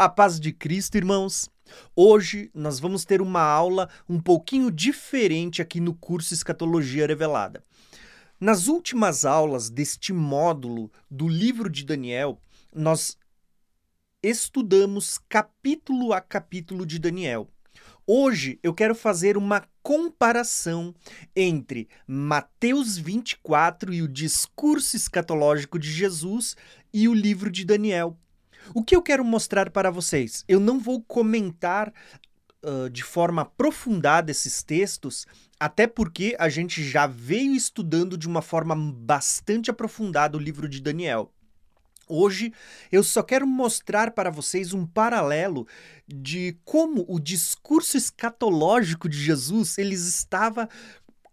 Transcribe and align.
A 0.00 0.08
paz 0.08 0.40
de 0.40 0.50
Cristo, 0.50 0.96
irmãos. 0.96 1.50
Hoje 1.94 2.50
nós 2.54 2.80
vamos 2.80 3.04
ter 3.04 3.20
uma 3.20 3.42
aula 3.42 3.86
um 4.08 4.18
pouquinho 4.18 4.70
diferente 4.70 5.60
aqui 5.60 5.78
no 5.78 5.92
curso 5.92 6.32
Escatologia 6.32 7.06
Revelada. 7.06 7.62
Nas 8.40 8.66
últimas 8.66 9.26
aulas 9.26 9.68
deste 9.68 10.10
módulo 10.10 10.90
do 11.10 11.28
livro 11.28 11.68
de 11.68 11.84
Daniel, 11.84 12.40
nós 12.74 13.18
estudamos 14.22 15.18
capítulo 15.28 16.14
a 16.14 16.20
capítulo 16.22 16.86
de 16.86 16.98
Daniel. 16.98 17.46
Hoje 18.06 18.58
eu 18.62 18.72
quero 18.72 18.94
fazer 18.94 19.36
uma 19.36 19.68
comparação 19.82 20.94
entre 21.36 21.90
Mateus 22.06 22.96
24 22.96 23.92
e 23.92 24.00
o 24.00 24.08
discurso 24.08 24.96
escatológico 24.96 25.78
de 25.78 25.92
Jesus 25.92 26.56
e 26.90 27.06
o 27.06 27.12
livro 27.12 27.50
de 27.50 27.66
Daniel. 27.66 28.16
O 28.74 28.82
que 28.82 28.94
eu 28.94 29.02
quero 29.02 29.24
mostrar 29.24 29.70
para 29.70 29.90
vocês? 29.90 30.44
Eu 30.48 30.60
não 30.60 30.78
vou 30.78 31.02
comentar 31.02 31.92
uh, 32.64 32.88
de 32.90 33.02
forma 33.02 33.42
aprofundada 33.42 34.30
esses 34.30 34.62
textos, 34.62 35.26
até 35.58 35.86
porque 35.86 36.36
a 36.38 36.48
gente 36.48 36.82
já 36.82 37.06
veio 37.06 37.54
estudando 37.54 38.16
de 38.16 38.26
uma 38.26 38.42
forma 38.42 38.74
bastante 38.76 39.70
aprofundada 39.70 40.36
o 40.36 40.40
livro 40.40 40.68
de 40.68 40.80
Daniel. 40.80 41.32
Hoje 42.08 42.52
eu 42.90 43.04
só 43.04 43.22
quero 43.22 43.46
mostrar 43.46 44.10
para 44.10 44.30
vocês 44.30 44.72
um 44.72 44.84
paralelo 44.84 45.66
de 46.08 46.58
como 46.64 47.04
o 47.08 47.20
discurso 47.20 47.96
escatológico 47.96 49.08
de 49.08 49.16
Jesus 49.16 49.78
ele 49.78 49.94
estava 49.94 50.68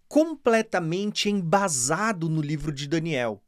completamente 0.07 1.29
embasado 1.29 2.29
no 2.29 2.41
livro 2.41 2.71
de 2.71 2.87
Daniel. 2.87 3.41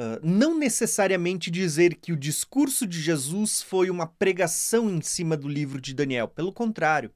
Uh, 0.00 0.18
não 0.22 0.58
necessariamente 0.58 1.50
dizer 1.50 1.96
que 1.96 2.10
o 2.10 2.16
discurso 2.16 2.86
de 2.86 2.98
Jesus 2.98 3.60
foi 3.60 3.90
uma 3.90 4.06
pregação 4.06 4.88
em 4.88 5.02
cima 5.02 5.36
do 5.36 5.46
livro 5.46 5.78
de 5.78 5.92
Daniel. 5.92 6.26
Pelo 6.26 6.54
contrário, 6.54 7.10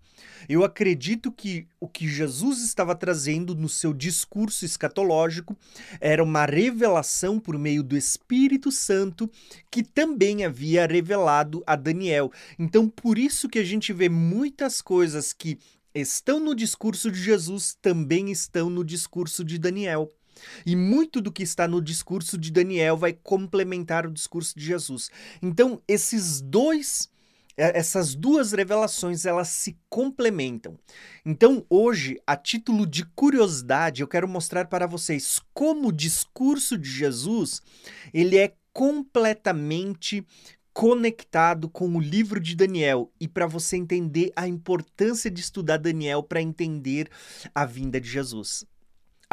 eu 0.46 0.62
acredito 0.62 1.32
que 1.32 1.66
o 1.80 1.88
que 1.88 2.06
Jesus 2.06 2.62
estava 2.62 2.94
trazendo 2.94 3.54
no 3.54 3.70
seu 3.70 3.94
discurso 3.94 4.66
escatológico 4.66 5.56
era 5.98 6.22
uma 6.22 6.44
revelação 6.44 7.40
por 7.40 7.58
meio 7.58 7.82
do 7.82 7.96
Espírito 7.96 8.70
Santo 8.70 9.30
que 9.70 9.82
também 9.82 10.44
havia 10.44 10.86
revelado 10.86 11.64
a 11.66 11.76
Daniel. 11.76 12.30
Então, 12.58 12.86
por 12.86 13.16
isso 13.16 13.48
que 13.48 13.58
a 13.58 13.64
gente 13.64 13.94
vê 13.94 14.10
muitas 14.10 14.82
coisas 14.82 15.32
que 15.32 15.58
estão 15.94 16.38
no 16.38 16.54
discurso 16.54 17.10
de 17.10 17.22
Jesus 17.22 17.78
também 17.80 18.30
estão 18.30 18.68
no 18.68 18.84
discurso 18.84 19.42
de 19.42 19.56
Daniel. 19.58 20.12
E 20.64 20.74
muito 20.76 21.20
do 21.20 21.32
que 21.32 21.42
está 21.42 21.66
no 21.68 21.80
discurso 21.80 22.36
de 22.38 22.50
Daniel 22.50 22.96
vai 22.96 23.12
complementar 23.12 24.06
o 24.06 24.12
discurso 24.12 24.58
de 24.58 24.64
Jesus. 24.64 25.10
Então, 25.42 25.80
esses 25.88 26.40
dois 26.40 27.08
é, 27.56 27.78
essas 27.78 28.14
duas 28.14 28.52
revelações 28.52 29.24
elas 29.24 29.48
se 29.48 29.76
complementam. 29.88 30.76
Então, 31.24 31.64
hoje, 31.70 32.20
a 32.26 32.36
título 32.36 32.86
de 32.86 33.04
curiosidade, 33.04 34.02
eu 34.02 34.08
quero 34.08 34.28
mostrar 34.28 34.66
para 34.66 34.86
vocês 34.86 35.40
como 35.52 35.88
o 35.88 35.92
discurso 35.92 36.76
de 36.76 36.90
Jesus, 36.90 37.62
ele 38.12 38.36
é 38.36 38.54
completamente 38.72 40.26
conectado 40.72 41.68
com 41.68 41.88
o 41.88 42.00
livro 42.00 42.40
de 42.40 42.56
Daniel 42.56 43.12
e 43.20 43.28
para 43.28 43.46
você 43.46 43.76
entender 43.76 44.32
a 44.34 44.48
importância 44.48 45.30
de 45.30 45.40
estudar 45.40 45.76
Daniel 45.76 46.20
para 46.20 46.42
entender 46.42 47.08
a 47.54 47.64
vinda 47.64 48.00
de 48.00 48.08
Jesus. 48.08 48.66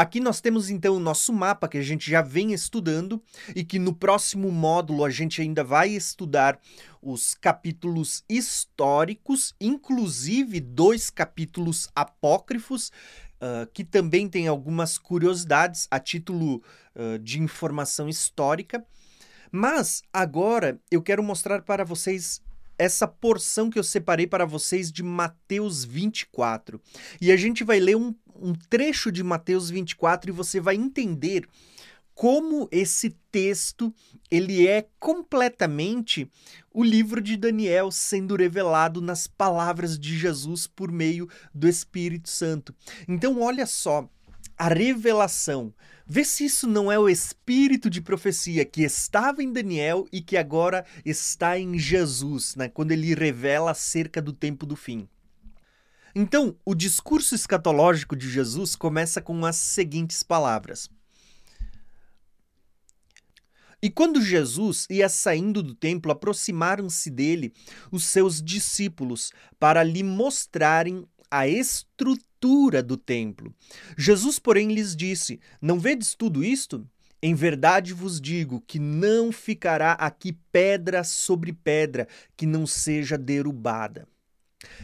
Aqui 0.02 0.20
nós 0.20 0.42
temos 0.42 0.72
então 0.72 0.96
o 0.96 1.00
nosso 1.00 1.32
mapa 1.32 1.68
que 1.68 1.78
a 1.78 1.82
gente 1.84 2.10
já 2.10 2.24
vem 2.24 2.54
estudando 2.54 3.22
e 3.56 3.64
que 3.64 3.78
no 3.78 3.94
próximo 3.94 4.52
módulo 4.52 5.06
a 5.06 5.12
gente 5.12 5.40
ainda 5.44 5.64
vai 5.64 5.90
estudar 5.90 6.60
os 7.00 7.36
capítulos 7.36 8.24
históricos, 8.28 9.54
inclusive 9.62 10.60
dois 10.60 11.12
capítulos 11.12 11.88
apócrifos, 11.96 12.92
uh, 13.36 13.70
que 13.72 13.84
também 13.84 14.28
tem 14.28 14.48
algumas 14.48 14.98
curiosidades 14.98 15.88
a 15.92 16.00
título 16.00 16.64
uh, 16.96 17.20
de 17.20 17.40
informação 17.40 18.10
histórica. 18.10 18.84
Mas 19.52 20.02
agora 20.12 20.80
eu 20.90 21.04
quero 21.04 21.22
mostrar 21.22 21.62
para 21.62 21.86
vocês 21.86 22.42
essa 22.82 23.08
porção 23.08 23.70
que 23.70 23.78
eu 23.78 23.84
separei 23.84 24.26
para 24.26 24.44
vocês 24.44 24.92
de 24.92 25.04
Mateus 25.04 25.86
24. 25.86 26.82
E 27.22 27.32
a 27.32 27.38
gente 27.38 27.64
vai 27.64 27.80
ler 27.80 27.96
um, 27.96 28.16
um 28.36 28.54
trecho 28.54 29.12
de 29.12 29.24
Mateus 29.24 29.70
24 29.70 30.32
e 30.32 30.34
você 30.34 30.60
vai 30.60 30.76
entender 30.76 31.48
como 32.16 32.68
esse 32.72 33.12
texto 33.32 33.94
ele 34.32 34.68
é 34.68 34.88
completamente 35.00 36.28
o 36.74 36.84
livro 36.84 37.22
de 37.22 37.38
Daniel 37.38 37.92
sendo 37.92 38.36
revelado 38.36 39.00
nas 39.00 39.28
palavras 39.28 39.98
de 39.98 40.18
Jesus 40.18 40.66
por 40.66 40.92
meio 40.92 41.30
do 41.54 41.68
Espírito 41.68 42.30
Santo. 42.30 42.74
Então 43.08 43.40
olha 43.42 43.68
só, 43.68 44.10
a 44.58 44.68
revelação. 44.68 45.74
Vê 46.14 46.26
se 46.26 46.44
isso 46.44 46.68
não 46.68 46.92
é 46.92 47.00
o 47.00 47.08
espírito 47.08 47.90
de 47.90 48.02
profecia 48.02 48.66
que 48.66 48.84
estava 48.84 49.42
em 49.42 49.54
Daniel 49.54 50.06
e 50.12 50.20
que 50.20 50.36
agora 50.36 50.86
está 51.06 51.58
em 51.58 51.80
Jesus, 51.80 52.54
né? 52.58 52.68
quando 52.68 52.92
ele 52.92 53.16
revela 53.16 53.72
acerca 53.72 54.22
do 54.22 54.34
tempo 54.34 54.66
do 54.66 54.76
fim. 54.76 55.08
Então, 56.14 56.54
o 56.66 56.76
discurso 56.76 57.34
escatológico 57.34 58.14
de 58.14 58.30
Jesus 58.30 58.76
começa 58.76 59.22
com 59.22 59.46
as 59.46 59.56
seguintes 59.56 60.22
palavras. 60.22 60.90
E 63.82 63.90
quando 63.90 64.22
Jesus 64.22 64.88
ia 64.90 65.08
saindo 65.08 65.64
do 65.64 65.74
templo, 65.74 66.12
aproximaram-se 66.12 67.10
dele 67.10 67.54
os 67.90 68.04
seus 68.04 68.42
discípulos 68.42 69.32
para 69.58 69.82
lhe 69.82 70.04
mostrarem 70.04 71.08
a 71.32 71.48
estrutura 71.48 72.31
do 72.48 72.98
templo. 72.98 73.54
Jesus, 73.98 74.40
porém, 74.40 74.74
lhes 74.74 74.96
disse: 74.96 75.40
Não 75.62 75.80
vedes 75.80 76.16
tudo 76.16 76.44
isto? 76.44 76.88
Em 77.22 77.36
verdade 77.36 77.94
vos 77.94 78.20
digo 78.20 78.64
que 78.66 78.80
não 78.80 79.32
ficará 79.32 79.92
aqui 79.92 80.34
pedra 80.52 81.04
sobre 81.04 81.54
pedra 81.54 82.08
que 82.36 82.48
não 82.48 82.66
seja 82.66 83.16
derrubada. 83.16 84.08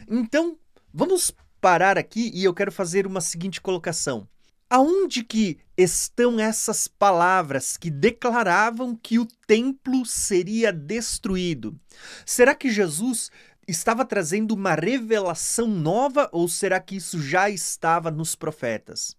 Então, 0.07 0.55
vamos 0.93 1.33
parar 1.59 1.97
aqui 1.97 2.31
e 2.33 2.43
eu 2.43 2.53
quero 2.53 2.71
fazer 2.71 3.07
uma 3.07 3.21
seguinte 3.21 3.59
colocação. 3.59 4.27
Aonde 4.69 5.23
que 5.23 5.57
estão 5.77 6.39
essas 6.39 6.87
palavras 6.87 7.77
que 7.77 7.89
declaravam 7.89 8.95
que 8.95 9.17
o 9.17 9.25
templo 9.47 10.05
seria 10.05 10.73
destruído? 10.73 11.79
Será 12.25 12.53
que 12.53 12.69
Jesus 12.69 13.31
estava 13.67 14.05
trazendo 14.05 14.53
uma 14.53 14.73
revelação 14.73 15.67
nova 15.67 16.29
ou 16.31 16.47
será 16.47 16.79
que 16.79 16.95
isso 16.95 17.21
já 17.21 17.49
estava 17.49 18.09
nos 18.09 18.35
profetas? 18.35 19.15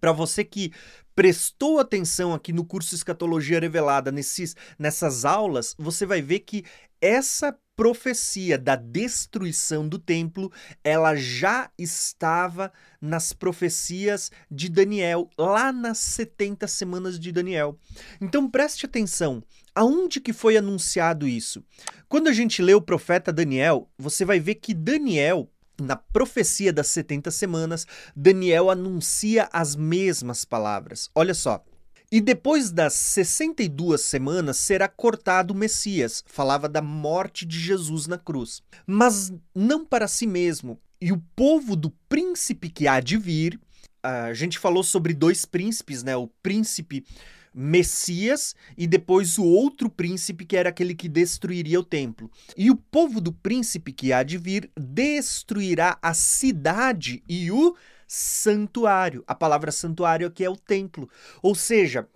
Para 0.00 0.12
você 0.12 0.42
que 0.42 0.72
prestou 1.14 1.78
atenção 1.78 2.32
aqui 2.32 2.52
no 2.52 2.64
curso 2.64 2.94
Escatologia 2.94 3.60
Revelada, 3.60 4.10
nesses, 4.10 4.56
nessas 4.78 5.26
aulas, 5.26 5.74
você 5.78 6.06
vai 6.06 6.22
ver 6.22 6.40
que 6.40 6.64
essa 7.00 7.56
profecia 7.80 8.58
da 8.58 8.76
destruição 8.76 9.88
do 9.88 9.98
templo, 9.98 10.52
ela 10.84 11.14
já 11.14 11.70
estava 11.78 12.70
nas 13.00 13.32
profecias 13.32 14.30
de 14.50 14.68
Daniel, 14.68 15.30
lá 15.38 15.72
nas 15.72 15.96
70 15.96 16.68
semanas 16.68 17.18
de 17.18 17.32
Daniel. 17.32 17.78
Então 18.20 18.50
preste 18.50 18.84
atenção, 18.84 19.42
aonde 19.80 20.20
que 20.20 20.32
foi 20.32 20.56
anunciado 20.56 21.26
isso? 21.26 21.64
Quando 22.08 22.28
a 22.28 22.32
gente 22.32 22.60
lê 22.60 22.74
o 22.74 22.82
profeta 22.82 23.32
Daniel, 23.32 23.88
você 23.96 24.24
vai 24.24 24.38
ver 24.38 24.56
que 24.56 24.74
Daniel 24.74 25.50
na 25.80 25.96
profecia 25.96 26.70
das 26.70 26.88
70 26.88 27.30
semanas, 27.30 27.86
Daniel 28.14 28.68
anuncia 28.68 29.48
as 29.50 29.74
mesmas 29.74 30.44
palavras. 30.44 31.08
Olha 31.14 31.32
só, 31.32 31.64
e 32.12 32.20
depois 32.20 32.70
das 32.70 32.92
62 32.92 34.00
semanas 34.02 34.58
será 34.58 34.86
cortado 34.88 35.54
o 35.54 35.56
Messias. 35.56 36.22
Falava 36.26 36.68
da 36.68 36.82
morte 36.82 37.46
de 37.46 37.58
Jesus 37.58 38.06
na 38.06 38.18
cruz. 38.18 38.62
Mas 38.86 39.32
não 39.54 39.86
para 39.86 40.06
si 40.06 40.26
mesmo. 40.26 40.78
E 41.00 41.12
o 41.12 41.22
povo 41.34 41.74
do 41.74 41.90
príncipe 42.10 42.68
que 42.68 42.86
há 42.86 43.00
de 43.00 43.16
vir. 43.16 43.58
A 44.02 44.34
gente 44.34 44.58
falou 44.58 44.82
sobre 44.82 45.14
dois 45.14 45.44
príncipes, 45.44 46.02
né? 46.02 46.16
O 46.16 46.26
príncipe 46.26 47.06
Messias 47.52 48.54
e 48.76 48.86
depois 48.86 49.38
o 49.38 49.44
outro 49.44 49.90
príncipe 49.90 50.44
que 50.44 50.56
era 50.56 50.68
aquele 50.68 50.94
que 50.94 51.08
destruiria 51.08 51.80
o 51.80 51.84
templo. 51.84 52.30
E 52.56 52.70
o 52.70 52.76
povo 52.76 53.20
do 53.20 53.32
príncipe 53.32 53.92
que 53.92 54.12
há 54.12 54.22
de 54.22 54.38
vir 54.38 54.70
destruirá 54.78 55.98
a 56.00 56.14
cidade 56.14 57.22
e 57.28 57.50
o 57.50 57.76
santuário. 58.06 59.22
A 59.26 59.34
palavra 59.34 59.70
santuário 59.70 60.26
aqui 60.26 60.44
é 60.44 60.50
o 60.50 60.56
templo. 60.56 61.08
Ou 61.42 61.54
seja, 61.54 62.08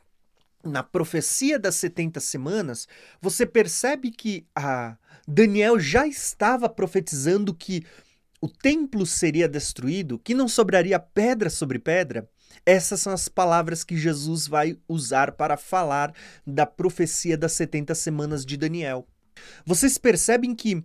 na 0.65 0.83
profecia 0.83 1.59
das 1.59 1.77
70 1.77 2.21
semanas, 2.21 2.89
você 3.21 3.45
percebe 3.45 4.11
que 4.11 4.47
a 4.55 4.97
Daniel 5.27 5.79
já 5.79 6.07
estava 6.07 6.69
profetizando 6.69 7.55
que 7.55 7.85
o 8.41 8.49
templo 8.49 9.07
seria 9.07 9.49
destruído, 9.49 10.19
que 10.19 10.35
não 10.35 10.49
sobraria 10.49 10.99
pedra 10.99 11.49
sobre 11.49 11.79
pedra. 11.79 12.29
Essas 12.67 13.01
são 13.01 13.13
as 13.13 13.29
palavras 13.29 13.85
que 13.85 13.97
Jesus 13.97 14.47
vai 14.47 14.79
usar 14.89 15.33
para 15.33 15.57
falar 15.57 16.15
da 16.47 16.65
profecia 16.65 17.37
das 17.37 17.53
70 17.53 17.95
semanas 17.95 18.45
de 18.45 18.57
Daniel. 18.57 19.07
Vocês 19.67 19.99
percebem 19.99 20.55
que 20.55 20.83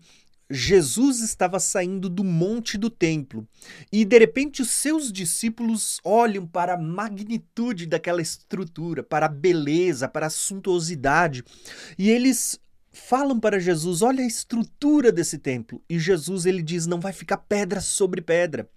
Jesus 0.49 1.19
estava 1.19 1.59
saindo 1.59 2.09
do 2.09 2.23
monte 2.23 2.75
do 2.75 2.89
templo 2.89 3.47
e 3.91 4.03
de 4.03 4.17
repente 4.17 4.63
os 4.63 4.71
seus 4.71 5.11
discípulos 5.11 5.99
olham 6.03 6.47
para 6.47 6.73
a 6.73 6.77
magnitude 6.77 7.85
daquela 7.85 8.21
estrutura, 8.21 9.03
para 9.03 9.27
a 9.27 9.29
beleza, 9.29 10.07
para 10.07 10.25
a 10.25 10.31
suntuosidade 10.31 11.43
e 11.99 12.09
eles 12.09 12.59
falam 12.91 13.39
para 13.39 13.59
Jesus: 13.59 14.01
"Olha 14.01 14.23
a 14.23 14.27
estrutura 14.27 15.11
desse 15.11 15.37
templo". 15.37 15.83
E 15.87 15.99
Jesus 15.99 16.47
ele 16.47 16.63
diz: 16.63 16.87
"Não 16.87 16.99
vai 16.99 17.13
ficar 17.13 17.37
pedra 17.37 17.79
sobre 17.79 18.19
pedra". 18.19 18.67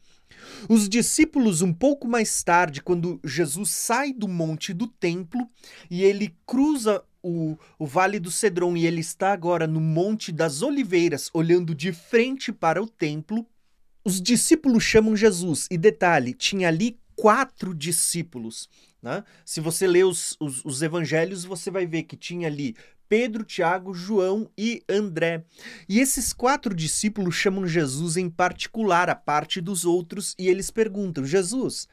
Os 0.68 0.88
discípulos, 0.88 1.62
um 1.62 1.72
pouco 1.72 2.06
mais 2.06 2.42
tarde, 2.42 2.82
quando 2.82 3.20
Jesus 3.24 3.70
sai 3.70 4.12
do 4.12 4.28
monte 4.28 4.72
do 4.72 4.86
templo 4.86 5.48
e 5.90 6.02
ele 6.02 6.34
cruza 6.46 7.02
o, 7.22 7.56
o 7.78 7.86
Vale 7.86 8.18
do 8.18 8.30
Cedron 8.30 8.76
e 8.76 8.86
ele 8.86 9.00
está 9.00 9.32
agora 9.32 9.66
no 9.66 9.80
Monte 9.80 10.32
das 10.32 10.62
Oliveiras, 10.62 11.30
olhando 11.32 11.74
de 11.74 11.92
frente 11.92 12.52
para 12.52 12.82
o 12.82 12.86
templo, 12.86 13.46
os 14.04 14.20
discípulos 14.20 14.82
chamam 14.82 15.16
Jesus. 15.16 15.68
E 15.70 15.78
detalhe, 15.78 16.34
tinha 16.34 16.68
ali 16.68 16.98
quatro 17.14 17.72
discípulos. 17.74 18.68
Né? 19.00 19.22
Se 19.44 19.60
você 19.60 19.86
ler 19.86 20.04
os, 20.04 20.36
os, 20.40 20.64
os 20.64 20.82
evangelhos, 20.82 21.44
você 21.44 21.70
vai 21.70 21.86
ver 21.86 22.04
que 22.04 22.16
tinha 22.16 22.48
ali 22.48 22.74
Pedro, 23.12 23.44
Tiago, 23.44 23.92
João 23.92 24.48
e 24.56 24.82
André. 24.88 25.44
E 25.86 26.00
esses 26.00 26.32
quatro 26.32 26.74
discípulos 26.74 27.34
chamam 27.34 27.66
Jesus 27.66 28.16
em 28.16 28.30
particular, 28.30 29.10
a 29.10 29.14
parte 29.14 29.60
dos 29.60 29.84
outros, 29.84 30.34
e 30.38 30.48
eles 30.48 30.70
perguntam: 30.70 31.22
Jesus, 31.22 31.86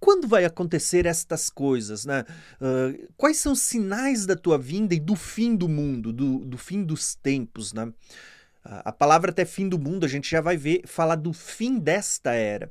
quando 0.00 0.26
vai 0.26 0.44
acontecer 0.44 1.06
estas 1.06 1.48
coisas? 1.48 2.04
Né? 2.04 2.24
Uh, 2.60 3.06
quais 3.16 3.36
são 3.36 3.52
os 3.52 3.62
sinais 3.62 4.26
da 4.26 4.34
tua 4.34 4.58
vinda 4.58 4.96
e 4.96 4.98
do 4.98 5.14
fim 5.14 5.54
do 5.54 5.68
mundo, 5.68 6.12
do, 6.12 6.40
do 6.40 6.58
fim 6.58 6.82
dos 6.82 7.14
tempos? 7.14 7.72
Né? 7.72 7.92
A 8.64 8.90
palavra 8.90 9.30
até 9.30 9.44
fim 9.44 9.68
do 9.68 9.78
mundo, 9.78 10.04
a 10.04 10.08
gente 10.08 10.28
já 10.28 10.40
vai 10.40 10.56
ver, 10.56 10.82
falar 10.86 11.14
do 11.14 11.32
fim 11.32 11.78
desta 11.78 12.32
era. 12.32 12.68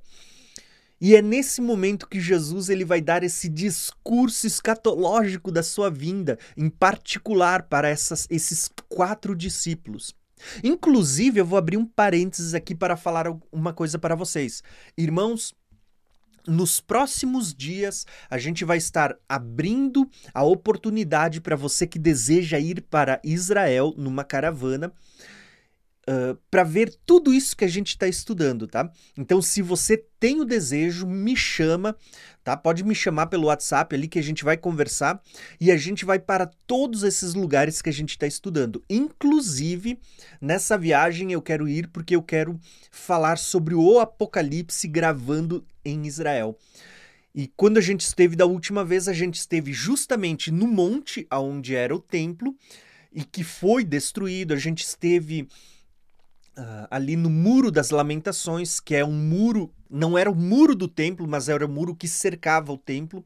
E 0.99 1.15
é 1.15 1.21
nesse 1.21 1.61
momento 1.61 2.07
que 2.07 2.19
Jesus 2.19 2.69
ele 2.69 2.83
vai 2.83 3.01
dar 3.01 3.23
esse 3.23 3.47
discurso 3.47 4.47
escatológico 4.47 5.51
da 5.51 5.61
sua 5.61 5.89
vinda, 5.89 6.39
em 6.55 6.69
particular 6.69 7.63
para 7.63 7.87
essas, 7.87 8.27
esses 8.29 8.69
quatro 8.89 9.35
discípulos. 9.35 10.15
Inclusive, 10.63 11.39
eu 11.39 11.45
vou 11.45 11.57
abrir 11.57 11.77
um 11.77 11.85
parênteses 11.85 12.53
aqui 12.53 12.75
para 12.75 12.97
falar 12.97 13.25
uma 13.51 13.73
coisa 13.73 13.97
para 13.99 14.15
vocês. 14.15 14.63
Irmãos, 14.97 15.53
nos 16.47 16.79
próximos 16.79 17.53
dias, 17.53 18.05
a 18.29 18.37
gente 18.37 18.63
vai 18.63 18.77
estar 18.77 19.15
abrindo 19.27 20.09
a 20.33 20.43
oportunidade 20.43 21.41
para 21.41 21.55
você 21.55 21.85
que 21.85 21.99
deseja 21.99 22.57
ir 22.57 22.81
para 22.81 23.19
Israel 23.23 23.93
numa 23.97 24.23
caravana. 24.23 24.93
Para 26.49 26.63
ver 26.63 26.95
tudo 27.05 27.33
isso 27.33 27.55
que 27.55 27.65
a 27.65 27.67
gente 27.67 27.89
está 27.89 28.07
estudando, 28.07 28.65
tá? 28.65 28.89
Então, 29.17 29.41
se 29.41 29.61
você 29.61 29.97
tem 30.19 30.39
o 30.39 30.45
desejo, 30.45 31.05
me 31.05 31.35
chama, 31.35 31.97
tá? 32.45 32.55
Pode 32.55 32.83
me 32.85 32.95
chamar 32.95 33.27
pelo 33.27 33.47
WhatsApp 33.47 33.93
ali 33.93 34.07
que 34.07 34.17
a 34.17 34.23
gente 34.23 34.45
vai 34.45 34.55
conversar 34.55 35.21
e 35.59 35.69
a 35.69 35.75
gente 35.75 36.05
vai 36.05 36.17
para 36.17 36.45
todos 36.65 37.03
esses 37.03 37.33
lugares 37.33 37.81
que 37.81 37.89
a 37.89 37.93
gente 37.93 38.11
está 38.11 38.25
estudando. 38.25 38.81
Inclusive, 38.89 39.99
nessa 40.39 40.77
viagem 40.77 41.33
eu 41.33 41.41
quero 41.41 41.67
ir 41.67 41.89
porque 41.89 42.15
eu 42.15 42.23
quero 42.23 42.57
falar 42.89 43.37
sobre 43.37 43.75
o 43.75 43.99
Apocalipse 43.99 44.87
gravando 44.87 45.65
em 45.83 46.07
Israel. 46.07 46.57
E 47.35 47.51
quando 47.55 47.77
a 47.77 47.81
gente 47.81 48.01
esteve 48.01 48.35
da 48.35 48.45
última 48.45 48.85
vez, 48.85 49.09
a 49.09 49.13
gente 49.13 49.35
esteve 49.35 49.73
justamente 49.73 50.51
no 50.51 50.67
monte 50.67 51.27
aonde 51.29 51.75
era 51.75 51.93
o 51.93 51.99
templo 51.99 52.55
e 53.11 53.23
que 53.23 53.43
foi 53.43 53.83
destruído. 53.83 54.53
A 54.53 54.57
gente 54.57 54.83
esteve 54.83 55.47
uh, 56.57 56.87
ali 56.89 57.15
no 57.15 57.29
Muro 57.29 57.71
das 57.71 57.89
Lamentações, 57.89 58.79
que 58.79 58.95
é 58.95 59.05
um 59.05 59.13
muro, 59.13 59.71
não 59.89 60.17
era 60.17 60.29
o 60.29 60.35
muro 60.35 60.75
do 60.75 60.87
templo, 60.87 61.27
mas 61.27 61.47
era 61.49 61.65
o 61.65 61.69
muro 61.69 61.95
que 61.95 62.07
cercava 62.07 62.71
o 62.71 62.77
templo. 62.77 63.23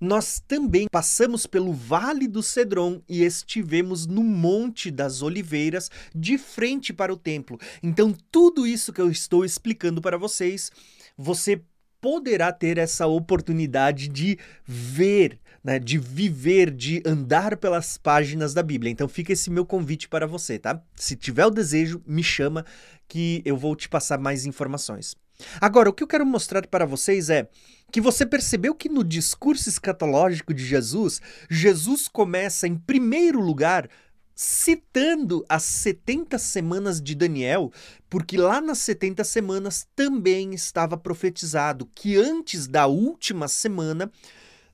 Nós 0.00 0.40
também 0.46 0.86
passamos 0.90 1.44
pelo 1.44 1.72
Vale 1.72 2.28
do 2.28 2.40
Cedron 2.40 3.02
e 3.08 3.24
estivemos 3.24 4.06
no 4.06 4.22
Monte 4.22 4.92
das 4.92 5.22
Oliveiras, 5.22 5.90
de 6.14 6.38
frente 6.38 6.92
para 6.92 7.12
o 7.12 7.16
templo. 7.16 7.58
Então, 7.82 8.14
tudo 8.30 8.64
isso 8.64 8.92
que 8.92 9.00
eu 9.00 9.10
estou 9.10 9.44
explicando 9.44 10.00
para 10.00 10.16
vocês, 10.16 10.70
você 11.16 11.60
poderá 12.00 12.52
ter 12.52 12.78
essa 12.78 13.08
oportunidade 13.08 14.06
de 14.06 14.38
ver, 14.64 15.40
né, 15.62 15.78
de 15.78 15.98
viver, 15.98 16.70
de 16.70 17.02
andar 17.04 17.56
pelas 17.56 17.98
páginas 17.98 18.54
da 18.54 18.62
Bíblia. 18.62 18.90
Então 18.90 19.08
fica 19.08 19.32
esse 19.32 19.50
meu 19.50 19.66
convite 19.66 20.08
para 20.08 20.26
você, 20.26 20.58
tá? 20.58 20.80
Se 20.96 21.16
tiver 21.16 21.46
o 21.46 21.50
desejo, 21.50 22.02
me 22.06 22.22
chama 22.22 22.64
que 23.06 23.42
eu 23.44 23.56
vou 23.56 23.74
te 23.74 23.88
passar 23.88 24.18
mais 24.18 24.46
informações. 24.46 25.16
Agora, 25.60 25.88
o 25.88 25.92
que 25.92 26.02
eu 26.02 26.08
quero 26.08 26.26
mostrar 26.26 26.66
para 26.66 26.84
vocês 26.84 27.30
é 27.30 27.48
que 27.92 28.00
você 28.00 28.26
percebeu 28.26 28.74
que 28.74 28.88
no 28.88 29.04
discurso 29.04 29.68
escatológico 29.68 30.52
de 30.52 30.64
Jesus, 30.64 31.20
Jesus 31.48 32.08
começa 32.08 32.66
em 32.66 32.76
primeiro 32.76 33.40
lugar 33.40 33.88
citando 34.34 35.44
as 35.48 35.64
70 35.64 36.38
semanas 36.38 37.00
de 37.00 37.12
Daniel, 37.16 37.72
porque 38.08 38.36
lá 38.36 38.60
nas 38.60 38.78
70 38.78 39.24
semanas 39.24 39.88
também 39.96 40.54
estava 40.54 40.96
profetizado 40.96 41.90
que 41.92 42.16
antes 42.16 42.68
da 42.68 42.86
última 42.86 43.48
semana, 43.48 44.08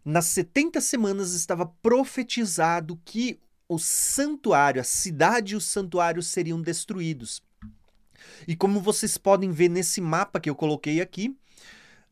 nas 0.04 0.26
70 0.26 0.80
semanas 0.80 1.32
estava 1.32 1.64
profetizado 1.64 3.00
que 3.04 3.40
o 3.68 3.78
santuário, 3.78 4.80
a 4.80 4.84
cidade 4.84 5.54
e 5.54 5.56
o 5.56 5.60
santuário 5.60 6.22
seriam 6.22 6.60
destruídos. 6.60 7.42
E 8.46 8.54
como 8.54 8.80
vocês 8.80 9.16
podem 9.16 9.50
ver 9.50 9.68
nesse 9.70 10.00
mapa 10.00 10.38
que 10.38 10.50
eu 10.50 10.54
coloquei 10.54 11.00
aqui, 11.00 11.36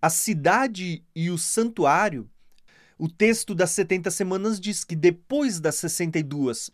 a 0.01 0.09
cidade 0.09 1.05
e 1.15 1.31
o 1.31 1.37
santuário, 1.37 2.29
o 2.99 3.09
texto 3.09 3.55
das 3.55 3.71
70 3.73 4.11
semanas 4.11 4.59
diz 4.59 4.85
que 4.85 4.97
depois 4.97 5.61
das 5.61 5.77
62 5.77 6.71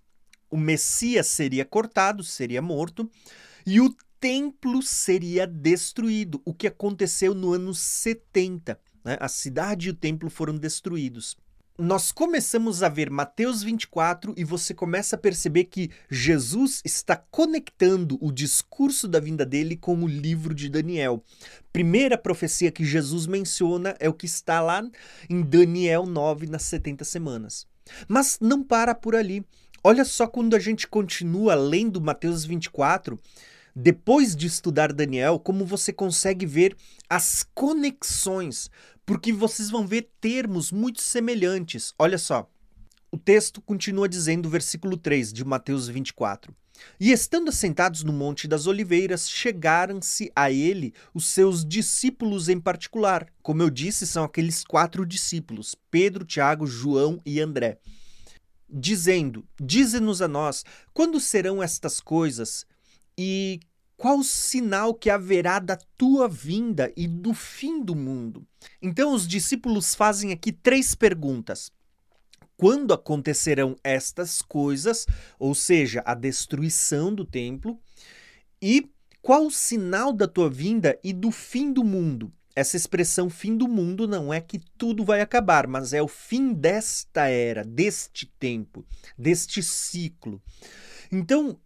o 0.50 0.56
Messias 0.56 1.26
seria 1.26 1.65
cortado, 1.65 2.23
seria 2.23 2.62
morto, 2.62 3.11
e 3.67 3.81
o 3.81 3.94
templo 4.19 4.82
seria 4.82 5.47
destruído, 5.47 6.41
o 6.44 6.55
que 6.55 6.67
aconteceu 6.67 7.35
no 7.35 7.53
ano 7.53 7.75
70. 7.75 8.81
Né? 9.08 9.16
A 9.20 9.28
cidade 9.28 9.88
e 9.88 9.90
o 9.90 9.94
templo 9.94 10.28
foram 10.28 10.55
destruídos. 10.55 11.34
Nós 11.78 12.12
começamos 12.12 12.82
a 12.82 12.90
ver 12.90 13.08
Mateus 13.08 13.62
24 13.62 14.34
e 14.37 14.44
você 14.44 14.75
começa 14.75 15.16
a 15.16 15.19
perceber 15.19 15.64
que 15.64 15.90
Jesus 16.10 16.82
está 16.84 17.16
conectando 17.16 18.19
o 18.20 18.31
discurso 18.31 19.08
da 19.08 19.19
vinda 19.19 19.46
dele 19.46 19.76
com 19.76 19.96
o 20.02 20.06
livro 20.06 20.55
de 20.55 20.69
Daniel. 20.69 21.24
Primeira 21.72 22.19
profecia 22.19 22.70
que 22.70 22.84
Jesus 22.84 23.27
menciona 23.27 23.96
é 23.98 24.10
o 24.10 24.12
que 24.12 24.27
está 24.27 24.60
lá 24.60 24.86
em 25.31 25.41
Daniel 25.41 26.05
9, 26.05 26.46
nas 26.46 26.65
70 26.65 27.03
semanas. 27.05 27.67
Mas 28.06 28.38
não 28.43 28.62
para 28.62 28.94
por 28.94 29.17
ali. 29.17 29.43
Olha 29.82 30.05
só 30.05 30.27
quando 30.27 30.55
a 30.55 30.58
gente 30.58 30.86
continua 30.86 31.55
lendo 31.55 31.98
Mateus 31.98 32.44
24, 32.44 33.19
depois 33.74 34.34
de 34.34 34.48
estudar 34.48 34.93
Daniel, 34.93 35.38
como 35.38 35.65
você 35.65 35.93
consegue 35.93 36.44
ver 36.44 36.77
as 37.08 37.46
conexões, 37.55 38.69
porque 39.08 39.32
vocês 39.32 39.70
vão 39.70 39.86
ver 39.86 40.10
termos 40.20 40.70
muito 40.70 41.00
semelhantes. 41.00 41.94
Olha 41.98 42.19
só. 42.19 42.46
O 43.10 43.17
texto 43.17 43.62
continua 43.62 44.06
dizendo, 44.06 44.50
versículo 44.50 44.98
3 44.98 45.32
de 45.32 45.46
Mateus 45.46 45.88
24. 45.88 46.55
E 47.00 47.10
estando 47.10 47.48
assentados 47.48 48.05
no 48.05 48.12
Monte 48.12 48.46
das 48.46 48.67
Oliveiras, 48.67 49.27
chegaram-se 49.27 50.31
a 50.36 50.50
ele 50.50 50.93
os 51.15 51.24
seus 51.24 51.65
discípulos 51.65 52.50
em 52.50 52.60
particular. 52.60 53.27
Como 53.43 53.62
eu 53.62 53.70
disse, 53.70 54.06
são 54.06 54.24
aqueles 54.24 54.62
quatro 54.62 55.06
discípulos: 55.06 55.74
Pedro, 55.91 56.27
Tiago, 56.27 56.67
João 56.67 57.19
e 57.24 57.41
André 57.41 57.79
dizendo: 58.69 59.43
Dize-nos 59.58 60.20
a 60.20 60.29
nós 60.29 60.67
quando 60.93 61.19
serão 61.19 61.62
estas 61.62 61.98
coisas 61.98 62.67
e 63.17 63.58
qual 63.98 64.20
o 64.20 64.24
sinal 64.24 64.94
que 64.94 65.10
haverá 65.10 65.58
da 65.58 65.76
tua 65.96 66.28
vinda 66.28 66.93
e 66.96 67.08
do 67.08 67.34
fim 67.34 67.82
do 67.82 67.96
mundo? 67.96 68.46
Então, 68.81 69.12
os 69.12 69.26
discípulos 69.26 69.94
fazem 69.94 70.32
aqui 70.32 70.52
três 70.52 70.94
perguntas. 70.94 71.72
Quando 72.56 72.94
acontecerão 72.94 73.76
estas 73.82 74.40
coisas, 74.40 75.05
ou 75.36 75.52
seja, 75.52 76.00
a 76.06 76.14
destruição 76.14 77.12
do 77.12 77.24
templo, 77.24 77.76
e 78.62 78.88
qual 79.20 79.46
o 79.46 79.50
sinal 79.50 80.12
da 80.12 80.28
tua 80.28 80.48
vinda 80.48 80.96
e 81.02 81.12
do 81.12 81.32
fim 81.32 81.72
do 81.72 81.82
mundo? 81.82 82.32
essa 82.58 82.76
expressão 82.76 83.31
fim 83.31 83.56
do 83.56 83.69
mundo 83.69 84.08
não 84.08 84.34
é 84.34 84.40
que 84.40 84.58
tudo 84.76 85.05
vai 85.05 85.20
acabar, 85.20 85.69
mas 85.69 85.93
é 85.93 86.02
o 86.02 86.08
fim 86.08 86.52
desta 86.52 87.28
era, 87.28 87.62
deste 87.62 88.26
tempo, 88.26 88.84
deste 89.17 89.62
ciclo. 89.62 90.43
Então, 91.12 91.56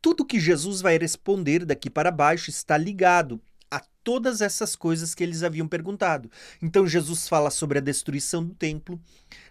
tudo 0.00 0.24
que 0.24 0.40
Jesus 0.40 0.80
vai 0.80 0.98
responder 0.98 1.64
daqui 1.64 1.90
para 1.90 2.10
baixo 2.10 2.50
está 2.50 2.76
ligado 2.76 3.40
a 3.70 3.80
todas 4.02 4.40
essas 4.40 4.74
coisas 4.74 5.14
que 5.14 5.22
eles 5.22 5.42
haviam 5.42 5.68
perguntado. 5.68 6.30
Então, 6.62 6.86
Jesus 6.86 7.28
fala 7.28 7.50
sobre 7.50 7.78
a 7.78 7.82
destruição 7.82 8.44
do 8.44 8.54
templo, 8.54 8.98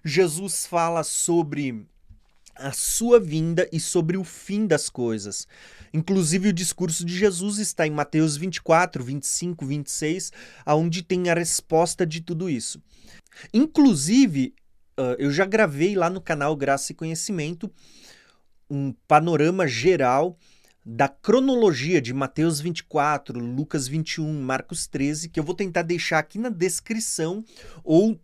Jesus 0.04 0.66
fala 0.66 1.04
sobre 1.04 1.86
a 2.56 2.72
sua 2.72 3.20
vinda 3.20 3.70
e 3.72 3.80
sobre 3.80 4.18
o 4.18 4.24
fim 4.24 4.66
das 4.66 4.90
coisas. 4.90 5.48
Inclusive, 5.94 6.50
o 6.50 6.54
discurso 6.54 7.06
de 7.06 7.16
Jesus 7.16 7.60
está 7.60 7.86
em 7.86 7.92
Mateus 7.92 8.36
24, 8.36 9.04
25, 9.04 9.64
26, 9.64 10.32
aonde 10.66 11.04
tem 11.04 11.30
a 11.30 11.36
resposta 11.36 12.04
de 12.04 12.20
tudo 12.20 12.50
isso. 12.50 12.82
Inclusive, 13.54 14.56
eu 15.20 15.30
já 15.30 15.46
gravei 15.46 15.96
lá 15.96 16.10
no 16.10 16.20
canal 16.20 16.56
Graça 16.56 16.92
e 16.92 16.96
Conhecimento 16.96 17.72
um 18.70 18.94
panorama 19.08 19.68
geral 19.68 20.38
da 20.86 21.10
cronologia 21.10 22.02
de 22.02 22.14
Mateus 22.14 22.62
24, 22.62 23.38
Lucas 23.38 23.88
21, 23.88 24.42
Marcos 24.42 24.88
13, 24.88 25.30
que 25.30 25.40
eu 25.40 25.44
vou 25.44 25.54
tentar 25.54 25.82
deixar 25.82 26.20
aqui 26.20 26.40
na 26.40 26.50
descrição 26.50 27.44
ou 27.84 28.18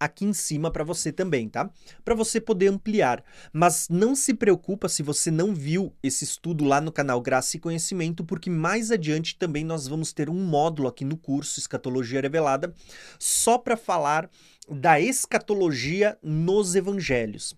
aqui 0.00 0.24
em 0.24 0.32
cima 0.32 0.70
para 0.70 0.84
você 0.84 1.12
também, 1.12 1.48
tá? 1.48 1.70
Para 2.04 2.14
você 2.14 2.40
poder 2.40 2.68
ampliar. 2.68 3.22
Mas 3.52 3.88
não 3.88 4.14
se 4.14 4.34
preocupa 4.34 4.88
se 4.88 5.02
você 5.02 5.30
não 5.30 5.54
viu 5.54 5.92
esse 6.02 6.24
estudo 6.24 6.64
lá 6.64 6.80
no 6.80 6.92
canal 6.92 7.20
Graça 7.20 7.56
e 7.56 7.60
Conhecimento, 7.60 8.24
porque 8.24 8.50
mais 8.50 8.90
adiante 8.90 9.36
também 9.36 9.64
nós 9.64 9.86
vamos 9.86 10.12
ter 10.12 10.28
um 10.28 10.44
módulo 10.44 10.88
aqui 10.88 11.04
no 11.04 11.16
curso 11.16 11.58
Escatologia 11.58 12.20
Revelada 12.20 12.72
só 13.18 13.58
para 13.58 13.76
falar 13.76 14.30
da 14.68 15.00
escatologia 15.00 16.18
nos 16.22 16.74
evangelhos. 16.74 17.56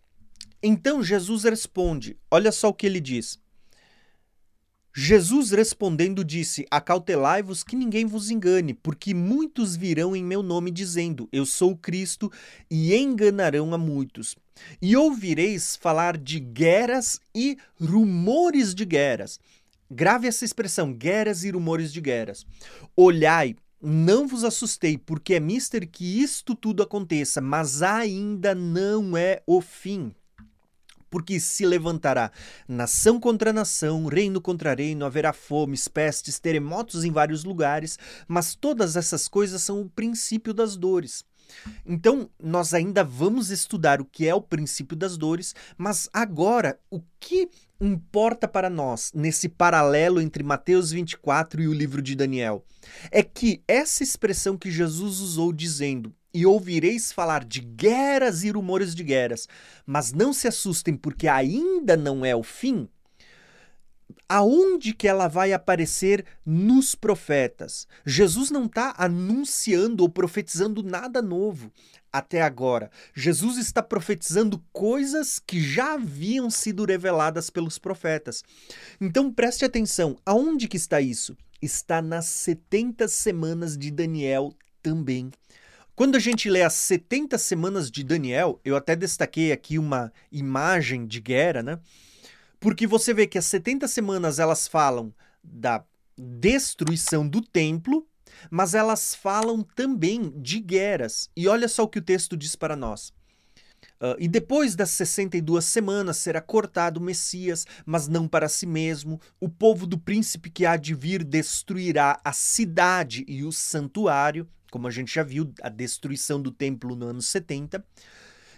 Então 0.63 1.03
Jesus 1.03 1.45
responde: 1.45 2.17
olha 2.31 2.53
só 2.53 2.69
o 2.69 2.75
que 2.75 2.87
ele 2.87 3.01
diz. 3.01 3.39
Jesus 4.95 5.53
respondendo 5.53 6.25
disse: 6.25 6.67
Acautelai-vos 6.71 7.63
que 7.63 7.77
ninguém 7.77 8.05
vos 8.05 8.29
engane, 8.29 8.75
porque 8.75 9.15
muitos 9.15 9.77
virão 9.77 10.17
em 10.17 10.25
meu 10.25 10.43
nome 10.43 10.71
dizendo: 10.71 11.29
Eu 11.33 11.47
sou 11.47 11.73
o 11.73 11.77
Cristo, 11.77 12.31
e 12.69 12.95
enganarão 12.95 13.73
a 13.73 13.79
muitos. 13.79 14.37
E 14.83 14.97
ouvireis 14.97 15.77
falar 15.77 16.19
de 16.19 16.41
guerras 16.41 17.21
e 17.35 17.57
rumores 17.81 18.75
de 18.75 18.85
guerras. 18.85 19.39
Grave 19.89 20.27
essa 20.27 20.45
expressão: 20.45 20.93
guerras 20.93 21.45
e 21.45 21.51
rumores 21.51 21.93
de 21.93 22.01
guerras. 22.01 22.45
Olhai, 22.97 23.55
não 23.81 24.27
vos 24.27 24.43
assustei, 24.43 24.99
porque 24.99 25.35
é 25.35 25.41
mister 25.41 25.89
que 25.89 26.21
isto 26.21 26.55
tudo 26.55 26.83
aconteça, 26.83 27.41
mas 27.41 27.81
ainda 27.81 28.57
não 28.57 29.17
é 29.17 29.41
o 29.47 29.61
fim 29.61 30.13
porque 31.11 31.41
se 31.41 31.67
levantará 31.67 32.31
nação 32.67 33.19
contra 33.19 33.53
nação, 33.53 34.07
reino 34.07 34.41
contra 34.41 34.75
reino, 34.75 35.05
haverá 35.05 35.33
fomes, 35.33 35.89
pestes, 35.89 36.39
terremotos 36.39 37.05
em 37.05 37.11
vários 37.11 37.45
lugares, 37.45 37.99
mas 38.29 38.55
todas 38.55 38.97
essas 38.97 39.29
coisas 39.29 39.63
são 39.63 39.81
o 39.83 39.91
princípio 39.91 40.55
das 40.55 40.77
dores. 40.77 41.25
Então, 41.85 42.31
nós 42.41 42.73
ainda 42.73 43.03
vamos 43.03 43.51
estudar 43.51 44.01
o 44.01 44.05
que 44.05 44.27
é 44.27 44.35
o 44.35 44.41
princípio 44.41 44.97
das 44.97 45.17
dores, 45.17 45.55
mas 45.77 46.09
agora, 46.13 46.79
o 46.91 47.01
que 47.19 47.51
importa 47.81 48.47
para 48.47 48.71
nós 48.71 49.11
nesse 49.15 49.49
paralelo 49.49 50.21
entre 50.21 50.43
Mateus 50.43 50.91
24 50.91 51.63
e 51.63 51.69
o 51.69 51.73
livro 51.73 52.01
de 52.01 52.15
Daniel? 52.15 52.65
É 53.11 53.23
que 53.23 53.63
essa 53.67 54.03
expressão 54.03 54.57
que 54.57 54.71
Jesus 54.71 55.21
usou 55.21 55.53
dizendo 55.53 56.15
e 56.33 56.47
ouvireis 56.47 57.13
falar 57.13 57.45
de 57.45 57.61
guerras 57.61 58.43
e 58.45 58.51
rumores 58.51 58.95
de 58.95 59.03
guerras, 59.03 59.49
mas 59.87 60.13
não 60.13 60.33
se 60.33 60.49
assustem, 60.49 60.97
porque 60.97 61.29
ainda 61.29 61.97
não 61.97 62.25
é 62.25 62.35
o 62.35 62.43
fim. 62.43 62.89
Aonde 64.29 64.95
que 64.95 65.09
ela 65.09 65.27
vai 65.27 65.53
aparecer 65.53 66.25
nos 66.47 66.95
profetas? 66.95 67.87
Jesus 68.07 68.51
não 68.51 68.67
está 68.67 68.95
anunciando 68.97 70.05
ou 70.05 70.09
profetizando 70.09 70.85
nada 70.85 71.21
novo 71.21 71.73
até 72.13 72.43
agora. 72.43 72.91
Jesus 73.15 73.57
está 73.57 73.83
profetizando 73.83 74.63
coisas 74.73 75.39
que 75.39 75.61
já 75.61 75.95
haviam 75.95 76.51
sido 76.51 76.85
reveladas 76.85 77.51
pelos 77.51 77.79
profetas. 77.79 78.43
Então 79.01 79.33
preste 79.33 79.65
atenção, 79.65 80.17
aonde 80.25 80.69
que 80.69 80.77
está 80.77 81.01
isso? 81.01 81.37
Está 81.61 82.01
nas 82.01 82.27
70 82.27 83.07
semanas 83.09 83.77
de 83.77 83.91
Daniel 83.91 84.53
também. 84.83 85.31
Quando 86.01 86.17
a 86.17 86.19
gente 86.19 86.49
lê 86.49 86.63
as 86.63 86.73
70 86.73 87.37
semanas 87.37 87.91
de 87.91 88.03
Daniel, 88.03 88.59
eu 88.65 88.75
até 88.75 88.97
destaquei 88.97 89.53
aqui 89.53 89.79
uma 89.79 90.11
imagem 90.33 91.07
de 91.07 91.21
guerra, 91.21 91.63
né? 91.63 91.79
Porque 92.59 92.87
você 92.87 93.13
vê 93.13 93.27
que 93.27 93.37
as 93.37 93.45
70 93.45 93.87
semanas 93.87 94.39
elas 94.39 94.67
falam 94.67 95.13
da 95.45 95.85
destruição 96.17 97.29
do 97.29 97.43
templo, 97.43 98.09
mas 98.51 98.73
elas 98.73 99.15
falam 99.15 99.63
também 99.63 100.33
de 100.41 100.59
guerras. 100.59 101.29
E 101.37 101.47
olha 101.47 101.69
só 101.69 101.83
o 101.83 101.89
que 101.89 101.99
o 101.99 102.03
texto 102.03 102.35
diz 102.35 102.57
para 102.57 102.75
nós. 102.75 103.13
Uh, 104.01 104.17
e 104.19 104.27
depois 104.27 104.75
das 104.75 104.89
62 104.93 105.67
semanas 105.67 106.17
será 106.17 106.41
cortado 106.41 106.99
o 106.99 107.03
Messias, 107.03 107.67
mas 107.85 108.09
não 108.09 108.27
para 108.27 108.49
si 108.49 108.65
mesmo. 108.65 109.21
O 109.39 109.51
povo 109.51 109.87
do 109.87 109.99
príncipe 109.99 110.49
que 110.49 110.65
há 110.65 110.79
de 110.79 110.95
vir 110.95 111.23
destruirá 111.23 112.19
a 112.25 112.33
cidade 112.33 113.23
e 113.29 113.45
o 113.45 113.53
santuário 113.53 114.49
como 114.71 114.87
a 114.87 114.91
gente 114.91 115.15
já 115.15 115.23
viu, 115.23 115.53
a 115.63 115.69
destruição 115.69 116.41
do 116.41 116.51
templo 116.51 116.95
no 116.95 117.07
ano 117.07 117.23
70. 117.23 117.85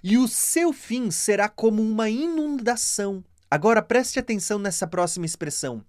E 0.03 0.19
o 0.19 0.29
seu 0.29 0.73
fim 0.73 1.11
será 1.11 1.49
como 1.49 1.83
uma 1.83 2.09
inundação. 2.11 3.25
Agora 3.51 3.83
preste 3.83 4.19
atenção 4.19 4.59
nessa 4.59 4.87
próxima 4.87 5.27
expressão. 5.27 5.85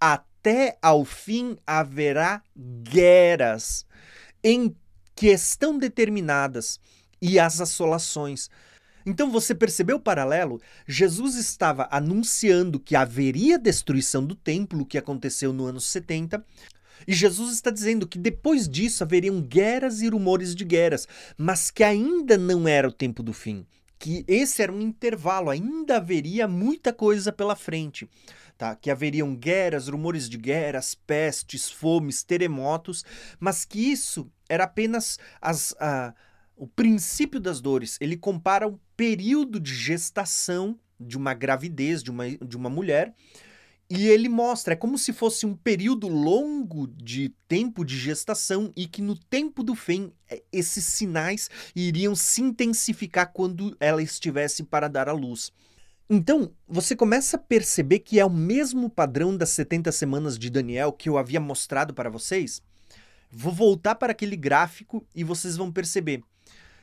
Até 0.00 0.78
ao 0.80 1.04
fim 1.04 1.56
haverá 1.66 2.42
guerras 2.56 3.86
em 4.42 4.74
que 5.14 5.28
estão 5.28 5.78
determinadas 5.78 6.80
e 7.20 7.38
as 7.38 7.60
assolações. 7.60 8.48
Então 9.04 9.30
você 9.30 9.54
percebeu 9.54 9.96
o 9.96 10.00
paralelo? 10.00 10.60
Jesus 10.86 11.36
estava 11.36 11.88
anunciando 11.90 12.80
que 12.80 12.96
haveria 12.96 13.58
destruição 13.58 14.24
do 14.24 14.34
templo, 14.34 14.86
que 14.86 14.98
aconteceu 14.98 15.52
no 15.52 15.66
ano 15.66 15.80
70, 15.80 16.44
e 17.06 17.12
Jesus 17.12 17.52
está 17.52 17.70
dizendo 17.70 18.06
que 18.06 18.18
depois 18.18 18.68
disso 18.68 19.02
haveriam 19.02 19.40
guerras 19.40 20.00
e 20.02 20.08
rumores 20.08 20.54
de 20.54 20.64
guerras, 20.64 21.06
mas 21.36 21.70
que 21.70 21.84
ainda 21.84 22.36
não 22.36 22.66
era 22.66 22.88
o 22.88 22.92
tempo 22.92 23.22
do 23.22 23.32
fim. 23.32 23.66
Que 23.98 24.24
esse 24.26 24.62
era 24.62 24.72
um 24.72 24.80
intervalo, 24.80 25.50
ainda 25.50 25.96
haveria 25.96 26.48
muita 26.48 26.92
coisa 26.92 27.32
pela 27.32 27.54
frente. 27.54 28.08
Tá? 28.58 28.74
Que 28.74 28.90
haveriam 28.90 29.34
guerras, 29.34 29.88
rumores 29.88 30.28
de 30.28 30.36
guerras, 30.36 30.94
pestes, 30.94 31.70
fomes, 31.70 32.22
terremotos, 32.22 33.04
mas 33.38 33.64
que 33.64 33.78
isso 33.78 34.30
era 34.48 34.64
apenas 34.64 35.18
as, 35.40 35.74
a, 35.80 36.14
o 36.56 36.66
princípio 36.66 37.40
das 37.40 37.60
dores. 37.60 37.96
Ele 38.00 38.16
compara 38.16 38.68
o 38.68 38.78
período 38.96 39.58
de 39.58 39.74
gestação 39.74 40.78
de 41.06 41.16
uma 41.16 41.34
gravidez 41.34 42.02
de 42.02 42.10
uma, 42.10 42.28
de 42.30 42.56
uma 42.56 42.70
mulher 42.70 43.14
e 43.94 44.08
ele 44.08 44.26
mostra, 44.26 44.72
é 44.72 44.76
como 44.76 44.96
se 44.96 45.12
fosse 45.12 45.44
um 45.44 45.54
período 45.54 46.08
longo 46.08 46.86
de 46.86 47.28
tempo 47.46 47.84
de 47.84 47.94
gestação 47.98 48.72
e 48.74 48.86
que 48.86 49.02
no 49.02 49.14
tempo 49.14 49.62
do 49.62 49.74
fim 49.74 50.10
é, 50.30 50.42
esses 50.50 50.82
sinais 50.82 51.50
iriam 51.76 52.14
se 52.14 52.40
intensificar 52.40 53.30
quando 53.34 53.76
ela 53.78 54.02
estivesse 54.02 54.62
para 54.62 54.88
dar 54.88 55.10
à 55.10 55.12
luz. 55.12 55.52
Então, 56.08 56.54
você 56.66 56.96
começa 56.96 57.36
a 57.36 57.38
perceber 57.38 57.98
que 57.98 58.18
é 58.18 58.24
o 58.24 58.30
mesmo 58.30 58.88
padrão 58.88 59.36
das 59.36 59.50
70 59.50 59.92
semanas 59.92 60.38
de 60.38 60.48
Daniel 60.48 60.90
que 60.90 61.10
eu 61.10 61.18
havia 61.18 61.38
mostrado 61.38 61.92
para 61.92 62.08
vocês? 62.08 62.62
Vou 63.30 63.52
voltar 63.52 63.96
para 63.96 64.12
aquele 64.12 64.36
gráfico 64.36 65.06
e 65.14 65.22
vocês 65.22 65.54
vão 65.54 65.70
perceber. 65.70 66.24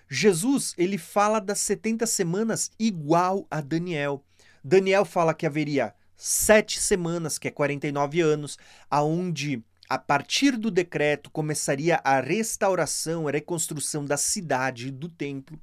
Jesus, 0.07 0.75
ele 0.77 0.99
fala 0.99 1.39
das 1.39 1.59
70 1.61 2.05
semanas 2.05 2.69
igual 2.77 3.47
a 3.49 3.61
Daniel. 3.61 4.23
Daniel 4.63 5.05
fala 5.05 5.33
que 5.33 5.47
haveria 5.47 5.95
sete 6.19 6.81
semanas, 6.81 7.37
que 7.37 7.47
é 7.47 7.51
49 7.51 8.19
anos, 8.19 8.57
aonde 8.91 9.63
a 9.89 9.97
partir 9.97 10.57
do 10.57 10.69
decreto 10.69 11.31
começaria 11.31 11.99
a 12.03 12.19
restauração, 12.19 13.27
a 13.27 13.31
reconstrução 13.31 14.03
da 14.03 14.17
cidade 14.17 14.89
e 14.89 14.91
do 14.91 15.07
templo. 15.07 15.57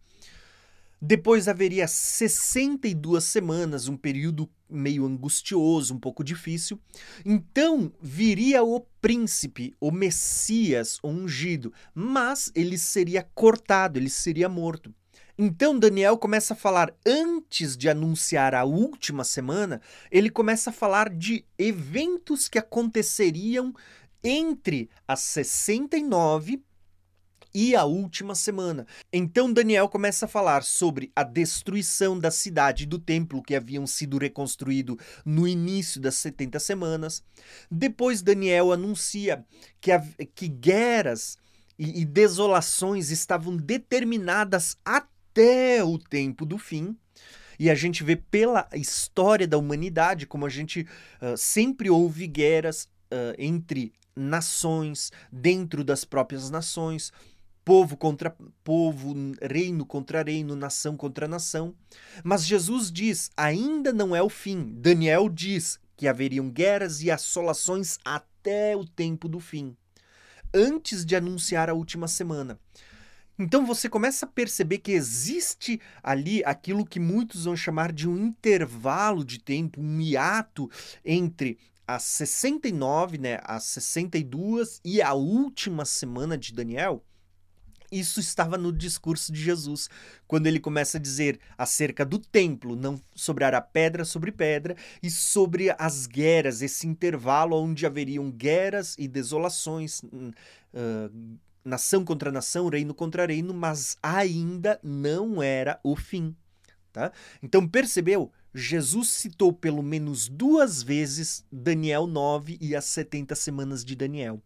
Depois 1.00 1.46
haveria 1.46 1.86
62 1.86 3.22
semanas, 3.22 3.86
um 3.86 3.98
período 3.98 4.48
meio 4.68 5.04
angustioso, 5.04 5.94
um 5.94 5.98
pouco 6.00 6.24
difícil. 6.24 6.80
Então 7.24 7.92
viria 8.00 8.64
o 8.64 8.80
príncipe, 8.80 9.74
o 9.78 9.90
Messias, 9.90 10.98
ungido, 11.04 11.72
mas 11.94 12.50
ele 12.54 12.78
seria 12.78 13.22
cortado, 13.34 13.98
ele 13.98 14.10
seria 14.10 14.48
morto. 14.48 14.92
Então 15.38 15.78
Daniel 15.78 16.16
começa 16.16 16.54
a 16.54 16.56
falar, 16.56 16.94
antes 17.04 17.76
de 17.76 17.90
anunciar 17.90 18.54
a 18.54 18.64
última 18.64 19.22
semana, 19.22 19.82
ele 20.10 20.30
começa 20.30 20.70
a 20.70 20.72
falar 20.72 21.10
de 21.10 21.44
eventos 21.58 22.48
que 22.48 22.58
aconteceriam 22.58 23.74
entre 24.24 24.88
as 25.06 25.20
69 25.20 26.62
e 27.52 27.76
a 27.76 27.84
última 27.84 28.34
semana. 28.34 28.86
Então 29.12 29.52
Daniel 29.52 29.90
começa 29.90 30.24
a 30.24 30.28
falar 30.28 30.62
sobre 30.62 31.12
a 31.14 31.22
destruição 31.22 32.18
da 32.18 32.30
cidade 32.30 32.84
e 32.84 32.86
do 32.86 32.98
templo 32.98 33.42
que 33.42 33.54
haviam 33.54 33.86
sido 33.86 34.16
reconstruído 34.16 34.98
no 35.22 35.46
início 35.46 36.00
das 36.00 36.14
70 36.14 36.58
semanas. 36.58 37.22
Depois 37.70 38.22
Daniel 38.22 38.72
anuncia 38.72 39.44
que, 39.82 39.92
a, 39.92 40.02
que 40.34 40.48
guerras 40.48 41.36
e, 41.78 42.00
e 42.00 42.04
desolações 42.06 43.10
estavam 43.10 43.54
determinadas 43.54 44.78
até 44.82 45.15
até 45.36 45.84
o 45.84 45.98
tempo 45.98 46.46
do 46.46 46.56
fim. 46.56 46.96
e 47.58 47.70
a 47.70 47.74
gente 47.74 48.02
vê 48.02 48.16
pela 48.16 48.68
história 48.74 49.46
da 49.46 49.56
humanidade 49.56 50.26
como 50.26 50.44
a 50.44 50.48
gente 50.48 50.86
uh, 51.20 51.36
sempre 51.36 51.88
houve 51.90 52.26
guerras 52.26 52.84
uh, 53.10 53.34
entre 53.38 53.92
nações, 54.14 55.12
dentro 55.30 55.84
das 55.84 56.04
próprias 56.04 56.50
nações, 56.50 57.12
povo 57.64 57.96
contra 57.96 58.34
povo, 58.64 59.14
reino 59.42 59.84
contra 59.84 60.22
reino, 60.22 60.56
nação 60.56 60.96
contra 60.96 61.28
nação. 61.28 61.74
Mas 62.24 62.46
Jesus 62.46 62.90
diz: 62.90 63.30
ainda 63.36 63.92
não 63.92 64.16
é 64.16 64.22
o 64.22 64.30
fim. 64.30 64.74
Daniel 64.78 65.28
diz 65.28 65.78
que 65.96 66.08
haveriam 66.08 66.50
guerras 66.50 67.02
e 67.02 67.10
assolações 67.10 67.98
até 68.04 68.76
o 68.76 68.84
tempo 68.86 69.28
do 69.28 69.40
fim, 69.40 69.76
antes 70.52 71.04
de 71.04 71.16
anunciar 71.16 71.68
a 71.68 71.74
última 71.74 72.08
semana. 72.08 72.58
Então 73.38 73.66
você 73.66 73.88
começa 73.88 74.24
a 74.24 74.28
perceber 74.28 74.78
que 74.78 74.92
existe 74.92 75.80
ali 76.02 76.42
aquilo 76.44 76.86
que 76.86 76.98
muitos 76.98 77.44
vão 77.44 77.56
chamar 77.56 77.92
de 77.92 78.08
um 78.08 78.16
intervalo 78.16 79.24
de 79.24 79.38
tempo, 79.38 79.80
um 79.80 80.00
hiato 80.00 80.70
entre 81.04 81.58
as 81.86 82.02
69, 82.02 83.18
né, 83.18 83.38
as 83.44 83.64
62 83.64 84.80
e 84.84 85.00
a 85.00 85.12
última 85.12 85.84
semana 85.84 86.36
de 86.36 86.52
Daniel, 86.52 87.04
isso 87.90 88.20
estava 88.20 88.58
no 88.58 88.72
discurso 88.72 89.32
de 89.32 89.40
Jesus, 89.40 89.88
quando 90.26 90.46
ele 90.46 90.58
começa 90.58 90.98
a 90.98 91.00
dizer 91.00 91.38
acerca 91.56 92.04
do 92.04 92.18
templo, 92.18 92.74
não 92.74 93.00
sobrará 93.14 93.60
pedra 93.60 94.04
sobre 94.04 94.32
pedra, 94.32 94.76
e 95.02 95.10
sobre 95.10 95.74
as 95.78 96.06
guerras, 96.06 96.62
esse 96.62 96.86
intervalo 96.86 97.56
onde 97.56 97.86
haveriam 97.86 98.30
guerras 98.30 98.96
e 98.98 99.06
desolações, 99.06 100.02
uh, 100.02 101.38
nação 101.66 102.04
contra 102.04 102.32
nação, 102.32 102.68
reino 102.68 102.94
contra 102.94 103.26
reino, 103.26 103.52
mas 103.52 103.98
ainda 104.02 104.78
não 104.82 105.42
era 105.42 105.78
o 105.82 105.96
fim. 105.96 106.34
Tá? 106.92 107.12
Então 107.42 107.68
percebeu? 107.68 108.32
Jesus 108.54 109.08
citou 109.08 109.52
pelo 109.52 109.82
menos 109.82 110.28
duas 110.28 110.82
vezes 110.82 111.44
Daniel 111.52 112.06
9 112.06 112.56
e 112.58 112.74
as 112.74 112.86
70 112.86 113.34
semanas 113.34 113.84
de 113.84 113.94
Daniel. 113.94 114.40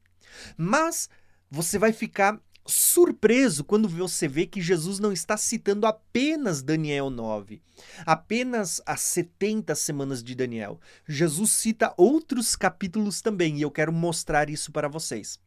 Mas 0.57 1.09
você 1.49 1.79
vai 1.79 1.93
ficar 1.93 2.41
surpreso 2.67 3.65
quando 3.65 3.89
você 3.89 4.27
vê 4.29 4.47
que 4.47 4.61
Jesus 4.61 4.99
não 4.99 5.13
está 5.13 5.37
citando 5.37 5.87
apenas 5.87 6.63
Daniel 6.63 7.11
9, 7.11 7.63
apenas 8.05 8.81
as 8.87 9.01
70 9.03 9.75
semanas 9.75 10.23
de 10.23 10.35
Daniel. 10.35 10.81
Jesus 11.07 11.53
cita 11.53 11.95
outros 11.97 12.57
capítulos 12.57 13.21
também 13.21 13.59
e 13.59 13.63
eu 13.63 13.71
quero 13.71 13.93
mostrar 13.93 14.51
isso 14.51 14.73
para 14.73 14.89
vocês. 14.89 15.39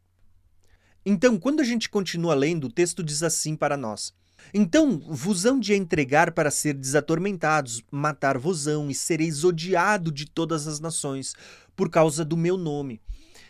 Então, 1.05 1.37
quando 1.37 1.59
a 1.59 1.63
gente 1.63 1.89
continua 1.89 2.33
lendo, 2.33 2.67
o 2.67 2.71
texto 2.71 3.03
diz 3.03 3.23
assim 3.23 3.55
para 3.55 3.75
nós: 3.75 4.13
então 4.53 4.99
vos 4.99 5.45
hão 5.45 5.59
de 5.59 5.73
entregar 5.73 6.31
para 6.31 6.49
ser 6.49 6.73
desatormentados, 6.73 7.83
matar-vos-ão 7.91 8.89
e 8.89 8.95
sereis 8.95 9.43
odiado 9.43 10.11
de 10.11 10.25
todas 10.25 10.67
as 10.67 10.79
nações, 10.79 11.33
por 11.75 11.89
causa 11.89 12.25
do 12.25 12.35
meu 12.35 12.57
nome. 12.57 12.99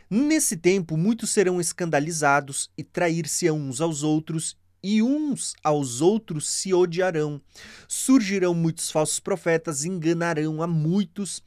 Nesse 0.10 0.58
tempo, 0.58 0.98
muitos 0.98 1.32
serão 1.32 1.60
escandalizados 1.60 2.70
e 2.78 2.84
trair-se 2.84 3.50
uns 3.50 3.82
aos 3.82 4.04
outros, 4.04 4.56
e 4.84 5.02
uns 5.02 5.56
aos 5.64 6.02
outros 6.02 6.48
se 6.50 6.74
odiarão. 6.74 7.42
Surgirão 7.88 8.54
muitos 8.54 8.92
falsos 8.92 9.20
profetas, 9.20 9.86
enganarão 9.86 10.62
a 10.62 10.68
muitos, 10.68 11.42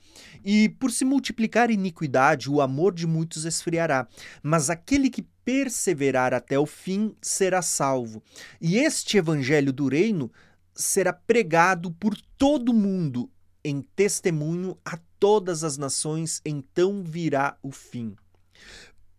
e 0.44 0.70
por 0.70 0.90
se 0.90 1.04
multiplicar 1.04 1.70
iniquidade, 1.70 2.50
o 2.50 2.60
amor 2.60 2.94
de 2.94 3.06
muitos 3.06 3.44
esfriará. 3.44 4.08
Mas 4.42 4.70
aquele 4.70 5.10
que 5.10 5.22
perseverar 5.44 6.32
até 6.32 6.58
o 6.58 6.66
fim 6.66 7.14
será 7.20 7.60
salvo. 7.60 8.22
E 8.60 8.78
este 8.78 9.18
evangelho 9.18 9.72
do 9.72 9.88
reino 9.88 10.32
será 10.74 11.12
pregado 11.12 11.90
por 11.92 12.16
todo 12.38 12.70
o 12.70 12.74
mundo 12.74 13.30
em 13.62 13.82
testemunho 13.82 14.78
a 14.84 14.96
todas 15.18 15.64
as 15.64 15.76
nações, 15.76 16.40
então 16.44 17.02
virá 17.02 17.56
o 17.62 17.72
fim. 17.72 18.14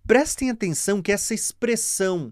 Prestem 0.05 0.49
atenção 0.49 1.01
que 1.01 1.11
essa 1.11 1.33
expressão, 1.33 2.31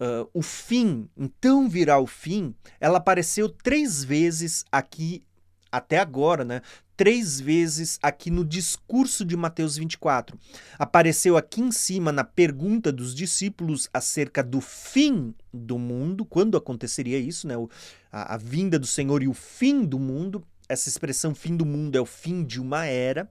uh, 0.00 0.28
o 0.32 0.42
fim, 0.42 1.08
então 1.16 1.68
virá 1.68 1.98
o 1.98 2.06
fim, 2.06 2.54
ela 2.80 2.98
apareceu 2.98 3.48
três 3.48 4.02
vezes 4.02 4.64
aqui 4.70 5.22
até 5.70 5.98
agora, 5.98 6.44
né? 6.44 6.62
três 6.96 7.38
vezes 7.38 7.98
aqui 8.02 8.30
no 8.30 8.44
discurso 8.44 9.24
de 9.24 9.36
Mateus 9.36 9.76
24. 9.76 10.38
Apareceu 10.78 11.36
aqui 11.36 11.60
em 11.60 11.70
cima 11.70 12.10
na 12.10 12.24
pergunta 12.24 12.90
dos 12.90 13.14
discípulos 13.14 13.88
acerca 13.92 14.42
do 14.42 14.60
fim 14.60 15.34
do 15.52 15.78
mundo, 15.78 16.24
quando 16.24 16.56
aconteceria 16.56 17.18
isso, 17.18 17.46
né? 17.46 17.56
O, 17.56 17.68
a, 18.10 18.34
a 18.34 18.36
vinda 18.36 18.78
do 18.78 18.86
Senhor 18.86 19.22
e 19.22 19.28
o 19.28 19.34
fim 19.34 19.84
do 19.84 19.98
mundo. 19.98 20.42
Essa 20.68 20.88
expressão 20.88 21.34
fim 21.34 21.56
do 21.56 21.66
mundo 21.66 21.96
é 21.96 22.00
o 22.00 22.06
fim 22.06 22.42
de 22.42 22.60
uma 22.60 22.86
era. 22.86 23.30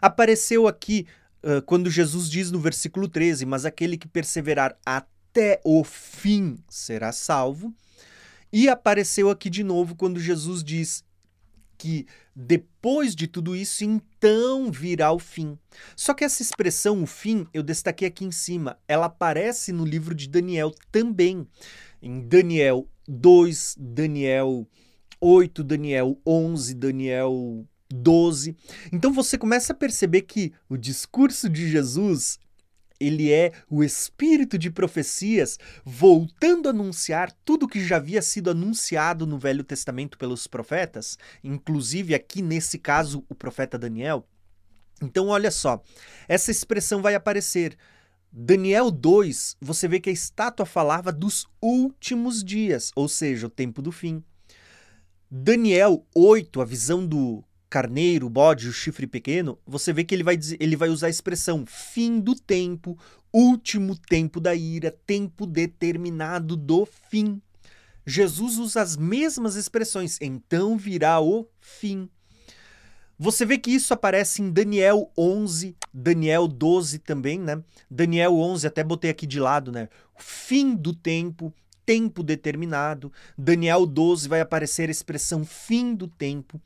Apareceu 0.00 0.66
aqui 0.66 1.06
uh, 1.42 1.60
quando 1.62 1.90
Jesus 1.90 2.30
diz 2.30 2.50
no 2.50 2.60
versículo 2.60 3.08
13: 3.08 3.44
Mas 3.44 3.66
aquele 3.66 3.98
que 3.98 4.08
perseverar 4.08 4.78
até 4.86 5.19
o 5.64 5.84
fim 5.84 6.58
será 6.68 7.12
salvo. 7.12 7.74
E 8.52 8.68
apareceu 8.68 9.30
aqui 9.30 9.48
de 9.48 9.62
novo 9.62 9.94
quando 9.94 10.18
Jesus 10.18 10.64
diz: 10.64 11.04
que 11.80 12.06
depois 12.36 13.14
de 13.14 13.26
tudo 13.26 13.56
isso, 13.56 13.84
então 13.84 14.70
virá 14.70 15.10
o 15.12 15.18
fim. 15.18 15.58
Só 15.96 16.12
que 16.12 16.22
essa 16.22 16.42
expressão, 16.42 17.02
o 17.02 17.06
fim, 17.06 17.46
eu 17.54 17.62
destaquei 17.62 18.06
aqui 18.06 18.22
em 18.22 18.30
cima, 18.30 18.78
ela 18.86 19.06
aparece 19.06 19.72
no 19.72 19.86
livro 19.86 20.14
de 20.14 20.28
Daniel 20.28 20.74
também. 20.92 21.46
Em 22.02 22.20
Daniel 22.20 22.86
2, 23.08 23.76
Daniel 23.78 24.68
8, 25.18 25.64
Daniel 25.64 26.20
11, 26.26 26.74
Daniel 26.74 27.66
12. 27.90 28.54
Então 28.92 29.10
você 29.10 29.38
começa 29.38 29.72
a 29.72 29.76
perceber 29.76 30.22
que 30.22 30.52
o 30.68 30.76
discurso 30.76 31.48
de 31.48 31.66
Jesus 31.66 32.38
ele 33.00 33.32
é 33.32 33.52
o 33.68 33.82
espírito 33.82 34.58
de 34.58 34.70
profecias 34.70 35.58
voltando 35.84 36.68
a 36.68 36.70
anunciar 36.70 37.32
tudo 37.44 37.66
que 37.66 37.84
já 37.84 37.96
havia 37.96 38.20
sido 38.20 38.50
anunciado 38.50 39.26
no 39.26 39.38
Velho 39.38 39.64
Testamento 39.64 40.18
pelos 40.18 40.46
profetas, 40.46 41.18
inclusive 41.42 42.14
aqui 42.14 42.42
nesse 42.42 42.78
caso 42.78 43.24
o 43.28 43.34
profeta 43.34 43.78
Daniel. 43.78 44.28
Então, 45.02 45.28
olha 45.28 45.50
só, 45.50 45.82
essa 46.28 46.50
expressão 46.50 47.00
vai 47.00 47.14
aparecer. 47.14 47.76
Daniel 48.30 48.90
2, 48.90 49.56
você 49.60 49.88
vê 49.88 49.98
que 49.98 50.10
a 50.10 50.12
estátua 50.12 50.66
falava 50.66 51.10
dos 51.10 51.48
últimos 51.60 52.44
dias, 52.44 52.92
ou 52.94 53.08
seja, 53.08 53.46
o 53.46 53.50
tempo 53.50 53.80
do 53.80 53.90
fim. 53.90 54.22
Daniel 55.28 56.06
8, 56.14 56.60
a 56.60 56.64
visão 56.64 57.06
do 57.06 57.42
carneiro, 57.70 58.28
bode, 58.28 58.68
o 58.68 58.72
chifre 58.72 59.06
pequeno, 59.06 59.56
você 59.64 59.92
vê 59.92 60.02
que 60.02 60.12
ele 60.12 60.24
vai, 60.24 60.36
dizer, 60.36 60.56
ele 60.60 60.74
vai 60.74 60.88
usar 60.88 61.06
a 61.06 61.10
expressão 61.10 61.64
fim 61.64 62.18
do 62.18 62.34
tempo, 62.34 62.98
último 63.32 63.96
tempo 63.96 64.40
da 64.40 64.54
ira, 64.54 64.90
tempo 65.06 65.46
determinado 65.46 66.56
do 66.56 66.84
fim. 66.84 67.40
Jesus 68.04 68.58
usa 68.58 68.82
as 68.82 68.96
mesmas 68.96 69.54
expressões, 69.54 70.18
então 70.20 70.76
virá 70.76 71.20
o 71.20 71.46
fim. 71.60 72.10
Você 73.16 73.44
vê 73.44 73.58
que 73.58 73.70
isso 73.70 73.94
aparece 73.94 74.42
em 74.42 74.50
Daniel 74.50 75.12
11, 75.16 75.76
Daniel 75.92 76.48
12 76.48 76.98
também, 77.00 77.38
né? 77.38 77.62
Daniel 77.88 78.34
11, 78.34 78.66
até 78.66 78.82
botei 78.82 79.10
aqui 79.10 79.26
de 79.26 79.38
lado, 79.38 79.70
né? 79.70 79.88
Fim 80.16 80.74
do 80.74 80.94
tempo, 80.94 81.52
tempo 81.84 82.22
determinado. 82.22 83.12
Daniel 83.36 83.84
12 83.84 84.26
vai 84.26 84.40
aparecer 84.40 84.88
a 84.88 84.92
expressão 84.92 85.44
fim 85.44 85.94
do 85.94 86.08
tempo. 86.08 86.58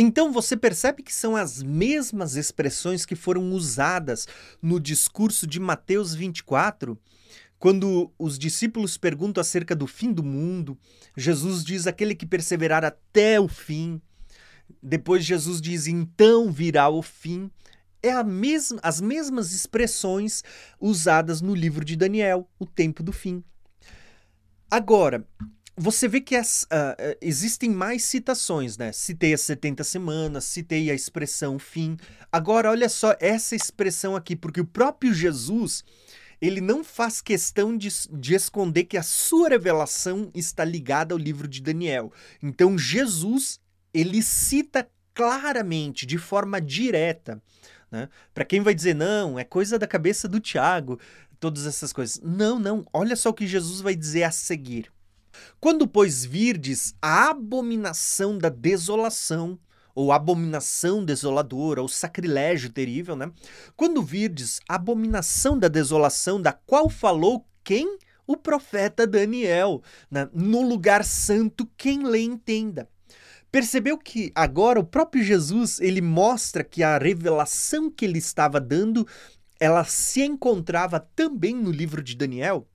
Então 0.00 0.30
você 0.30 0.56
percebe 0.56 1.02
que 1.02 1.12
são 1.12 1.34
as 1.34 1.60
mesmas 1.60 2.36
expressões 2.36 3.04
que 3.04 3.16
foram 3.16 3.50
usadas 3.50 4.28
no 4.62 4.78
discurso 4.78 5.44
de 5.44 5.58
Mateus 5.58 6.14
24, 6.14 6.96
quando 7.58 8.12
os 8.16 8.38
discípulos 8.38 8.96
perguntam 8.96 9.40
acerca 9.40 9.74
do 9.74 9.88
fim 9.88 10.12
do 10.12 10.22
mundo, 10.22 10.78
Jesus 11.16 11.64
diz 11.64 11.88
aquele 11.88 12.14
que 12.14 12.24
perseverar 12.24 12.84
até 12.84 13.40
o 13.40 13.48
fim. 13.48 14.00
Depois 14.80 15.24
Jesus 15.24 15.60
diz 15.60 15.88
então 15.88 16.52
virá 16.52 16.88
o 16.88 17.02
fim. 17.02 17.50
É 18.00 18.12
a 18.12 18.22
mesma, 18.22 18.78
as 18.84 19.00
mesmas 19.00 19.50
expressões 19.50 20.44
usadas 20.80 21.40
no 21.40 21.56
livro 21.56 21.84
de 21.84 21.96
Daniel, 21.96 22.48
o 22.56 22.64
tempo 22.64 23.02
do 23.02 23.10
fim. 23.10 23.42
Agora, 24.70 25.26
você 25.78 26.08
vê 26.08 26.20
que 26.20 26.34
as, 26.34 26.64
uh, 26.64 27.16
existem 27.20 27.70
mais 27.70 28.04
citações, 28.04 28.76
né? 28.76 28.92
Citei 28.92 29.32
as 29.32 29.42
70 29.42 29.84
semanas, 29.84 30.44
citei 30.44 30.90
a 30.90 30.94
expressão 30.94 31.58
fim. 31.58 31.96
Agora, 32.32 32.70
olha 32.70 32.88
só 32.88 33.14
essa 33.20 33.54
expressão 33.54 34.16
aqui, 34.16 34.34
porque 34.34 34.60
o 34.60 34.66
próprio 34.66 35.14
Jesus, 35.14 35.84
ele 36.40 36.60
não 36.60 36.82
faz 36.82 37.20
questão 37.20 37.76
de, 37.76 37.88
de 38.10 38.34
esconder 38.34 38.84
que 38.84 38.96
a 38.96 39.02
sua 39.02 39.50
revelação 39.50 40.30
está 40.34 40.64
ligada 40.64 41.14
ao 41.14 41.18
livro 41.18 41.46
de 41.46 41.62
Daniel. 41.62 42.12
Então, 42.42 42.76
Jesus, 42.76 43.60
ele 43.94 44.22
cita 44.22 44.88
claramente, 45.14 46.04
de 46.06 46.18
forma 46.18 46.60
direta, 46.60 47.40
né? 47.90 48.08
Para 48.34 48.44
quem 48.44 48.60
vai 48.60 48.74
dizer, 48.74 48.94
não, 48.94 49.38
é 49.38 49.44
coisa 49.44 49.78
da 49.78 49.86
cabeça 49.86 50.28
do 50.28 50.40
Tiago, 50.40 50.98
todas 51.40 51.66
essas 51.66 51.92
coisas. 51.92 52.20
Não, 52.22 52.58
não. 52.58 52.84
Olha 52.92 53.16
só 53.16 53.30
o 53.30 53.34
que 53.34 53.46
Jesus 53.46 53.80
vai 53.80 53.94
dizer 53.94 54.24
a 54.24 54.30
seguir. 54.30 54.90
Quando, 55.60 55.86
pois, 55.86 56.24
virdes 56.24 56.94
a 57.00 57.30
abominação 57.30 58.38
da 58.38 58.48
desolação, 58.48 59.58
ou 59.94 60.12
abominação 60.12 61.04
desoladora, 61.04 61.82
ou 61.82 61.88
sacrilégio 61.88 62.70
terrível, 62.70 63.16
né? 63.16 63.32
Quando 63.76 64.02
virdes 64.02 64.60
a 64.68 64.76
abominação 64.76 65.58
da 65.58 65.66
desolação, 65.66 66.40
da 66.40 66.52
qual 66.52 66.88
falou 66.88 67.44
quem? 67.64 67.98
O 68.26 68.36
profeta 68.36 69.06
Daniel, 69.06 69.82
né? 70.10 70.28
no 70.32 70.62
lugar 70.62 71.02
santo, 71.02 71.68
quem 71.76 72.04
lê 72.04 72.20
entenda. 72.20 72.88
Percebeu 73.50 73.96
que 73.96 74.30
agora 74.34 74.78
o 74.78 74.84
próprio 74.84 75.24
Jesus 75.24 75.80
ele 75.80 76.02
mostra 76.02 76.62
que 76.62 76.82
a 76.82 76.98
revelação 76.98 77.90
que 77.90 78.04
ele 78.04 78.18
estava 78.18 78.60
dando 78.60 79.06
ela 79.58 79.82
se 79.84 80.22
encontrava 80.22 81.00
também 81.00 81.54
no 81.54 81.70
livro 81.70 82.02
de 82.02 82.14
Daniel? 82.14 82.68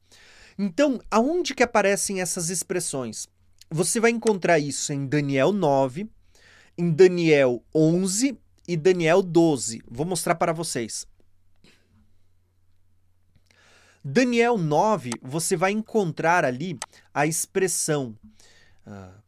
Então, 0.58 1.02
aonde 1.10 1.54
que 1.54 1.63
aparecem 1.63 2.22
essas 2.22 2.50
expressões? 2.50 3.28
Você 3.70 4.00
vai 4.00 4.12
encontrar 4.12 4.60
isso 4.60 4.94
em 4.94 5.08
Daniel 5.08 5.52
9, 5.52 6.10
em 6.78 6.92
Daniel 6.92 7.63
11 7.74 8.38
e 8.68 8.78
Daniel 8.78 9.22
12. 9.22 9.82
Vou 9.89 10.06
mostrar 10.06 10.36
para 10.36 10.54
vocês. 10.54 11.08
Daniel 14.04 14.58
9, 14.58 15.12
você 15.22 15.56
vai 15.56 15.72
encontrar 15.72 16.44
ali 16.44 16.78
a 17.13 17.26
expressão 17.26 18.18
uh, 18.86 19.24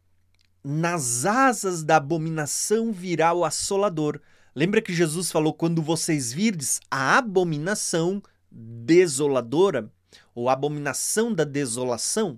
nas 0.66 1.26
asas 1.26 1.84
da 1.84 1.98
abominação 1.98 2.92
virá 2.92 3.34
o 3.34 3.46
assolador. 3.46 4.20
Lembra 4.56 4.82
que 4.82 4.94
Jesus 4.94 5.32
falou 5.32 5.54
quando 5.54 5.82
vocês 5.82 6.34
virdes 6.34 6.80
a 6.90 7.20
abominação 7.20 8.22
desoladora 8.52 9.92
ou 10.36 10.50
abominação 10.50 11.34
da 11.34 11.44
desolação? 11.44 12.38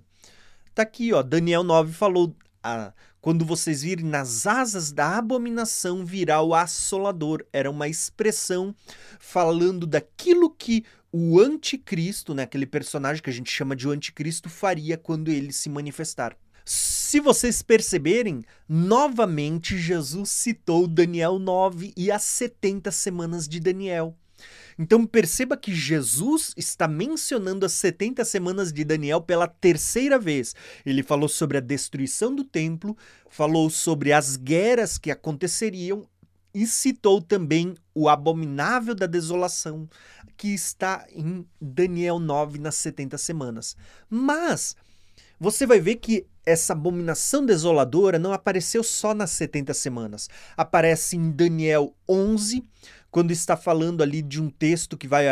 Tá 0.74 0.82
aqui, 0.82 1.12
ó, 1.12 1.22
Daniel 1.22 1.62
9 1.62 1.92
falou 1.92 2.34
a 2.62 2.92
quando 3.20 3.44
vocês 3.44 3.82
virem 3.82 4.04
nas 4.04 4.46
asas 4.46 4.92
da 4.92 5.18
abominação 5.18 6.04
virá 6.04 6.40
o 6.40 6.54
assolador. 6.54 7.44
Era 7.52 7.70
uma 7.70 7.88
expressão 7.88 8.74
falando 9.18 9.86
daquilo 9.86 10.48
que 10.48 10.84
o 11.12 11.40
anticristo, 11.40 12.32
né, 12.32 12.44
aquele 12.44 12.66
personagem 12.66 13.22
que 13.22 13.30
a 13.30 13.32
gente 13.32 13.50
chama 13.50 13.74
de 13.74 13.88
o 13.88 13.90
anticristo, 13.90 14.48
faria 14.48 14.96
quando 14.96 15.30
ele 15.30 15.52
se 15.52 15.68
manifestar. 15.68 16.36
Se 16.64 17.18
vocês 17.18 17.62
perceberem, 17.62 18.44
novamente 18.68 19.76
Jesus 19.76 20.30
citou 20.30 20.86
Daniel 20.86 21.38
9 21.38 21.92
e 21.96 22.10
as 22.10 22.22
70 22.22 22.90
semanas 22.90 23.48
de 23.48 23.58
Daniel. 23.58 24.14
Então 24.78 25.04
perceba 25.04 25.56
que 25.56 25.74
Jesus 25.74 26.54
está 26.56 26.86
mencionando 26.86 27.66
as 27.66 27.72
70 27.72 28.24
semanas 28.24 28.72
de 28.72 28.84
Daniel 28.84 29.20
pela 29.20 29.48
terceira 29.48 30.18
vez. 30.18 30.54
Ele 30.86 31.02
falou 31.02 31.28
sobre 31.28 31.58
a 31.58 31.60
destruição 31.60 32.34
do 32.34 32.44
templo, 32.44 32.96
falou 33.28 33.68
sobre 33.68 34.12
as 34.12 34.36
guerras 34.36 34.96
que 34.96 35.10
aconteceriam 35.10 36.06
e 36.54 36.66
citou 36.66 37.20
também 37.20 37.74
o 37.94 38.08
abominável 38.08 38.94
da 38.94 39.06
desolação, 39.06 39.88
que 40.36 40.48
está 40.48 41.04
em 41.10 41.44
Daniel 41.60 42.18
9 42.18 42.58
nas 42.58 42.76
70 42.76 43.18
semanas. 43.18 43.76
Mas 44.08 44.76
você 45.40 45.66
vai 45.66 45.80
ver 45.80 45.96
que 45.96 46.26
essa 46.44 46.72
abominação 46.72 47.44
desoladora 47.44 48.18
não 48.18 48.32
apareceu 48.32 48.82
só 48.82 49.12
nas 49.12 49.30
70 49.32 49.74
semanas. 49.74 50.28
Aparece 50.56 51.16
em 51.16 51.30
Daniel 51.30 51.94
11, 52.08 52.64
quando 53.10 53.30
está 53.30 53.56
falando 53.56 54.02
ali 54.02 54.22
de 54.22 54.40
um 54.40 54.50
texto 54.50 54.96
que 54.96 55.08
vai 55.08 55.26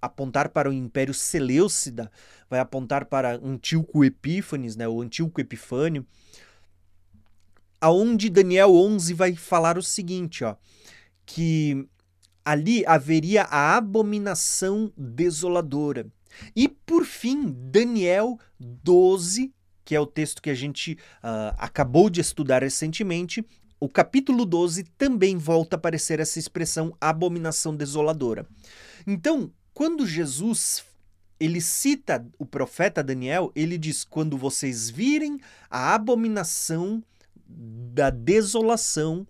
apontar 0.00 0.50
para 0.50 0.68
o 0.68 0.72
Império 0.72 1.14
Seleucida, 1.14 2.10
vai 2.48 2.60
apontar 2.60 3.06
para 3.06 3.36
Antíoco 3.36 4.04
Epífanes, 4.04 4.76
né, 4.76 4.86
o 4.86 5.00
Antíoco 5.00 5.40
Epifânio, 5.40 6.06
aonde 7.80 8.30
Daniel 8.30 8.74
11 8.74 9.14
vai 9.14 9.34
falar 9.34 9.78
o 9.78 9.82
seguinte, 9.82 10.44
ó, 10.44 10.56
que 11.24 11.86
ali 12.44 12.84
haveria 12.86 13.44
a 13.44 13.76
abominação 13.76 14.92
desoladora. 14.96 16.06
E 16.54 16.68
por 16.68 17.04
fim, 17.04 17.54
Daniel 17.70 18.38
12, 18.58 19.52
que 19.84 19.94
é 19.94 20.00
o 20.00 20.06
texto 20.06 20.42
que 20.42 20.50
a 20.50 20.54
gente 20.54 20.92
uh, 20.92 21.54
acabou 21.58 22.10
de 22.10 22.20
estudar 22.20 22.62
recentemente, 22.62 23.44
o 23.84 23.88
capítulo 23.90 24.46
12 24.46 24.84
também 24.96 25.36
volta 25.36 25.76
a 25.76 25.78
aparecer 25.78 26.18
essa 26.18 26.38
expressão 26.38 26.96
abominação 26.98 27.76
desoladora. 27.76 28.46
Então, 29.06 29.52
quando 29.74 30.06
Jesus 30.06 30.82
ele 31.38 31.60
cita 31.60 32.26
o 32.38 32.46
profeta 32.46 33.02
Daniel, 33.02 33.52
ele 33.54 33.76
diz: 33.76 34.02
quando 34.02 34.38
vocês 34.38 34.88
virem 34.88 35.38
a 35.68 35.94
abominação 35.94 37.04
da 37.46 38.08
desolação 38.08 39.26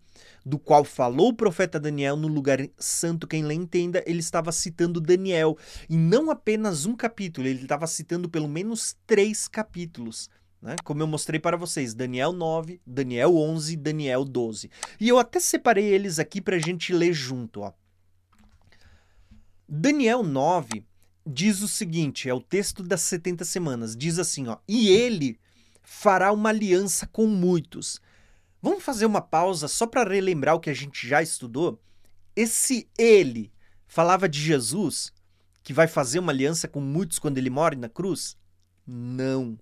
do 0.47 0.57
qual 0.57 0.85
falou 0.85 1.31
o 1.31 1.35
profeta 1.35 1.81
Daniel 1.81 2.17
no 2.17 2.29
lugar 2.29 2.61
santo, 2.79 3.27
quem 3.27 3.43
lhe 3.43 3.55
entenda, 3.55 4.05
ele 4.07 4.21
estava 4.21 4.53
citando 4.53 5.01
Daniel. 5.01 5.59
E 5.91 5.97
não 5.97 6.31
apenas 6.31 6.87
um 6.87 6.95
capítulo, 6.95 7.49
ele 7.49 7.63
estava 7.63 7.89
citando 7.89 8.29
pelo 8.29 8.49
menos 8.49 8.95
três 9.05 9.49
capítulos. 9.49 10.31
Né? 10.65 10.77
Como 10.83 11.03
eu 11.03 11.07
mostrei 11.07 11.39
para 11.39 11.59
vocês, 11.59 11.93
Daniel 11.93 12.33
9, 12.33 12.81
Daniel 12.87 13.37
11, 13.37 13.77
Daniel 13.77 14.25
12. 14.25 14.71
E 14.99 15.07
eu 15.07 15.19
até 15.19 15.39
separei 15.39 15.85
eles 15.85 16.19
aqui 16.19 16.41
para 16.41 16.57
a 16.57 16.59
gente 16.59 16.91
ler 16.91 17.13
junto. 17.13 17.61
Ó. 17.61 17.73
Daniel 19.69 20.23
9 20.23 20.87
diz 21.27 21.61
o 21.61 21.69
seguinte, 21.69 22.31
é 22.31 22.33
o 22.33 22.41
texto 22.41 22.83
das 22.83 23.03
70 23.03 23.45
semanas, 23.45 23.95
diz 23.95 24.19
assim, 24.19 24.49
ó, 24.49 24.57
e 24.67 24.89
ele 24.89 25.39
fará 25.83 26.33
uma 26.33 26.49
aliança 26.49 27.07
com 27.09 27.27
muitos. 27.27 28.01
Vamos 28.63 28.83
fazer 28.83 29.05
uma 29.05 29.21
pausa 29.21 29.69
só 29.69 29.87
para 29.87 30.11
relembrar 30.11 30.55
o 30.55 30.61
que 30.61 30.71
a 30.71 30.75
gente 30.75 31.07
já 31.07 31.21
estudou? 31.21 31.79
Esse 32.35 32.89
ele 32.97 33.53
falava 33.87 34.27
de 34.27 34.41
Jesus, 34.41 35.13
que 35.63 35.75
vai 35.75 35.87
fazer 35.87 36.21
uma 36.21 36.33
aliança 36.33 36.67
com 36.67 36.81
muitos 36.81 37.19
quando 37.19 37.37
ele 37.37 37.51
morre 37.51 37.77
na 37.77 37.91
cruz? 37.91 38.35
Não. 38.87 39.59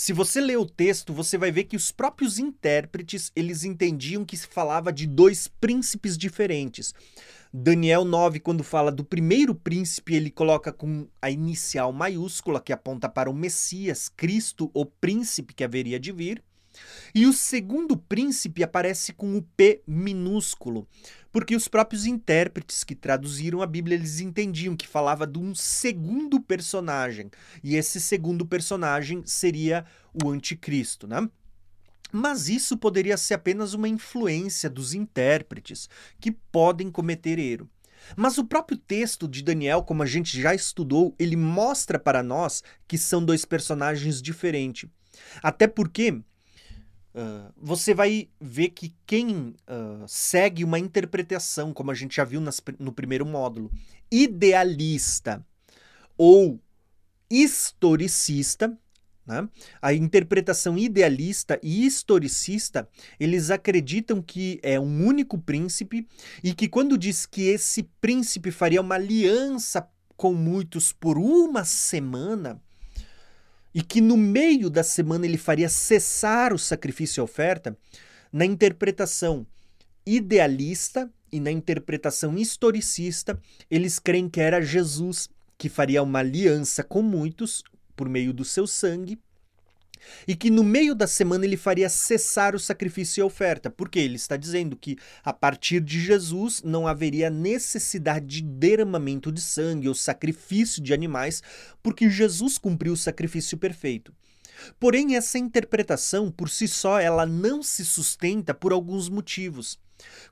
Se 0.00 0.12
você 0.12 0.40
ler 0.40 0.56
o 0.56 0.64
texto, 0.64 1.12
você 1.12 1.36
vai 1.36 1.50
ver 1.50 1.64
que 1.64 1.74
os 1.74 1.90
próprios 1.90 2.38
intérpretes, 2.38 3.32
eles 3.34 3.64
entendiam 3.64 4.24
que 4.24 4.36
se 4.36 4.46
falava 4.46 4.92
de 4.92 5.08
dois 5.08 5.48
príncipes 5.48 6.16
diferentes. 6.16 6.94
Daniel 7.52 8.04
9, 8.04 8.38
quando 8.38 8.62
fala 8.62 8.92
do 8.92 9.02
primeiro 9.02 9.56
príncipe, 9.56 10.14
ele 10.14 10.30
coloca 10.30 10.72
com 10.72 11.08
a 11.20 11.32
inicial 11.32 11.92
maiúscula, 11.92 12.60
que 12.60 12.72
aponta 12.72 13.08
para 13.08 13.28
o 13.28 13.34
Messias, 13.34 14.08
Cristo, 14.08 14.70
o 14.72 14.86
príncipe 14.86 15.52
que 15.52 15.64
haveria 15.64 15.98
de 15.98 16.12
vir. 16.12 16.44
E 17.14 17.26
o 17.26 17.32
segundo 17.32 17.96
príncipe 17.96 18.62
aparece 18.62 19.12
com 19.12 19.36
o 19.36 19.42
P 19.42 19.82
minúsculo, 19.86 20.86
porque 21.32 21.56
os 21.56 21.68
próprios 21.68 22.06
intérpretes 22.06 22.84
que 22.84 22.94
traduziram 22.94 23.62
a 23.62 23.66
Bíblia 23.66 23.96
eles 23.96 24.20
entendiam 24.20 24.76
que 24.76 24.86
falava 24.86 25.26
de 25.26 25.38
um 25.38 25.54
segundo 25.54 26.40
personagem, 26.40 27.30
e 27.62 27.76
esse 27.76 28.00
segundo 28.00 28.46
personagem 28.46 29.22
seria 29.24 29.84
o 30.22 30.28
anticristo, 30.30 31.06
né? 31.06 31.28
Mas 32.10 32.48
isso 32.48 32.76
poderia 32.76 33.16
ser 33.16 33.34
apenas 33.34 33.74
uma 33.74 33.88
influência 33.88 34.70
dos 34.70 34.94
intérpretes, 34.94 35.88
que 36.18 36.30
podem 36.30 36.90
cometer 36.90 37.38
erro. 37.38 37.68
Mas 38.16 38.38
o 38.38 38.44
próprio 38.44 38.78
texto 38.78 39.28
de 39.28 39.42
Daniel, 39.42 39.82
como 39.82 40.02
a 40.02 40.06
gente 40.06 40.40
já 40.40 40.54
estudou, 40.54 41.14
ele 41.18 41.36
mostra 41.36 41.98
para 41.98 42.22
nós 42.22 42.62
que 42.86 42.96
são 42.96 43.22
dois 43.22 43.44
personagens 43.44 44.22
diferentes. 44.22 44.88
Até 45.42 45.66
porque 45.66 46.22
Uh, 47.14 47.52
você 47.56 47.94
vai 47.94 48.28
ver 48.40 48.68
que 48.70 48.94
quem 49.06 49.54
uh, 49.66 50.06
segue 50.06 50.62
uma 50.62 50.78
interpretação, 50.78 51.72
como 51.72 51.90
a 51.90 51.94
gente 51.94 52.16
já 52.16 52.24
viu 52.24 52.40
nas, 52.40 52.62
no 52.78 52.92
primeiro 52.92 53.24
módulo, 53.24 53.72
idealista 54.10 55.44
ou 56.16 56.60
historicista, 57.30 58.76
né? 59.26 59.48
a 59.80 59.92
interpretação 59.92 60.78
idealista 60.78 61.58
e 61.62 61.86
historicista, 61.86 62.88
eles 63.20 63.50
acreditam 63.50 64.22
que 64.22 64.58
é 64.62 64.80
um 64.80 65.06
único 65.06 65.38
príncipe 65.38 66.06
e 66.42 66.54
que 66.54 66.68
quando 66.68 66.96
diz 66.96 67.26
que 67.26 67.42
esse 67.42 67.82
príncipe 68.00 68.50
faria 68.50 68.80
uma 68.80 68.94
aliança 68.94 69.88
com 70.16 70.32
muitos 70.32 70.92
por 70.92 71.18
uma 71.18 71.64
semana, 71.64 72.60
e 73.74 73.82
que 73.82 74.00
no 74.00 74.16
meio 74.16 74.70
da 74.70 74.82
semana 74.82 75.26
ele 75.26 75.38
faria 75.38 75.68
cessar 75.68 76.52
o 76.52 76.58
sacrifício 76.58 77.20
e 77.20 77.22
oferta, 77.22 77.76
na 78.32 78.44
interpretação 78.44 79.46
idealista 80.04 81.10
e 81.30 81.38
na 81.40 81.50
interpretação 81.50 82.36
historicista, 82.38 83.38
eles 83.70 83.98
creem 83.98 84.28
que 84.28 84.40
era 84.40 84.60
Jesus 84.60 85.28
que 85.56 85.68
faria 85.68 86.02
uma 86.02 86.20
aliança 86.20 86.82
com 86.82 87.02
muitos 87.02 87.62
por 87.94 88.08
meio 88.08 88.32
do 88.32 88.44
seu 88.44 88.66
sangue 88.66 89.18
e 90.26 90.34
que 90.34 90.50
no 90.50 90.64
meio 90.64 90.94
da 90.94 91.06
semana 91.06 91.44
ele 91.44 91.56
faria 91.56 91.88
cessar 91.88 92.54
o 92.54 92.58
sacrifício 92.58 93.20
e 93.20 93.22
a 93.22 93.26
oferta, 93.26 93.70
porque 93.70 93.98
ele 93.98 94.16
está 94.16 94.36
dizendo 94.36 94.76
que 94.76 94.96
a 95.24 95.32
partir 95.32 95.80
de 95.80 96.00
Jesus 96.00 96.62
não 96.62 96.86
haveria 96.86 97.30
necessidade 97.30 98.26
de 98.26 98.42
derramamento 98.42 99.30
de 99.30 99.40
sangue 99.40 99.88
ou 99.88 99.94
sacrifício 99.94 100.82
de 100.82 100.92
animais, 100.94 101.42
porque 101.82 102.10
Jesus 102.10 102.58
cumpriu 102.58 102.92
o 102.92 102.96
sacrifício 102.96 103.56
perfeito. 103.56 104.12
Porém, 104.78 105.16
essa 105.16 105.38
interpretação 105.38 106.30
por 106.30 106.50
si 106.50 106.66
só 106.66 107.00
ela 107.00 107.24
não 107.24 107.62
se 107.62 107.84
sustenta 107.84 108.52
por 108.52 108.72
alguns 108.72 109.08
motivos. 109.08 109.78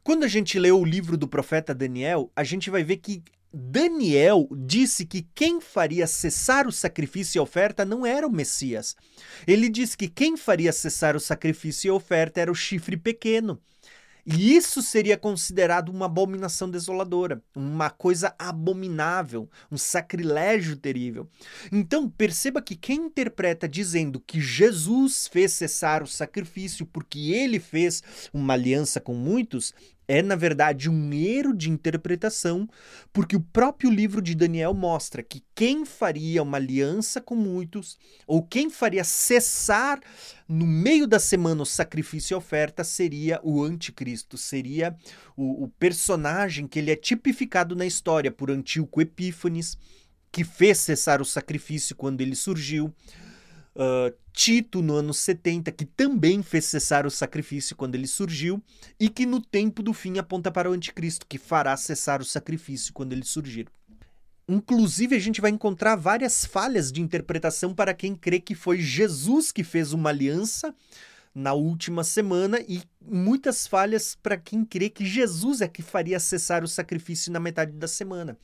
Quando 0.03 0.25
a 0.25 0.29
gente 0.29 0.59
lê 0.59 0.71
o 0.71 0.85
livro 0.85 1.17
do 1.17 1.29
profeta 1.29 1.75
Daniel, 1.75 2.31
a 2.35 2.45
gente 2.45 2.71
vai 2.71 2.85
ver 2.85 2.99
que 2.99 3.23
Daniel 3.59 4.47
disse 4.53 5.07
que 5.07 5.27
quem 5.35 5.63
faria 5.63 6.07
cessar 6.07 6.67
o 6.67 6.73
sacrifício 6.73 7.39
e 7.39 7.41
oferta 7.41 7.87
não 7.87 8.05
era 8.05 8.27
o 8.27 8.31
Messias. 8.31 8.95
Ele 9.47 9.71
disse 9.71 9.97
que 9.97 10.09
quem 10.09 10.37
faria 10.37 10.71
cessar 10.75 11.17
o 11.17 11.21
sacrifício 11.21 11.89
e 11.89 11.91
a 11.91 11.95
oferta 11.95 12.39
era 12.39 12.53
o 12.53 12.55
chifre 12.55 12.99
pequeno. 12.99 13.59
E 14.27 14.57
isso 14.57 14.83
seria 14.83 15.17
considerado 15.17 15.89
uma 15.89 16.07
abominação 16.07 16.69
desoladora, 16.69 17.41
uma 17.55 17.89
coisa 17.89 18.35
abominável, 18.37 19.49
um 19.71 19.79
sacrilégio 19.79 20.77
terrível. 20.77 21.31
Então, 21.71 22.11
perceba 22.11 22.61
que 22.61 22.75
quem 22.75 23.07
interpreta 23.07 23.69
dizendo 23.69 24.19
que 24.19 24.41
Jesus 24.41 25.29
fez 25.29 25.53
cessar 25.53 26.03
o 26.03 26.09
sacrifício 26.09 26.85
porque 26.85 27.33
ele 27.33 27.61
fez 27.61 28.03
uma 28.35 28.55
aliança 28.55 29.01
com 29.01 29.15
muitos, 29.15 29.73
é, 30.09 30.23
na 30.23 30.37
verdade, 30.37 30.89
um 30.89 31.13
erro 31.13 31.53
de 31.53 31.69
interpretação, 31.71 32.69
porque 33.13 33.35
o 33.35 33.41
próprio 33.41 33.91
livro 33.91 34.23
de 34.23 34.35
Daniel 34.35 34.73
mostra 34.73 35.23
que 35.23 35.43
quem 35.55 35.85
faria 35.85 36.43
uma 36.43 36.59
aliança 36.59 37.21
com 37.21 37.35
muitos, 37.35 37.99
ou 38.27 38.43
quem 38.43 38.71
faria 38.71 39.03
cessar 39.03 40.01
no 40.49 40.67
meio 40.67 41.07
da 41.07 41.19
semana 41.19 41.63
o 41.63 41.67
sacrifício 41.67 42.35
e 42.35 42.37
oferta, 42.37 42.85
seria 42.85 43.41
o 43.43 43.63
anticristo, 43.63 44.39
seria 44.39 44.97
o, 45.37 45.65
o 45.65 45.69
personagem 45.69 46.69
que 46.69 46.79
ele 46.79 46.93
é 46.93 46.97
tipificado 46.97 47.75
na 47.75 47.85
história 47.85 48.31
por 48.31 48.51
Antíoco 48.51 49.01
Epífanes, 49.01 49.77
que 50.31 50.45
fez 50.45 50.79
cessar 50.79 51.21
o 51.21 51.25
sacrifício 51.25 51.97
quando 51.97 52.21
ele 52.21 52.37
surgiu 52.37 52.95
uh, 53.77 54.15
Tito 54.33 54.83
no 54.83 54.97
ano 54.97 55.15
70, 55.15 55.71
que 55.73 55.85
também 55.85 56.43
fez 56.43 56.65
cessar 56.65 57.07
o 57.07 57.11
sacrifício 57.11 57.77
quando 57.77 57.95
ele 57.95 58.07
surgiu, 58.07 58.63
e 58.99 59.09
que 59.09 59.25
no 59.25 59.41
tempo 59.41 59.83
do 59.83 59.93
fim 59.93 60.19
aponta 60.19 60.51
para 60.51 60.71
o 60.71 60.75
anticristo, 60.75 61.27
que 61.27 61.39
fará 61.39 61.77
cessar 61.77 62.21
o 62.21 62.25
sacrifício 62.25 62.93
quando 62.93 63.13
ele 63.13 63.25
surgir. 63.25 63.69
Inclusive, 64.49 65.17
a 65.17 65.19
gente 65.19 65.41
vai 65.41 65.51
encontrar 65.51 65.97
várias 65.97 66.45
falhas 66.45 66.93
de 66.93 67.01
interpretação 67.01 67.75
para 67.75 67.93
quem 67.93 68.15
crê 68.15 68.39
que 68.39 68.55
foi 68.55 68.81
Jesus 68.81 69.51
que 69.51 69.65
fez 69.65 69.93
uma 69.93 70.11
aliança 70.11 70.75
na 71.35 71.53
última 71.53 72.03
semana 72.05 72.61
e 72.67 72.81
muitas 73.05 73.67
falhas 73.67 74.15
para 74.15 74.39
quem 74.39 74.65
crê 74.65 74.89
que 74.89 75.05
Jesus 75.05 75.61
é 75.61 75.69
que 75.69 75.83
faria 75.83 76.19
cessar 76.19 76.65
o 76.65 76.69
sacrifício 76.69 77.33
na 77.33 77.39
metade 77.39 77.73
da 77.73 77.89
semana. 77.89 78.39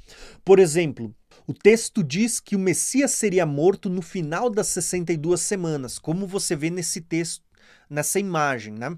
Por 0.45 0.59
exemplo, 0.59 1.15
o 1.47 1.53
texto 1.53 2.03
diz 2.03 2.41
que 2.41 2.55
o 2.55 2.59
Messias 2.59 3.13
seria 3.13 3.45
morto 3.45 3.89
no 3.89 4.03
final 4.03 4.49
das 4.49 4.69
62 4.69 5.41
semanas, 5.41 5.99
como 5.99 6.27
você 6.27 6.55
vê 6.55 6.71
nesse 6.71 7.01
texto, 7.01 7.45
nessa 7.89 8.19
imagem, 8.19 8.75
né? 8.75 8.97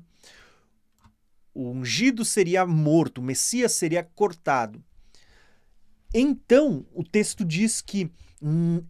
O 1.55 1.71
ungido 1.71 2.25
seria 2.25 2.67
morto, 2.67 3.19
o 3.19 3.23
Messias 3.23 3.73
seria 3.73 4.03
cortado. 4.03 4.83
Então, 6.13 6.87
o 6.93 7.03
texto 7.03 7.45
diz 7.45 7.81
que 7.81 8.11
hum, 8.43 8.83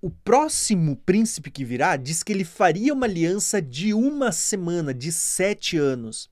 o 0.00 0.10
próximo 0.10 0.96
príncipe 0.96 1.50
que 1.50 1.64
virá 1.64 1.96
diz 1.96 2.22
que 2.22 2.32
ele 2.32 2.44
faria 2.44 2.94
uma 2.94 3.06
aliança 3.06 3.60
de 3.60 3.92
uma 3.92 4.32
semana, 4.32 4.94
de 4.94 5.12
sete 5.12 5.76
anos. 5.76 6.30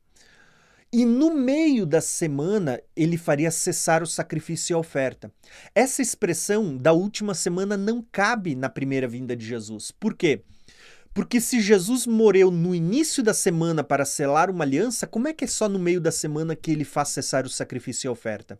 E 0.90 1.04
no 1.04 1.34
meio 1.34 1.84
da 1.84 2.00
semana 2.00 2.80
ele 2.96 3.18
faria 3.18 3.50
cessar 3.50 4.02
o 4.02 4.06
sacrifício 4.06 4.72
e 4.72 4.74
a 4.74 4.78
oferta. 4.78 5.30
Essa 5.74 6.00
expressão 6.00 6.74
da 6.74 6.92
última 6.92 7.34
semana 7.34 7.76
não 7.76 8.02
cabe 8.10 8.54
na 8.54 8.70
primeira 8.70 9.06
vinda 9.06 9.36
de 9.36 9.44
Jesus. 9.44 9.90
Por 9.90 10.14
quê? 10.14 10.42
Porque 11.12 11.42
se 11.42 11.60
Jesus 11.60 12.06
morreu 12.06 12.50
no 12.50 12.74
início 12.74 13.22
da 13.22 13.34
semana 13.34 13.84
para 13.84 14.06
selar 14.06 14.48
uma 14.48 14.64
aliança, 14.64 15.06
como 15.06 15.28
é 15.28 15.34
que 15.34 15.44
é 15.44 15.48
só 15.48 15.68
no 15.68 15.78
meio 15.78 16.00
da 16.00 16.10
semana 16.10 16.56
que 16.56 16.70
ele 16.70 16.84
faz 16.84 17.10
cessar 17.10 17.44
o 17.44 17.50
sacrifício 17.50 18.06
e 18.06 18.08
a 18.08 18.12
oferta? 18.12 18.58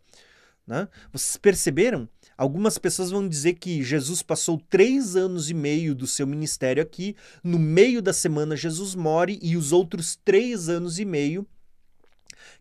Né? 0.67 0.87
Vocês 1.11 1.35
perceberam? 1.35 2.07
Algumas 2.37 2.77
pessoas 2.77 3.09
vão 3.09 3.27
dizer 3.27 3.53
que 3.55 3.81
Jesus 3.81 4.21
passou 4.21 4.61
três 4.69 5.15
anos 5.15 5.49
e 5.49 5.53
meio 5.55 5.95
do 5.95 6.05
seu 6.05 6.27
ministério 6.27 6.83
aqui, 6.83 7.15
no 7.43 7.57
meio 7.57 8.03
da 8.03 8.13
semana 8.13 8.55
Jesus 8.55 8.93
morre, 8.93 9.39
e 9.41 9.57
os 9.57 9.71
outros 9.71 10.15
três 10.23 10.69
anos 10.69 10.99
e 10.99 11.05
meio 11.05 11.47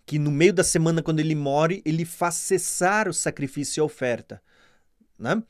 que 0.06 0.18
no 0.18 0.30
meio 0.30 0.52
da 0.52 0.64
semana, 0.64 1.02
quando 1.02 1.20
ele 1.20 1.34
morre, 1.34 1.82
ele 1.84 2.04
faz 2.04 2.34
cessar 2.36 3.08
o 3.08 3.14
sacrifício 3.14 3.80
e 3.80 3.82
a 3.82 3.84
oferta. 3.84 4.42
Né? 5.18 5.42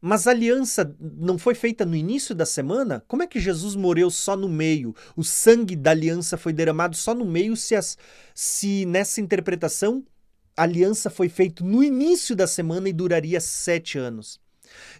Mas 0.00 0.26
a 0.26 0.30
aliança 0.30 0.96
não 0.98 1.36
foi 1.36 1.54
feita 1.54 1.84
no 1.84 1.94
início 1.94 2.34
da 2.34 2.46
semana? 2.46 3.04
Como 3.06 3.22
é 3.22 3.26
que 3.26 3.38
Jesus 3.38 3.74
morreu 3.74 4.10
só 4.10 4.34
no 4.34 4.48
meio? 4.48 4.94
O 5.14 5.22
sangue 5.22 5.76
da 5.76 5.90
aliança 5.90 6.38
foi 6.38 6.54
derramado 6.54 6.96
só 6.96 7.14
no 7.14 7.26
meio 7.26 7.54
se, 7.54 7.74
as, 7.74 7.98
se 8.34 8.86
nessa 8.86 9.20
interpretação 9.20 10.02
a 10.56 10.62
aliança 10.62 11.10
foi 11.10 11.28
feita 11.28 11.62
no 11.62 11.84
início 11.84 12.34
da 12.34 12.46
semana 12.46 12.88
e 12.88 12.92
duraria 12.92 13.40
sete 13.40 13.98
anos? 13.98 14.40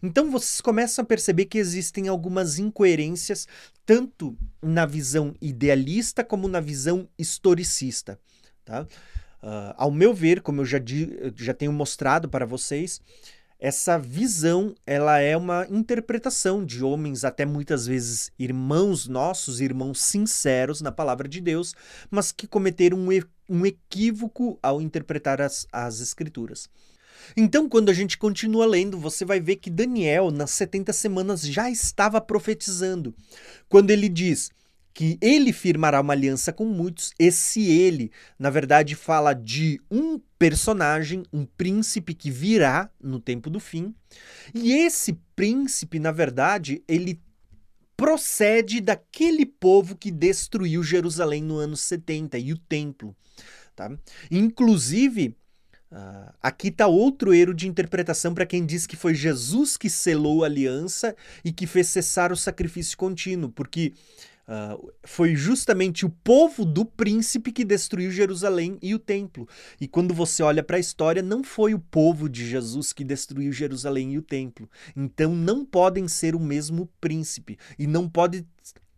Então 0.02 0.30
vocês 0.30 0.60
começam 0.60 1.02
a 1.02 1.06
perceber 1.06 1.46
que 1.46 1.58
existem 1.58 2.08
algumas 2.08 2.58
incoerências, 2.58 3.46
tanto 3.86 4.36
na 4.62 4.84
visão 4.84 5.34
idealista 5.40 6.22
como 6.24 6.48
na 6.48 6.60
visão 6.60 7.08
historicista. 7.18 8.18
Tá? 8.64 8.82
Uh, 9.42 9.74
ao 9.76 9.90
meu 9.90 10.12
ver, 10.12 10.42
como 10.42 10.60
eu 10.60 10.66
já, 10.66 10.78
já 11.36 11.54
tenho 11.54 11.72
mostrado 11.72 12.28
para 12.28 12.44
vocês, 12.44 13.00
essa 13.58 13.98
visão 13.98 14.74
ela 14.86 15.18
é 15.18 15.36
uma 15.36 15.66
interpretação 15.68 16.64
de 16.64 16.82
homens, 16.82 17.24
até 17.24 17.44
muitas 17.44 17.86
vezes 17.86 18.32
irmãos 18.38 19.06
nossos, 19.06 19.60
irmãos 19.60 20.00
sinceros 20.00 20.80
na 20.80 20.90
palavra 20.90 21.28
de 21.28 21.42
Deus, 21.42 21.74
mas 22.10 22.32
que 22.32 22.46
cometeram 22.46 22.98
um, 22.98 23.08
um 23.48 23.66
equívoco 23.66 24.58
ao 24.62 24.80
interpretar 24.80 25.42
as, 25.42 25.66
as 25.70 26.00
escrituras. 26.00 26.70
Então, 27.36 27.68
quando 27.68 27.90
a 27.90 27.92
gente 27.92 28.16
continua 28.16 28.66
lendo, 28.66 28.98
você 28.98 29.24
vai 29.24 29.40
ver 29.40 29.56
que 29.56 29.70
Daniel, 29.70 30.30
nas 30.30 30.50
70 30.52 30.92
semanas, 30.92 31.42
já 31.42 31.70
estava 31.70 32.20
profetizando. 32.20 33.14
Quando 33.68 33.90
ele 33.90 34.08
diz: 34.08 34.50
que 35.00 35.16
ele 35.18 35.50
firmará 35.50 35.98
uma 35.98 36.12
aliança 36.12 36.52
com 36.52 36.66
muitos. 36.66 37.14
Esse 37.18 37.62
ele, 37.62 38.12
na 38.38 38.50
verdade, 38.50 38.94
fala 38.94 39.32
de 39.32 39.80
um 39.90 40.20
personagem, 40.38 41.22
um 41.32 41.46
príncipe 41.46 42.12
que 42.12 42.30
virá 42.30 42.90
no 43.02 43.18
tempo 43.18 43.48
do 43.48 43.58
fim. 43.58 43.94
E 44.52 44.74
esse 44.74 45.18
príncipe, 45.34 45.98
na 45.98 46.12
verdade, 46.12 46.84
ele 46.86 47.18
procede 47.96 48.78
daquele 48.78 49.46
povo 49.46 49.96
que 49.96 50.10
destruiu 50.10 50.82
Jerusalém 50.82 51.42
no 51.42 51.56
ano 51.56 51.78
70 51.78 52.36
e 52.36 52.52
o 52.52 52.58
templo. 52.58 53.16
Tá? 53.74 53.90
Inclusive, 54.30 55.34
Uh, 55.92 56.32
aqui 56.40 56.68
está 56.68 56.86
outro 56.86 57.34
erro 57.34 57.52
de 57.52 57.66
interpretação 57.66 58.32
para 58.32 58.46
quem 58.46 58.64
diz 58.64 58.86
que 58.86 58.94
foi 58.94 59.12
Jesus 59.12 59.76
que 59.76 59.90
selou 59.90 60.44
a 60.44 60.46
aliança 60.46 61.16
e 61.44 61.50
que 61.50 61.66
fez 61.66 61.88
cessar 61.88 62.30
o 62.30 62.36
sacrifício 62.36 62.96
contínuo, 62.96 63.50
porque 63.50 63.92
Uh, 64.50 64.92
foi 65.04 65.36
justamente 65.36 66.04
o 66.04 66.10
povo 66.10 66.64
do 66.64 66.84
príncipe 66.84 67.52
que 67.52 67.64
destruiu 67.64 68.10
Jerusalém 68.10 68.78
e 68.82 68.92
o 68.96 68.98
templo. 68.98 69.48
E 69.80 69.86
quando 69.86 70.12
você 70.12 70.42
olha 70.42 70.60
para 70.60 70.76
a 70.76 70.80
história, 70.80 71.22
não 71.22 71.44
foi 71.44 71.72
o 71.72 71.78
povo 71.78 72.28
de 72.28 72.44
Jesus 72.44 72.92
que 72.92 73.04
destruiu 73.04 73.52
Jerusalém 73.52 74.14
e 74.14 74.18
o 74.18 74.22
templo. 74.22 74.68
Então 74.96 75.36
não 75.36 75.64
podem 75.64 76.08
ser 76.08 76.34
o 76.34 76.40
mesmo 76.40 76.90
príncipe. 77.00 77.56
E 77.78 77.86
não 77.86 78.08
pode. 78.08 78.44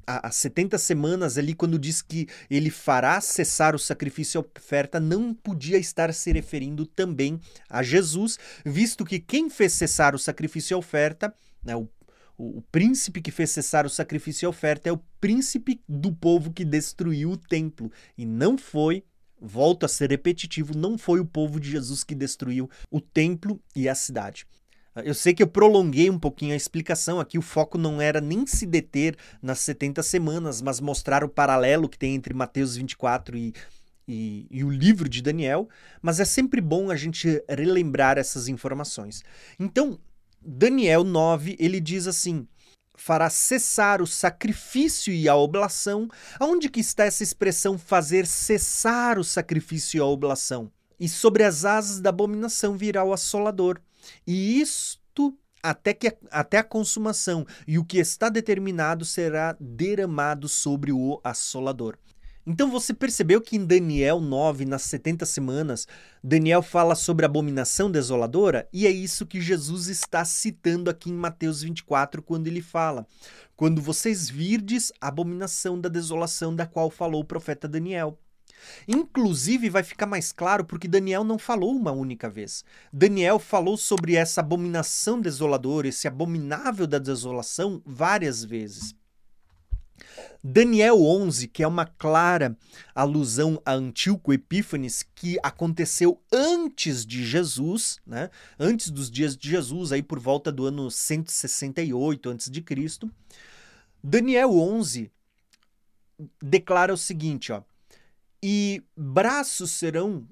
As 0.06 0.36
70 0.36 0.78
semanas 0.78 1.36
ali, 1.36 1.54
quando 1.54 1.78
diz 1.78 2.00
que 2.00 2.26
ele 2.50 2.70
fará 2.70 3.20
cessar 3.20 3.74
o 3.74 3.78
sacrifício 3.78 4.38
e 4.38 4.40
a 4.40 4.58
oferta, 4.58 4.98
não 4.98 5.34
podia 5.34 5.76
estar 5.76 6.12
se 6.14 6.32
referindo 6.32 6.86
também 6.86 7.38
a 7.68 7.82
Jesus, 7.82 8.38
visto 8.64 9.04
que 9.04 9.20
quem 9.20 9.50
fez 9.50 9.74
cessar 9.74 10.14
o 10.14 10.18
sacrifício 10.18 10.72
e 10.72 10.76
a 10.76 10.78
oferta, 10.78 11.32
né, 11.62 11.76
o 11.76 11.88
o, 12.36 12.58
o 12.58 12.62
príncipe 12.62 13.20
que 13.20 13.30
fez 13.30 13.50
cessar 13.50 13.86
o 13.86 13.90
sacrifício 13.90 14.44
e 14.44 14.46
a 14.46 14.50
oferta 14.50 14.88
é 14.88 14.92
o 14.92 15.00
príncipe 15.20 15.80
do 15.88 16.12
povo 16.12 16.52
que 16.52 16.64
destruiu 16.64 17.32
o 17.32 17.36
templo. 17.36 17.90
E 18.16 18.24
não 18.24 18.56
foi, 18.58 19.04
volto 19.40 19.84
a 19.84 19.88
ser 19.88 20.10
repetitivo, 20.10 20.76
não 20.76 20.96
foi 20.96 21.20
o 21.20 21.26
povo 21.26 21.58
de 21.58 21.70
Jesus 21.70 22.04
que 22.04 22.14
destruiu 22.14 22.70
o 22.90 23.00
templo 23.00 23.60
e 23.74 23.88
a 23.88 23.94
cidade. 23.94 24.46
Eu 24.96 25.14
sei 25.14 25.32
que 25.32 25.42
eu 25.42 25.46
prolonguei 25.46 26.10
um 26.10 26.18
pouquinho 26.18 26.52
a 26.52 26.56
explicação 26.56 27.18
aqui, 27.18 27.38
o 27.38 27.42
foco 27.42 27.78
não 27.78 27.98
era 27.98 28.20
nem 28.20 28.46
se 28.46 28.66
deter 28.66 29.16
nas 29.40 29.60
70 29.60 30.02
semanas, 30.02 30.60
mas 30.60 30.80
mostrar 30.80 31.24
o 31.24 31.30
paralelo 31.30 31.88
que 31.88 31.98
tem 31.98 32.14
entre 32.14 32.34
Mateus 32.34 32.76
24 32.76 33.34
e, 33.38 33.54
e, 34.06 34.46
e, 34.50 34.62
o 34.62 34.68
livro 34.68 35.08
de 35.08 35.22
Daniel, 35.22 35.66
mas 36.02 36.20
é 36.20 36.26
sempre 36.26 36.60
bom 36.60 36.90
a 36.90 36.96
gente 36.96 37.42
relembrar 37.48 38.18
essas 38.18 38.48
informações. 38.48 39.22
Então, 39.58 39.98
Daniel 40.44 41.04
9, 41.04 41.56
ele 41.58 41.80
diz 41.80 42.06
assim: 42.06 42.46
fará 42.94 43.30
cessar 43.30 44.00
o 44.02 44.06
sacrifício 44.06 45.12
e 45.12 45.28
a 45.28 45.36
oblação. 45.36 46.08
Aonde 46.38 46.68
que 46.68 46.80
está 46.80 47.04
essa 47.04 47.22
expressão 47.22 47.78
fazer 47.78 48.26
cessar 48.26 49.18
o 49.18 49.24
sacrifício 49.24 49.98
e 49.98 50.00
a 50.00 50.04
oblação? 50.04 50.70
E 50.98 51.08
sobre 51.08 51.42
as 51.42 51.64
asas 51.64 52.00
da 52.00 52.10
abominação 52.10 52.76
virá 52.76 53.02
o 53.02 53.12
assolador. 53.12 53.80
E 54.26 54.60
isto 54.60 55.36
até, 55.62 55.94
que, 55.94 56.16
até 56.30 56.58
a 56.58 56.64
consumação, 56.64 57.46
e 57.66 57.78
o 57.78 57.84
que 57.84 57.98
está 57.98 58.28
determinado 58.28 59.04
será 59.04 59.56
derramado 59.60 60.48
sobre 60.48 60.92
o 60.92 61.20
assolador. 61.24 61.96
Então 62.44 62.70
você 62.70 62.92
percebeu 62.92 63.40
que 63.40 63.56
em 63.56 63.64
Daniel 63.64 64.20
9, 64.20 64.64
nas 64.64 64.82
70 64.82 65.24
semanas, 65.24 65.86
Daniel 66.22 66.60
fala 66.60 66.96
sobre 66.96 67.24
a 67.24 67.28
abominação 67.28 67.88
desoladora? 67.88 68.68
E 68.72 68.84
é 68.84 68.90
isso 68.90 69.26
que 69.26 69.40
Jesus 69.40 69.86
está 69.86 70.24
citando 70.24 70.90
aqui 70.90 71.10
em 71.10 71.14
Mateus 71.14 71.62
24, 71.62 72.20
quando 72.20 72.48
ele 72.48 72.60
fala: 72.60 73.06
Quando 73.54 73.80
vocês 73.80 74.28
virdes 74.28 74.92
a 75.00 75.06
abominação 75.06 75.80
da 75.80 75.88
desolação 75.88 76.54
da 76.54 76.66
qual 76.66 76.90
falou 76.90 77.20
o 77.20 77.26
profeta 77.26 77.68
Daniel. 77.68 78.18
Inclusive, 78.86 79.68
vai 79.68 79.82
ficar 79.82 80.06
mais 80.06 80.32
claro 80.32 80.64
porque 80.64 80.88
Daniel 80.88 81.24
não 81.24 81.38
falou 81.38 81.74
uma 81.74 81.92
única 81.92 82.28
vez. 82.28 82.64
Daniel 82.92 83.38
falou 83.38 83.76
sobre 83.76 84.14
essa 84.14 84.40
abominação 84.40 85.20
desoladora, 85.20 85.88
esse 85.88 86.06
abominável 86.06 86.86
da 86.86 86.98
desolação, 86.98 87.82
várias 87.84 88.44
vezes. 88.44 88.94
Daniel 90.42 91.00
11, 91.00 91.48
que 91.48 91.62
é 91.62 91.68
uma 91.68 91.86
clara 91.86 92.56
alusão 92.94 93.60
a 93.64 93.72
Antíoco 93.72 94.32
Epífanes, 94.32 95.04
que 95.14 95.38
aconteceu 95.42 96.20
antes 96.32 97.06
de 97.06 97.24
Jesus, 97.24 98.00
né? 98.06 98.30
antes 98.58 98.90
dos 98.90 99.10
dias 99.10 99.36
de 99.36 99.48
Jesus, 99.48 99.92
aí 99.92 100.02
por 100.02 100.18
volta 100.18 100.50
do 100.50 100.66
ano 100.66 100.90
168 100.90 102.30
a.C. 102.30 103.08
Daniel 104.02 104.50
11 104.58 105.10
declara 106.42 106.92
o 106.92 106.98
seguinte, 106.98 107.52
ó, 107.52 107.62
e 108.42 108.82
braços 108.96 109.70
serão 109.70 110.26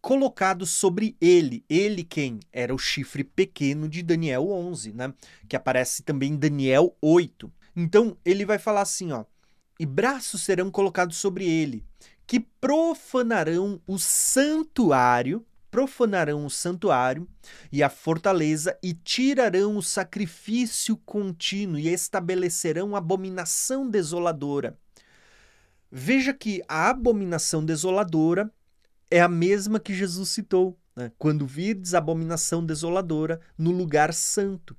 colocados 0.00 0.70
sobre 0.70 1.16
ele. 1.20 1.64
Ele 1.68 2.04
quem? 2.04 2.38
Era 2.52 2.72
o 2.72 2.78
chifre 2.78 3.24
pequeno 3.24 3.88
de 3.88 4.04
Daniel 4.04 4.48
11, 4.48 4.92
né? 4.92 5.12
Que 5.48 5.56
aparece 5.56 6.04
também 6.04 6.32
em 6.32 6.36
Daniel 6.36 6.96
8. 7.00 7.52
Então, 7.76 8.16
ele 8.24 8.46
vai 8.46 8.58
falar 8.58 8.80
assim, 8.80 9.12
ó: 9.12 9.24
"E 9.78 9.84
braços 9.84 10.42
serão 10.42 10.70
colocados 10.70 11.18
sobre 11.18 11.44
ele, 11.46 11.84
que 12.26 12.40
profanarão 12.40 13.80
o 13.86 13.98
santuário, 13.98 15.44
profanarão 15.70 16.46
o 16.46 16.50
santuário 16.50 17.28
e 17.70 17.82
a 17.82 17.90
fortaleza 17.90 18.78
e 18.82 18.94
tirarão 18.94 19.76
o 19.76 19.82
sacrifício 19.82 20.96
contínuo 20.96 21.78
e 21.78 21.88
estabelecerão 21.88 22.96
abominação 22.96 23.88
desoladora." 23.88 24.78
Veja 25.90 26.32
que 26.32 26.62
a 26.66 26.90
abominação 26.90 27.64
desoladora 27.64 28.50
é 29.10 29.20
a 29.20 29.28
mesma 29.28 29.78
que 29.78 29.94
Jesus 29.94 30.30
citou, 30.30 30.76
né? 30.96 31.12
quando 31.18 31.46
virdes 31.46 31.94
a 31.94 31.98
abominação 31.98 32.64
desoladora 32.64 33.40
no 33.56 33.70
lugar 33.70 34.12
santo. 34.12 34.76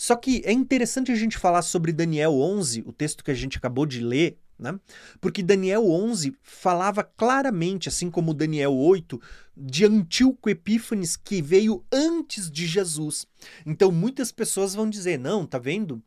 Só 0.00 0.14
que 0.14 0.40
é 0.44 0.52
interessante 0.52 1.10
a 1.10 1.16
gente 1.16 1.36
falar 1.36 1.60
sobre 1.60 1.92
Daniel 1.92 2.32
11, 2.34 2.84
o 2.86 2.92
texto 2.92 3.24
que 3.24 3.32
a 3.32 3.34
gente 3.34 3.58
acabou 3.58 3.84
de 3.84 4.00
ler, 4.00 4.38
né? 4.56 4.78
porque 5.20 5.42
Daniel 5.42 5.90
11 5.90 6.36
falava 6.40 7.02
claramente, 7.02 7.88
assim 7.88 8.08
como 8.08 8.32
Daniel 8.32 8.76
8, 8.76 9.20
de 9.56 9.84
Antíoco 9.84 10.48
Epífanes 10.48 11.16
que 11.16 11.42
veio 11.42 11.84
antes 11.90 12.48
de 12.48 12.64
Jesus. 12.64 13.26
Então 13.66 13.90
muitas 13.90 14.30
pessoas 14.30 14.72
vão 14.72 14.88
dizer: 14.88 15.18
não, 15.18 15.44
tá 15.44 15.58
vendo? 15.58 16.00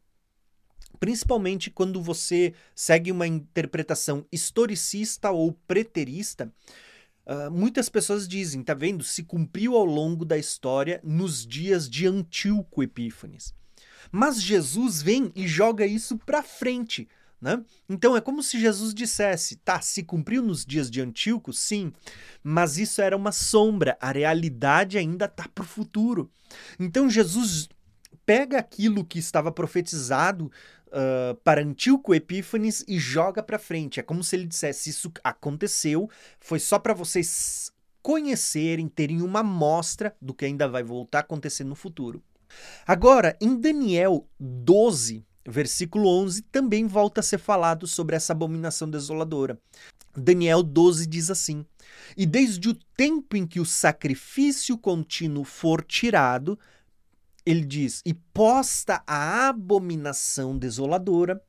principalmente 0.98 1.72
quando 1.72 2.00
você 2.00 2.54
segue 2.76 3.12
uma 3.12 3.26
interpretação 3.26 4.24
historicista 4.32 5.32
ou 5.32 5.52
preterista. 5.68 6.54
Uh, 7.26 7.50
muitas 7.50 7.90
pessoas 7.90 8.28
dizem, 8.28 8.62
tá 8.62 8.76
vendo? 8.76 9.04
Se 9.04 9.24
cumpriu 9.24 9.76
ao 9.76 9.86
longo 9.86 10.24
da 10.24 10.38
história 10.38 11.02
nos 11.04 11.46
dias 11.46 11.90
de 11.90 12.06
Antíoco 12.06 12.84
Epífanes. 12.84 13.52
Mas 14.12 14.42
Jesus 14.42 15.02
vem 15.02 15.32
e 15.36 15.48
joga 15.48 15.86
isso 15.86 16.18
para 16.18 16.44
frente. 16.44 17.08
Né? 17.42 17.64
Então 17.90 18.16
é 18.16 18.22
como 18.22 18.44
se 18.44 18.60
Jesus 18.60 18.94
dissesse: 18.94 19.56
tá, 19.56 19.82
se 19.82 20.04
cumpriu 20.04 20.44
nos 20.44 20.64
dias 20.64 20.92
de 20.92 21.02
Antíoco, 21.02 21.52
sim, 21.52 21.92
mas 22.44 22.78
isso 22.78 23.02
era 23.02 23.18
uma 23.18 23.32
sombra, 23.32 23.98
a 24.00 24.12
realidade 24.12 24.98
ainda 24.98 25.26
está 25.26 25.48
para 25.48 25.64
o 25.64 25.68
futuro. 25.68 26.30
Então 26.80 27.10
Jesus 27.10 27.68
pega 28.26 28.60
aquilo 28.60 29.04
que 29.04 29.18
estava 29.18 29.52
profetizado 29.52 30.52
uh, 30.88 31.36
para 31.44 31.62
Antíoco 31.62 32.14
Epífanes 32.14 32.86
e 32.88 33.00
joga 33.00 33.42
para 33.42 33.58
frente. 33.58 34.00
É 34.00 34.04
como 34.04 34.24
se 34.24 34.36
ele 34.36 34.46
dissesse: 34.46 34.92
Isso 34.92 35.12
aconteceu, 35.24 36.10
foi 36.40 36.60
só 36.60 36.78
para 36.78 36.94
vocês 36.94 37.72
conhecerem, 38.04 38.88
terem 38.88 39.22
uma 39.22 39.40
amostra 39.40 40.16
do 40.22 40.34
que 40.34 40.46
ainda 40.46 40.68
vai 40.68 40.84
voltar 40.84 41.20
a 41.20 41.22
acontecer 41.22 41.64
no 41.64 41.76
futuro. 41.76 42.22
Agora, 42.86 43.38
em 43.40 43.56
Daniel 43.60 44.28
12, 44.40 45.26
versículo 45.48 46.08
11, 46.08 46.42
também 46.44 46.88
volta 46.88 47.22
a 47.22 47.24
ser 47.24 47.38
falado 47.38 47.88
sobre 47.88 48.16
essa 48.16 48.34
abominação 48.34 48.90
desoladora. 48.90 49.60
Daniel 50.16 50.62
12 50.62 51.06
diz 51.08 51.30
assim: 51.30 51.66
E 52.18 52.26
desde 52.26 52.70
o 52.70 52.74
tempo 52.96 53.38
em 53.38 53.48
que 53.48 53.60
o 53.60 53.66
sacrifício 53.66 54.78
contínuo 54.78 55.44
for 55.44 55.84
tirado, 55.84 56.60
ele 57.46 57.66
diz: 57.66 58.02
e 58.06 58.14
posta 58.14 59.02
a 59.08 59.50
abominação 59.50 60.58
desoladora. 60.58 61.42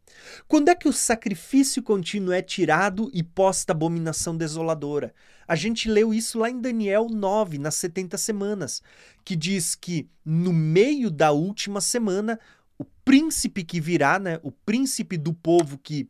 Quando 0.46 0.68
é 0.68 0.74
que 0.74 0.88
o 0.88 0.92
sacrifício 0.92 1.82
contínuo 1.82 2.32
é 2.32 2.42
tirado 2.42 3.10
e 3.12 3.22
posta 3.22 3.72
a 3.72 3.74
abominação 3.76 4.36
desoladora? 4.36 5.14
A 5.46 5.56
gente 5.56 5.88
leu 5.88 6.12
isso 6.12 6.38
lá 6.38 6.50
em 6.50 6.60
Daniel 6.60 7.08
9, 7.08 7.58
nas 7.58 7.74
70 7.76 8.16
semanas, 8.18 8.82
que 9.24 9.36
diz 9.36 9.74
que 9.74 10.08
no 10.24 10.52
meio 10.52 11.10
da 11.10 11.32
última 11.32 11.80
semana, 11.80 12.38
o 12.78 12.84
príncipe 13.04 13.64
que 13.64 13.80
virá, 13.80 14.18
né, 14.18 14.40
o 14.42 14.50
príncipe 14.50 15.16
do 15.16 15.32
povo 15.32 15.78
que 15.78 16.08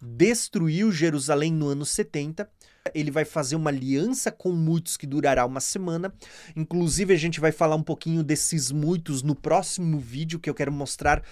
destruiu 0.00 0.90
Jerusalém 0.90 1.52
no 1.52 1.68
ano 1.68 1.84
70, 1.84 2.48
ele 2.94 3.10
vai 3.10 3.24
fazer 3.24 3.56
uma 3.56 3.70
aliança 3.70 4.32
com 4.32 4.50
muitos 4.52 4.96
que 4.96 5.06
durará 5.06 5.44
uma 5.44 5.60
semana. 5.60 6.12
Inclusive, 6.56 7.12
a 7.12 7.16
gente 7.16 7.38
vai 7.38 7.52
falar 7.52 7.76
um 7.76 7.82
pouquinho 7.82 8.22
desses 8.22 8.70
muitos 8.70 9.22
no 9.22 9.34
próximo 9.34 9.98
vídeo 9.98 10.40
que 10.40 10.48
eu 10.48 10.54
quero 10.54 10.72
mostrar 10.72 11.22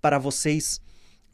para 0.00 0.18
vocês. 0.18 0.80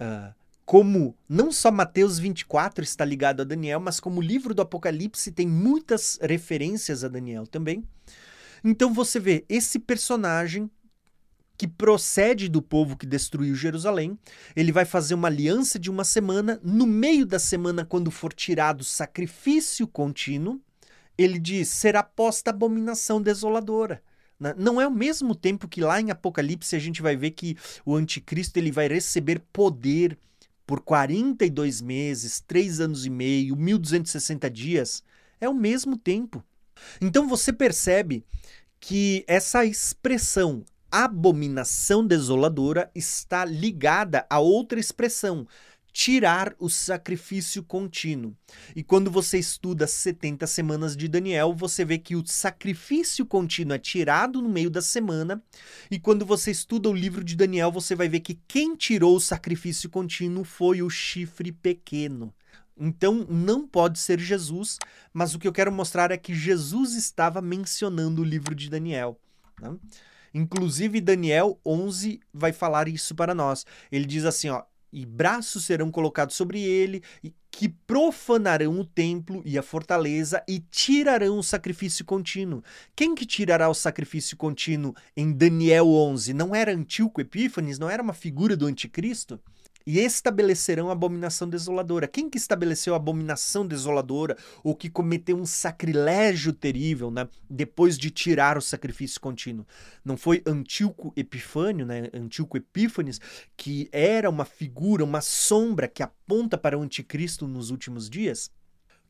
Uh, 0.00 0.43
como 0.64 1.16
não 1.28 1.52
só 1.52 1.70
Mateus 1.70 2.18
24 2.18 2.82
está 2.84 3.04
ligado 3.04 3.42
a 3.42 3.44
Daniel, 3.44 3.80
mas 3.80 4.00
como 4.00 4.20
o 4.20 4.22
livro 4.22 4.54
do 4.54 4.62
Apocalipse 4.62 5.30
tem 5.30 5.46
muitas 5.46 6.18
referências 6.22 7.04
a 7.04 7.08
Daniel 7.08 7.46
também. 7.46 7.84
Então 8.62 8.92
você 8.94 9.20
vê 9.20 9.44
esse 9.48 9.78
personagem 9.78 10.70
que 11.56 11.68
procede 11.68 12.48
do 12.48 12.60
povo 12.60 12.96
que 12.96 13.06
destruiu 13.06 13.54
Jerusalém. 13.54 14.18
Ele 14.56 14.72
vai 14.72 14.84
fazer 14.84 15.14
uma 15.14 15.28
aliança 15.28 15.78
de 15.78 15.90
uma 15.90 16.02
semana. 16.02 16.58
No 16.62 16.86
meio 16.86 17.26
da 17.26 17.38
semana, 17.38 17.84
quando 17.84 18.10
for 18.10 18.32
tirado 18.32 18.80
o 18.80 18.84
sacrifício 18.84 19.86
contínuo, 19.86 20.60
ele 21.16 21.38
diz: 21.38 21.68
será 21.68 22.02
posta 22.02 22.50
abominação 22.50 23.20
desoladora. 23.20 24.02
Né? 24.38 24.54
Não 24.56 24.80
é 24.80 24.84
ao 24.84 24.90
mesmo 24.90 25.34
tempo 25.34 25.68
que 25.68 25.80
lá 25.80 26.00
em 26.00 26.10
Apocalipse 26.10 26.74
a 26.74 26.78
gente 26.78 27.00
vai 27.00 27.16
ver 27.16 27.30
que 27.32 27.56
o 27.84 27.94
anticristo 27.94 28.58
ele 28.58 28.72
vai 28.72 28.88
receber 28.88 29.40
poder 29.52 30.18
por 30.66 30.80
42 30.80 31.80
meses, 31.80 32.40
3 32.46 32.80
anos 32.80 33.06
e 33.06 33.10
meio, 33.10 33.56
1260 33.56 34.50
dias. 34.50 35.02
É 35.40 35.48
o 35.48 35.54
mesmo 35.54 35.96
tempo. 35.96 36.44
Então 37.00 37.28
você 37.28 37.52
percebe 37.52 38.24
que 38.80 39.24
essa 39.26 39.64
expressão 39.64 40.64
abominação 40.90 42.06
desoladora 42.06 42.88
está 42.94 43.44
ligada 43.44 44.24
a 44.30 44.38
outra 44.38 44.78
expressão, 44.78 45.44
tirar 45.94 46.56
o 46.58 46.68
sacrifício 46.68 47.62
contínuo. 47.62 48.36
E 48.74 48.82
quando 48.82 49.12
você 49.12 49.38
estuda 49.38 49.86
70 49.86 50.44
semanas 50.44 50.96
de 50.96 51.06
Daniel, 51.06 51.54
você 51.54 51.84
vê 51.84 51.98
que 51.98 52.16
o 52.16 52.26
sacrifício 52.26 53.24
contínuo 53.24 53.76
é 53.76 53.78
tirado 53.78 54.42
no 54.42 54.48
meio 54.48 54.68
da 54.68 54.82
semana, 54.82 55.40
e 55.88 56.00
quando 56.00 56.26
você 56.26 56.50
estuda 56.50 56.90
o 56.90 56.92
livro 56.92 57.22
de 57.22 57.36
Daniel, 57.36 57.70
você 57.70 57.94
vai 57.94 58.08
ver 58.08 58.20
que 58.20 58.40
quem 58.48 58.74
tirou 58.74 59.14
o 59.14 59.20
sacrifício 59.20 59.88
contínuo 59.88 60.42
foi 60.42 60.82
o 60.82 60.90
chifre 60.90 61.52
pequeno. 61.52 62.34
Então 62.76 63.24
não 63.30 63.64
pode 63.64 64.00
ser 64.00 64.18
Jesus, 64.18 64.80
mas 65.12 65.32
o 65.32 65.38
que 65.38 65.46
eu 65.46 65.52
quero 65.52 65.70
mostrar 65.70 66.10
é 66.10 66.16
que 66.16 66.34
Jesus 66.34 66.94
estava 66.94 67.40
mencionando 67.40 68.20
o 68.20 68.24
livro 68.24 68.52
de 68.52 68.68
Daniel. 68.68 69.16
Né? 69.62 69.76
Inclusive, 70.34 71.00
Daniel 71.00 71.60
11 71.64 72.18
vai 72.32 72.52
falar 72.52 72.88
isso 72.88 73.14
para 73.14 73.32
nós. 73.32 73.64
Ele 73.92 74.04
diz 74.04 74.24
assim, 74.24 74.48
ó, 74.48 74.64
e 74.94 75.04
braços 75.04 75.64
serão 75.64 75.90
colocados 75.90 76.36
sobre 76.36 76.62
ele, 76.62 77.02
que 77.50 77.68
profanarão 77.68 78.78
o 78.80 78.84
templo 78.84 79.42
e 79.44 79.58
a 79.58 79.62
fortaleza 79.62 80.42
e 80.48 80.58
tirarão 80.58 81.38
o 81.38 81.42
sacrifício 81.42 82.04
contínuo. 82.04 82.62
Quem 82.96 83.14
que 83.14 83.26
tirará 83.26 83.68
o 83.68 83.74
sacrifício 83.74 84.36
contínuo 84.36 84.94
em 85.16 85.32
Daniel 85.32 85.88
11? 85.88 86.32
Não 86.32 86.54
era 86.54 86.72
Antíoco 86.72 87.20
Epífanes? 87.20 87.78
Não 87.78 87.90
era 87.90 88.02
uma 88.02 88.12
figura 88.12 88.56
do 88.56 88.66
anticristo? 88.66 89.40
E 89.86 89.98
estabelecerão 89.98 90.88
a 90.88 90.92
abominação 90.92 91.48
desoladora. 91.48 92.08
Quem 92.08 92.30
que 92.30 92.38
estabeleceu 92.38 92.94
a 92.94 92.96
abominação 92.96 93.66
desoladora 93.66 94.36
ou 94.62 94.74
que 94.74 94.88
cometeu 94.88 95.36
um 95.36 95.44
sacrilégio 95.44 96.52
terrível, 96.52 97.10
né, 97.10 97.28
depois 97.48 97.98
de 97.98 98.10
tirar 98.10 98.56
o 98.56 98.62
sacrifício 98.62 99.20
contínuo? 99.20 99.66
Não 100.04 100.16
foi 100.16 100.42
Antíoco 100.46 101.12
Epifânio, 101.16 101.84
né, 101.84 102.08
Antíoco 102.14 102.56
Epífanes, 102.56 103.20
que 103.56 103.88
era 103.92 104.30
uma 104.30 104.44
figura, 104.44 105.04
uma 105.04 105.20
sombra 105.20 105.86
que 105.86 106.02
aponta 106.02 106.56
para 106.56 106.78
o 106.78 106.82
anticristo 106.82 107.46
nos 107.46 107.70
últimos 107.70 108.08
dias? 108.08 108.50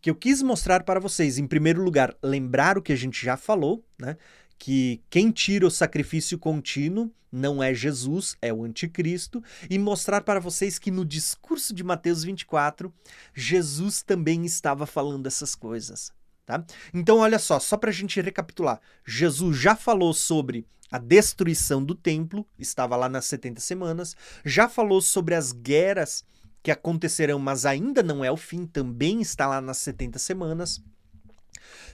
que 0.04 0.10
eu 0.10 0.14
quis 0.14 0.42
mostrar 0.42 0.82
para 0.82 1.00
vocês, 1.00 1.38
em 1.38 1.46
primeiro 1.46 1.82
lugar, 1.82 2.14
lembrar 2.22 2.76
o 2.76 2.82
que 2.82 2.92
a 2.92 2.96
gente 2.96 3.24
já 3.24 3.38
falou, 3.38 3.82
né? 3.98 4.18
Que 4.64 5.02
quem 5.10 5.30
tira 5.30 5.66
o 5.66 5.70
sacrifício 5.70 6.38
contínuo 6.38 7.12
não 7.30 7.62
é 7.62 7.74
Jesus, 7.74 8.34
é 8.40 8.50
o 8.50 8.64
anticristo, 8.64 9.44
e 9.68 9.78
mostrar 9.78 10.22
para 10.22 10.40
vocês 10.40 10.78
que 10.78 10.90
no 10.90 11.04
discurso 11.04 11.74
de 11.74 11.84
Mateus 11.84 12.24
24, 12.24 12.90
Jesus 13.34 14.00
também 14.00 14.46
estava 14.46 14.86
falando 14.86 15.26
essas 15.26 15.54
coisas. 15.54 16.10
Tá? 16.46 16.64
Então, 16.94 17.18
olha 17.18 17.38
só, 17.38 17.60
só 17.60 17.76
para 17.76 17.90
a 17.90 17.92
gente 17.92 18.18
recapitular: 18.22 18.80
Jesus 19.06 19.54
já 19.54 19.76
falou 19.76 20.14
sobre 20.14 20.66
a 20.90 20.96
destruição 20.96 21.84
do 21.84 21.94
templo, 21.94 22.46
estava 22.58 22.96
lá 22.96 23.06
nas 23.06 23.26
70 23.26 23.60
semanas, 23.60 24.16
já 24.46 24.66
falou 24.66 25.02
sobre 25.02 25.34
as 25.34 25.52
guerras 25.52 26.24
que 26.62 26.70
acontecerão, 26.70 27.38
mas 27.38 27.66
ainda 27.66 28.02
não 28.02 28.24
é 28.24 28.32
o 28.32 28.36
fim, 28.38 28.64
também 28.64 29.20
está 29.20 29.46
lá 29.46 29.60
nas 29.60 29.76
70 29.76 30.18
semanas 30.18 30.82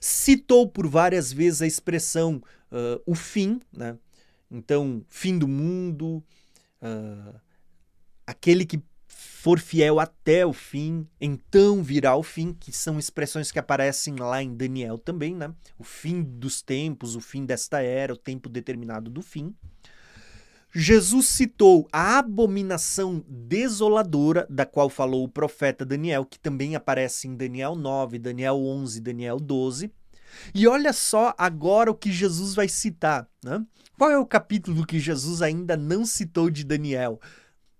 citou 0.00 0.66
por 0.66 0.88
várias 0.88 1.30
vezes 1.30 1.60
a 1.60 1.66
expressão 1.66 2.42
uh, 2.72 3.02
o 3.06 3.14
fim, 3.14 3.60
né? 3.72 3.96
Então, 4.50 5.04
fim 5.08 5.38
do 5.38 5.46
mundo, 5.46 6.22
uh, 6.82 7.40
aquele 8.26 8.66
que 8.66 8.82
for 9.06 9.58
fiel 9.58 9.98
até 9.98 10.44
o 10.44 10.52
fim, 10.52 11.06
então 11.20 11.82
virá 11.82 12.16
o 12.16 12.22
fim, 12.22 12.52
que 12.52 12.72
são 12.72 12.98
expressões 12.98 13.50
que 13.50 13.58
aparecem 13.58 14.16
lá 14.16 14.42
em 14.42 14.54
Daniel 14.54 14.98
também, 14.98 15.34
né? 15.34 15.54
O 15.78 15.84
fim 15.84 16.22
dos 16.22 16.62
tempos, 16.62 17.16
o 17.16 17.20
fim 17.20 17.44
desta 17.44 17.80
era, 17.80 18.12
o 18.12 18.16
tempo 18.16 18.48
determinado 18.48 19.10
do 19.10 19.22
fim. 19.22 19.54
Jesus 20.72 21.26
citou 21.26 21.88
a 21.92 22.18
abominação 22.18 23.24
desoladora 23.26 24.46
da 24.48 24.64
qual 24.64 24.88
falou 24.88 25.24
o 25.24 25.28
profeta 25.28 25.84
Daniel, 25.84 26.24
que 26.24 26.38
também 26.38 26.76
aparece 26.76 27.26
em 27.26 27.34
Daniel 27.34 27.74
9, 27.74 28.18
Daniel 28.18 28.56
11, 28.56 29.00
Daniel 29.00 29.40
12. 29.40 29.90
E 30.54 30.66
olha 30.66 30.92
só 30.92 31.34
agora 31.36 31.90
o 31.90 31.94
que 31.94 32.12
Jesus 32.12 32.54
vai 32.54 32.68
citar. 32.68 33.28
Né? 33.44 33.64
Qual 33.98 34.10
é 34.10 34.18
o 34.18 34.26
capítulo 34.26 34.86
que 34.86 34.98
Jesus 34.98 35.42
ainda 35.42 35.76
não 35.76 36.04
citou 36.06 36.50
de 36.50 36.64
Daniel? 36.64 37.20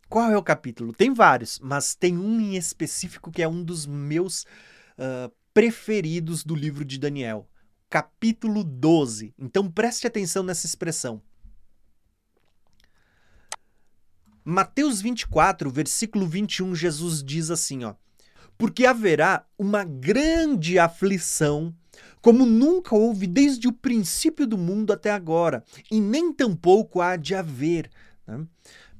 Qual 0.08 0.30
é 0.30 0.36
o 0.36 0.42
capítulo? 0.42 0.92
Tem 0.92 1.14
vários, 1.14 1.58
mas 1.60 1.94
tem 1.94 2.18
um 2.18 2.40
em 2.40 2.56
específico 2.56 3.30
que 3.30 3.42
é 3.42 3.48
um 3.48 3.62
dos 3.62 3.86
meus 3.86 4.42
uh, 4.98 5.32
preferidos 5.54 6.44
do 6.44 6.54
livro 6.54 6.84
de 6.84 6.98
Daniel. 6.98 7.48
Capítulo 7.88 8.64
12. 8.64 9.34
Então 9.38 9.70
preste 9.70 10.06
atenção 10.06 10.42
nessa 10.42 10.66
expressão. 10.66 11.22
Mateus 14.44 15.00
24, 15.00 15.70
versículo 15.70 16.26
21, 16.26 16.74
Jesus 16.74 17.22
diz 17.22 17.50
assim, 17.50 17.84
ó: 17.84 17.94
Porque 18.58 18.86
haverá 18.86 19.46
uma 19.56 19.84
grande 19.84 20.78
aflição, 20.78 21.74
como 22.20 22.44
nunca 22.44 22.94
houve 22.94 23.26
desde 23.26 23.68
o 23.68 23.72
princípio 23.72 24.46
do 24.46 24.58
mundo 24.58 24.92
até 24.92 25.10
agora, 25.10 25.64
e 25.90 26.00
nem 26.00 26.32
tampouco 26.32 27.00
há 27.00 27.16
de 27.16 27.34
haver. 27.34 27.90
Né? 28.26 28.46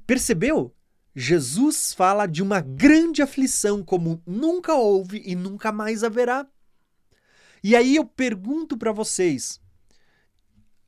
Percebeu? 0.05 0.73
Jesus 1.15 1.93
fala 1.93 2.25
de 2.25 2.41
uma 2.41 2.61
grande 2.61 3.21
aflição, 3.21 3.83
como 3.83 4.21
nunca 4.25 4.73
houve 4.73 5.21
e 5.25 5.35
nunca 5.35 5.71
mais 5.71 6.03
haverá. 6.03 6.47
E 7.63 7.75
aí 7.75 7.95
eu 7.95 8.05
pergunto 8.05 8.77
para 8.77 8.91
vocês: 8.91 9.59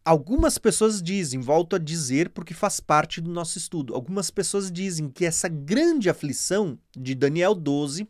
Algumas 0.05 0.57
pessoas 0.57 1.01
dizem, 1.01 1.39
volto 1.39 1.77
a 1.77 1.79
dizer 1.79 2.29
porque 2.31 2.53
faz 2.53 2.81
parte 2.81 3.21
do 3.21 3.29
nosso 3.29 3.57
estudo, 3.57 3.95
algumas 3.95 4.29
pessoas 4.29 4.69
dizem 4.69 5.09
que 5.09 5.25
essa 5.25 5.47
grande 5.47 6.09
aflição 6.09 6.77
de 6.91 7.15
Daniel 7.15 7.55
12 7.55 8.05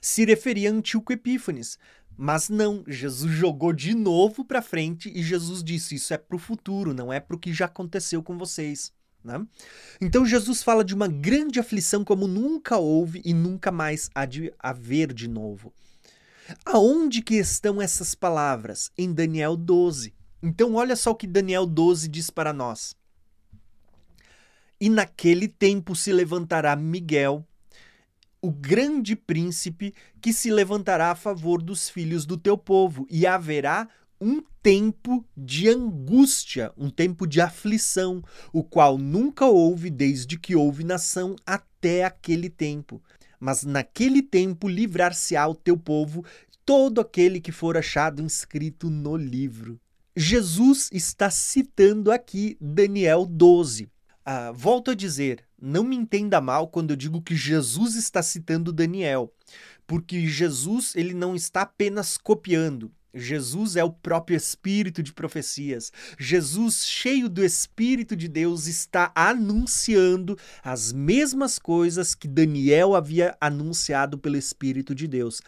se 0.00 0.24
referia 0.24 0.70
a 0.70 0.72
Antíoco 0.72 1.12
Epífanes. 1.12 1.76
Mas 2.22 2.50
não, 2.50 2.84
Jesus 2.86 3.32
jogou 3.32 3.72
de 3.72 3.94
novo 3.94 4.44
para 4.44 4.60
frente 4.60 5.10
e 5.14 5.22
Jesus 5.22 5.64
disse: 5.64 5.94
Isso 5.94 6.12
é 6.12 6.18
para 6.18 6.36
o 6.36 6.38
futuro, 6.38 6.92
não 6.92 7.10
é 7.10 7.18
para 7.18 7.34
o 7.34 7.38
que 7.38 7.50
já 7.50 7.64
aconteceu 7.64 8.22
com 8.22 8.36
vocês. 8.36 8.92
Né? 9.24 9.42
Então 9.98 10.26
Jesus 10.26 10.62
fala 10.62 10.84
de 10.84 10.94
uma 10.94 11.08
grande 11.08 11.58
aflição 11.58 12.04
como 12.04 12.28
nunca 12.28 12.76
houve 12.76 13.22
e 13.24 13.32
nunca 13.32 13.72
mais 13.72 14.10
há 14.14 14.26
de 14.26 14.52
haver 14.58 15.14
de 15.14 15.26
novo. 15.26 15.72
Aonde 16.66 17.22
que 17.22 17.36
estão 17.36 17.80
essas 17.80 18.14
palavras? 18.14 18.90
Em 18.98 19.10
Daniel 19.14 19.56
12. 19.56 20.12
Então, 20.42 20.74
olha 20.74 20.96
só 20.96 21.12
o 21.12 21.14
que 21.14 21.26
Daniel 21.26 21.64
12 21.64 22.06
diz 22.06 22.28
para 22.28 22.52
nós. 22.52 22.94
E 24.78 24.90
naquele 24.90 25.48
tempo 25.48 25.96
se 25.96 26.12
levantará 26.12 26.76
Miguel, 26.76 27.46
o 28.42 28.50
grande 28.50 29.14
príncipe, 29.14 29.94
que 30.20 30.32
se 30.32 30.50
levantará 30.50 31.10
a 31.10 31.14
favor 31.14 31.62
dos 31.62 31.88
filhos 31.88 32.24
do 32.24 32.36
teu 32.36 32.56
povo, 32.56 33.06
e 33.10 33.26
haverá 33.26 33.88
um 34.20 34.42
tempo 34.62 35.24
de 35.36 35.68
angústia, 35.68 36.72
um 36.76 36.90
tempo 36.90 37.26
de 37.26 37.40
aflição, 37.40 38.22
o 38.52 38.62
qual 38.62 38.98
nunca 38.98 39.46
houve 39.46 39.88
desde 39.88 40.38
que 40.38 40.54
houve 40.54 40.84
nação 40.84 41.36
até 41.46 42.04
aquele 42.04 42.50
tempo. 42.50 43.02
Mas 43.38 43.64
naquele 43.64 44.20
tempo 44.20 44.68
livrar-se-á 44.68 45.48
o 45.48 45.54
teu 45.54 45.76
povo, 45.78 46.24
todo 46.64 47.00
aquele 47.00 47.40
que 47.40 47.50
for 47.50 47.76
achado 47.76 48.22
inscrito 48.22 48.90
no 48.90 49.16
livro. 49.16 49.80
Jesus 50.14 50.90
está 50.92 51.30
citando 51.30 52.12
aqui 52.12 52.58
Daniel 52.60 53.24
12. 53.24 53.88
Ah, 54.24 54.52
volto 54.52 54.90
a 54.90 54.94
dizer, 54.94 55.42
não 55.60 55.84
me 55.84 55.96
entenda 55.96 56.40
mal 56.40 56.68
quando 56.68 56.90
eu 56.90 56.96
digo 56.96 57.22
que 57.22 57.34
Jesus 57.34 57.94
está 57.94 58.22
citando 58.22 58.72
Daniel, 58.72 59.32
porque 59.86 60.26
Jesus 60.26 60.94
ele 60.94 61.14
não 61.14 61.34
está 61.34 61.62
apenas 61.62 62.16
copiando, 62.16 62.90
Jesus 63.14 63.76
é 63.76 63.84
o 63.84 63.90
próprio 63.90 64.36
Espírito 64.36 65.02
de 65.02 65.12
profecias. 65.12 65.92
Jesus, 66.18 66.86
cheio 66.86 67.28
do 67.28 67.44
Espírito 67.44 68.14
de 68.14 68.28
Deus, 68.28 68.66
está 68.66 69.10
anunciando 69.14 70.38
as 70.62 70.92
mesmas 70.92 71.58
coisas 71.58 72.14
que 72.14 72.28
Daniel 72.28 72.94
havia 72.94 73.36
anunciado 73.40 74.18
pelo 74.18 74.36
Espírito 74.36 74.94
de 74.94 75.06
Deus. 75.06 75.40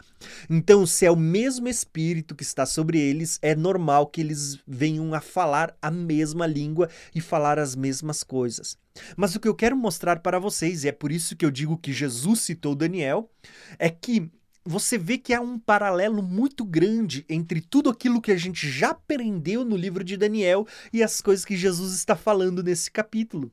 Então, 0.48 0.86
se 0.86 1.06
é 1.06 1.10
o 1.10 1.16
mesmo 1.16 1.68
Espírito 1.68 2.34
que 2.34 2.42
está 2.42 2.66
sobre 2.66 2.98
eles, 2.98 3.38
é 3.42 3.54
normal 3.54 4.06
que 4.06 4.20
eles 4.20 4.58
venham 4.66 5.14
a 5.14 5.20
falar 5.20 5.76
a 5.80 5.90
mesma 5.90 6.46
língua 6.46 6.88
e 7.14 7.20
falar 7.20 7.58
as 7.58 7.74
mesmas 7.74 8.22
coisas. 8.22 8.76
Mas 9.16 9.34
o 9.34 9.40
que 9.40 9.48
eu 9.48 9.54
quero 9.54 9.76
mostrar 9.76 10.20
para 10.20 10.38
vocês, 10.38 10.84
e 10.84 10.88
é 10.88 10.92
por 10.92 11.10
isso 11.10 11.36
que 11.36 11.44
eu 11.44 11.50
digo 11.50 11.78
que 11.78 11.92
Jesus 11.92 12.40
citou 12.40 12.74
Daniel, 12.74 13.30
é 13.78 13.88
que 13.88 14.30
você 14.64 14.96
vê 14.96 15.18
que 15.18 15.34
há 15.34 15.40
um 15.40 15.58
paralelo 15.58 16.22
muito 16.22 16.64
grande 16.64 17.24
entre 17.28 17.60
tudo 17.60 17.90
aquilo 17.90 18.20
que 18.20 18.30
a 18.30 18.36
gente 18.36 18.68
já 18.68 18.90
aprendeu 18.90 19.64
no 19.64 19.76
livro 19.76 20.04
de 20.04 20.16
Daniel 20.16 20.66
e 20.92 21.02
as 21.02 21.20
coisas 21.20 21.44
que 21.44 21.56
Jesus 21.56 21.94
está 21.94 22.14
falando 22.14 22.62
nesse 22.62 22.90
capítulo. 22.90 23.52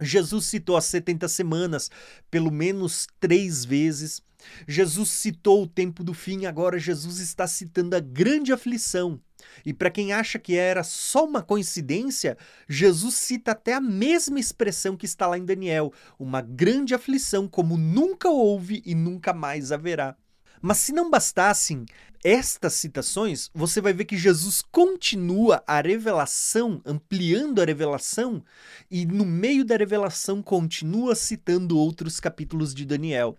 Jesus 0.00 0.46
citou 0.46 0.76
as 0.76 0.86
70 0.86 1.28
semanas 1.28 1.90
pelo 2.30 2.50
menos 2.50 3.06
três 3.18 3.64
vezes. 3.64 4.22
Jesus 4.66 5.10
citou 5.10 5.62
o 5.62 5.68
tempo 5.68 6.02
do 6.02 6.14
fim, 6.14 6.46
agora 6.46 6.78
Jesus 6.78 7.18
está 7.18 7.46
citando 7.46 7.94
a 7.94 8.00
grande 8.00 8.50
aflição. 8.50 9.20
E 9.64 9.74
para 9.74 9.90
quem 9.90 10.12
acha 10.14 10.38
que 10.38 10.56
era 10.56 10.82
só 10.82 11.26
uma 11.26 11.42
coincidência, 11.42 12.38
Jesus 12.66 13.14
cita 13.14 13.52
até 13.52 13.74
a 13.74 13.80
mesma 13.80 14.40
expressão 14.40 14.96
que 14.96 15.04
está 15.04 15.26
lá 15.26 15.36
em 15.36 15.44
Daniel: 15.44 15.92
uma 16.18 16.40
grande 16.40 16.94
aflição 16.94 17.46
como 17.46 17.76
nunca 17.76 18.30
houve 18.30 18.82
e 18.86 18.94
nunca 18.94 19.34
mais 19.34 19.70
haverá. 19.70 20.16
Mas 20.60 20.78
se 20.78 20.92
não 20.92 21.10
bastassem 21.10 21.86
estas 22.22 22.74
citações, 22.74 23.50
você 23.54 23.80
vai 23.80 23.92
ver 23.92 24.04
que 24.04 24.16
Jesus 24.16 24.62
continua 24.70 25.62
a 25.66 25.80
revelação, 25.80 26.82
ampliando 26.84 27.62
a 27.62 27.64
revelação, 27.64 28.44
e 28.90 29.06
no 29.06 29.24
meio 29.24 29.64
da 29.64 29.76
revelação 29.76 30.42
continua 30.42 31.14
citando 31.14 31.78
outros 31.78 32.20
capítulos 32.20 32.74
de 32.74 32.84
Daniel. 32.84 33.36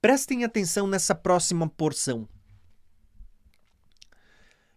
Prestem 0.00 0.44
atenção 0.44 0.86
nessa 0.86 1.14
próxima 1.14 1.68
porção. 1.68 2.26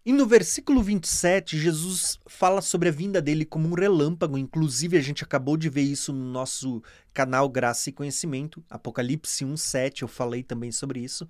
E 0.08 0.12
no 0.12 0.26
versículo 0.26 0.82
27, 0.82 1.58
Jesus 1.58 2.18
fala 2.26 2.62
sobre 2.62 2.88
a 2.88 2.92
vinda 2.92 3.20
dele 3.20 3.44
como 3.44 3.68
um 3.68 3.74
relâmpago. 3.74 4.38
Inclusive, 4.38 4.96
a 4.96 5.02
gente 5.02 5.22
acabou 5.22 5.54
de 5.54 5.68
ver 5.68 5.82
isso 5.82 6.14
no 6.14 6.24
nosso 6.24 6.82
canal 7.12 7.46
Graça 7.46 7.90
e 7.90 7.92
Conhecimento, 7.92 8.64
Apocalipse 8.70 9.44
1,7. 9.44 10.00
Eu 10.00 10.08
falei 10.08 10.42
também 10.42 10.72
sobre 10.72 11.00
isso. 11.00 11.28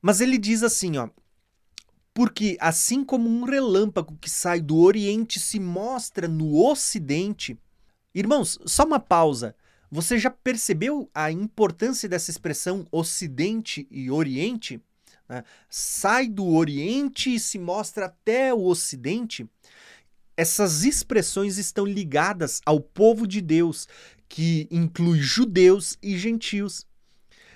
Mas 0.00 0.20
ele 0.20 0.38
diz 0.38 0.62
assim, 0.62 0.96
ó: 0.98 1.08
porque 2.16 2.56
assim 2.58 3.04
como 3.04 3.28
um 3.28 3.44
relâmpago 3.44 4.16
que 4.18 4.30
sai 4.30 4.58
do 4.58 4.78
Oriente 4.78 5.38
se 5.38 5.60
mostra 5.60 6.26
no 6.26 6.56
Ocidente. 6.56 7.58
Irmãos, 8.14 8.58
só 8.64 8.86
uma 8.86 8.98
pausa. 8.98 9.54
Você 9.90 10.18
já 10.18 10.30
percebeu 10.30 11.10
a 11.14 11.30
importância 11.30 12.08
dessa 12.08 12.30
expressão 12.30 12.86
Ocidente 12.90 13.86
e 13.90 14.10
Oriente? 14.10 14.80
Né? 15.28 15.44
Sai 15.68 16.26
do 16.26 16.46
Oriente 16.46 17.34
e 17.34 17.38
se 17.38 17.58
mostra 17.58 18.06
até 18.06 18.54
o 18.54 18.64
Ocidente. 18.64 19.46
Essas 20.34 20.84
expressões 20.84 21.58
estão 21.58 21.84
ligadas 21.84 22.62
ao 22.64 22.80
povo 22.80 23.26
de 23.26 23.42
Deus, 23.42 23.86
que 24.26 24.66
inclui 24.70 25.20
judeus 25.20 25.98
e 26.02 26.16
gentios. 26.16 26.86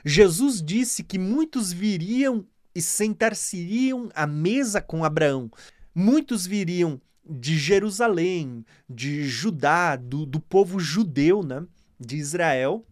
Jesus 0.05 0.63
disse 0.63 1.03
que 1.03 1.19
muitos 1.19 1.73
viriam 1.73 2.47
e 2.75 2.81
sentar-se-iriam 2.81 4.09
à 4.15 4.27
mesa 4.27 4.81
com 4.81 5.05
Abraão. 5.05 5.51
Muitos 5.95 6.47
viriam 6.47 7.01
de 7.29 7.59
Jerusalém, 7.59 8.65
de 8.89 9.25
Judá, 9.25 9.97
do, 9.97 10.25
do 10.25 10.41
povo 10.41 10.81
judeu, 10.81 11.43
né? 11.43 11.65
de 11.99 12.17
Israel, 12.17 12.85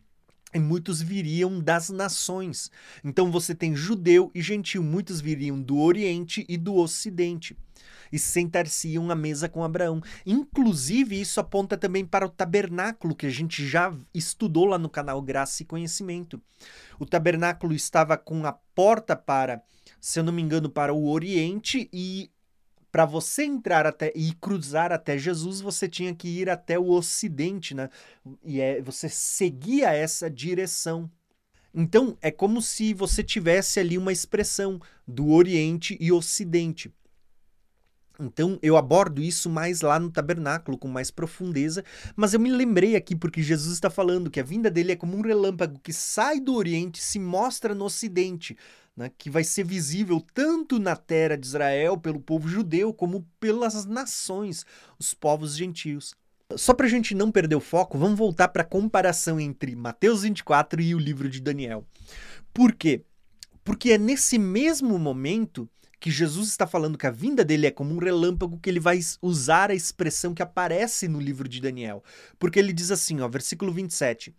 e 0.55 0.59
muitos 0.59 1.01
viriam 1.01 1.61
das 1.61 1.89
nações. 1.89 2.71
Então 3.03 3.31
você 3.31 3.55
tem 3.55 3.75
judeu 3.75 4.31
e 4.35 4.43
gentil, 4.43 4.83
muitos 4.83 5.21
viriam 5.21 5.61
do 5.61 5.79
Oriente 5.79 6.45
e 6.49 6.57
do 6.57 6.75
Ocidente. 6.75 7.57
E 8.13 8.19
sentar-se-iam 8.19 9.11
à 9.11 9.15
mesa 9.15 9.49
com 9.49 9.65
Abraão. 9.65 10.01
Inclusive, 10.25 11.21
isso 11.21 11.41
aponta 11.41 11.77
também 11.77 12.05
para 12.05 12.27
o 12.27 12.31
tabernáculo, 12.31 13.15
que 13.15 13.27
a 13.27 13.31
gente 13.31 13.67
já 13.67 13.95
estudou 14.15 14.67
lá 14.67 14.79
no 14.79 14.89
canal 14.89 15.21
Graça 15.23 15.63
e 15.63 15.67
Conhecimento. 15.67 16.41
O 16.99 17.07
tabernáculo 17.07 17.75
estava 17.75 18.17
com 18.17 18.45
a 18.47 18.53
porta 18.53 19.15
para, 19.15 19.63
se 20.01 20.19
eu 20.19 20.25
não 20.25 20.33
me 20.33 20.43
engano, 20.43 20.69
para 20.69 20.93
o 20.93 21.09
Oriente 21.09 21.89
e 21.93 22.31
para 22.91 23.05
você 23.05 23.45
entrar 23.45 23.87
até 23.87 24.13
e 24.15 24.33
cruzar 24.35 24.93
até 24.93 25.19
Jesus, 25.19 25.61
você 25.61 25.89
tinha 25.89 26.15
que 26.15 26.29
ir 26.29 26.49
até 26.49 26.79
o 26.79 26.91
ocidente, 26.91 27.75
né? 27.75 27.91
E 28.43 28.61
é, 28.61 28.81
você 28.81 29.09
seguia 29.09 29.93
essa 29.93 30.31
direção. 30.31 31.11
Então, 31.75 32.17
é 32.23 32.31
como 32.31 32.63
se 32.63 32.95
você 32.95 33.23
tivesse 33.23 33.79
ali 33.79 33.99
uma 33.99 34.13
expressão 34.13 34.81
do 35.07 35.29
Oriente 35.29 35.97
e 36.01 36.11
Ocidente. 36.11 36.93
Então, 38.21 38.59
eu 38.61 38.77
abordo 38.77 39.23
isso 39.23 39.49
mais 39.49 39.81
lá 39.81 39.99
no 39.99 40.11
tabernáculo, 40.11 40.77
com 40.77 40.89
mais 40.89 41.11
profundeza, 41.11 41.85
mas 42.17 42.35
eu 42.35 42.41
me 42.41 42.51
lembrei 42.51 42.97
aqui 42.97 43.15
porque 43.15 43.43
Jesus 43.43 43.75
está 43.75 43.89
falando 43.89 44.31
que 44.31 44.41
a 44.41 44.45
vinda 44.45 44.69
dele 44.71 44.93
é 44.93 44.97
como 44.97 45.17
um 45.17 45.21
relâmpago 45.21 45.79
que 45.79 45.93
sai 45.93 46.41
do 46.41 46.55
Oriente 46.55 47.01
e 47.01 47.05
se 47.05 47.19
mostra 47.19 47.75
no 47.75 47.85
Ocidente 47.85 48.57
né, 48.99 49.13
que 49.17 49.31
vai 49.31 49.45
ser 49.45 49.65
visível 49.65 50.21
tanto 50.35 50.81
na 50.81 50.97
terra 50.97 51.37
de 51.37 51.47
Israel, 51.47 51.97
pelo 51.97 52.19
povo 52.19 52.49
judeu, 52.49 52.93
como 52.93 53.25
pelas 53.39 53.87
nações, 53.87 54.67
os 54.99 55.15
povos 55.15 55.57
gentios. 55.57 56.17
Só 56.57 56.75
para 56.75 56.87
a 56.87 56.89
gente 56.89 57.15
não 57.15 57.31
perder 57.31 57.55
o 57.55 57.61
foco, 57.61 57.97
vamos 57.97 58.19
voltar 58.19 58.49
para 58.49 58.63
a 58.63 58.67
comparação 58.67 59.39
entre 59.39 59.77
Mateus 59.77 60.23
24 60.23 60.81
e 60.81 60.97
o 60.97 60.99
livro 60.99 61.29
de 61.29 61.41
Daniel. 61.41 61.87
Por 62.53 62.75
quê? 62.75 63.05
Porque 63.63 63.93
é 63.93 63.99
nesse 63.99 64.37
mesmo 64.37 64.99
momento 64.99 65.71
que 66.01 66.11
Jesus 66.11 66.49
está 66.49 66.67
falando 66.67 66.99
que 66.99 67.07
a 67.07 67.11
vinda 67.11 67.45
dele 67.45 67.67
é 67.67 67.71
como 67.71 67.95
um 67.95 67.99
relâmpago 67.99 68.59
que 68.59 68.71
ele 68.71 68.81
vai 68.81 69.01
usar 69.21 69.71
a 69.71 69.75
expressão 69.75 70.33
que 70.33 70.43
aparece 70.43 71.09
no 71.09 71.21
livro 71.21 71.49
de 71.49 71.61
Daniel. 71.61 72.03
Porque 72.39 72.59
ele 72.59 72.73
diz 72.73 72.91
assim, 72.91 73.21
ó, 73.21 73.29
versículo 73.29 73.73
27 73.73 74.35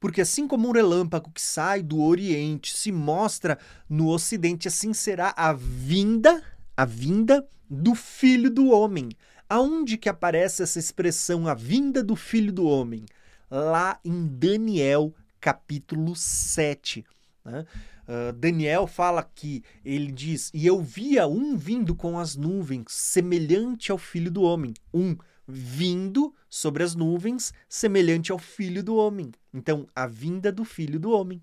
porque 0.00 0.22
assim 0.22 0.48
como 0.48 0.66
um 0.66 0.72
relâmpago 0.72 1.30
que 1.30 1.42
sai 1.42 1.82
do 1.82 2.00
Oriente 2.00 2.74
se 2.74 2.90
mostra 2.90 3.58
no 3.86 4.08
Ocidente, 4.08 4.66
assim 4.66 4.94
será 4.94 5.34
a 5.36 5.52
vinda, 5.52 6.42
a 6.74 6.86
vinda 6.86 7.46
do 7.68 7.94
Filho 7.94 8.50
do 8.50 8.70
Homem. 8.70 9.10
Aonde 9.46 9.98
que 9.98 10.08
aparece 10.08 10.62
essa 10.62 10.78
expressão, 10.78 11.46
a 11.46 11.52
vinda 11.52 12.02
do 12.02 12.16
Filho 12.16 12.50
do 12.50 12.64
Homem? 12.64 13.04
Lá 13.50 14.00
em 14.02 14.26
Daniel, 14.26 15.12
capítulo 15.38 16.16
7. 16.16 17.04
Né? 17.44 17.64
Uh, 18.06 18.32
Daniel 18.32 18.86
fala 18.86 19.22
que 19.22 19.62
ele 19.84 20.12
diz: 20.12 20.50
E 20.52 20.66
eu 20.66 20.80
via 20.80 21.26
um 21.26 21.56
vindo 21.56 21.94
com 21.94 22.18
as 22.18 22.36
nuvens, 22.36 22.86
semelhante 22.88 23.90
ao 23.90 23.98
filho 23.98 24.30
do 24.30 24.42
homem. 24.42 24.74
Um 24.92 25.16
vindo 25.46 26.34
sobre 26.48 26.82
as 26.82 26.94
nuvens, 26.94 27.52
semelhante 27.68 28.30
ao 28.30 28.38
filho 28.38 28.82
do 28.82 28.96
homem. 28.96 29.32
Então, 29.52 29.86
a 29.94 30.06
vinda 30.06 30.52
do 30.52 30.64
filho 30.64 30.98
do 30.98 31.10
homem. 31.10 31.40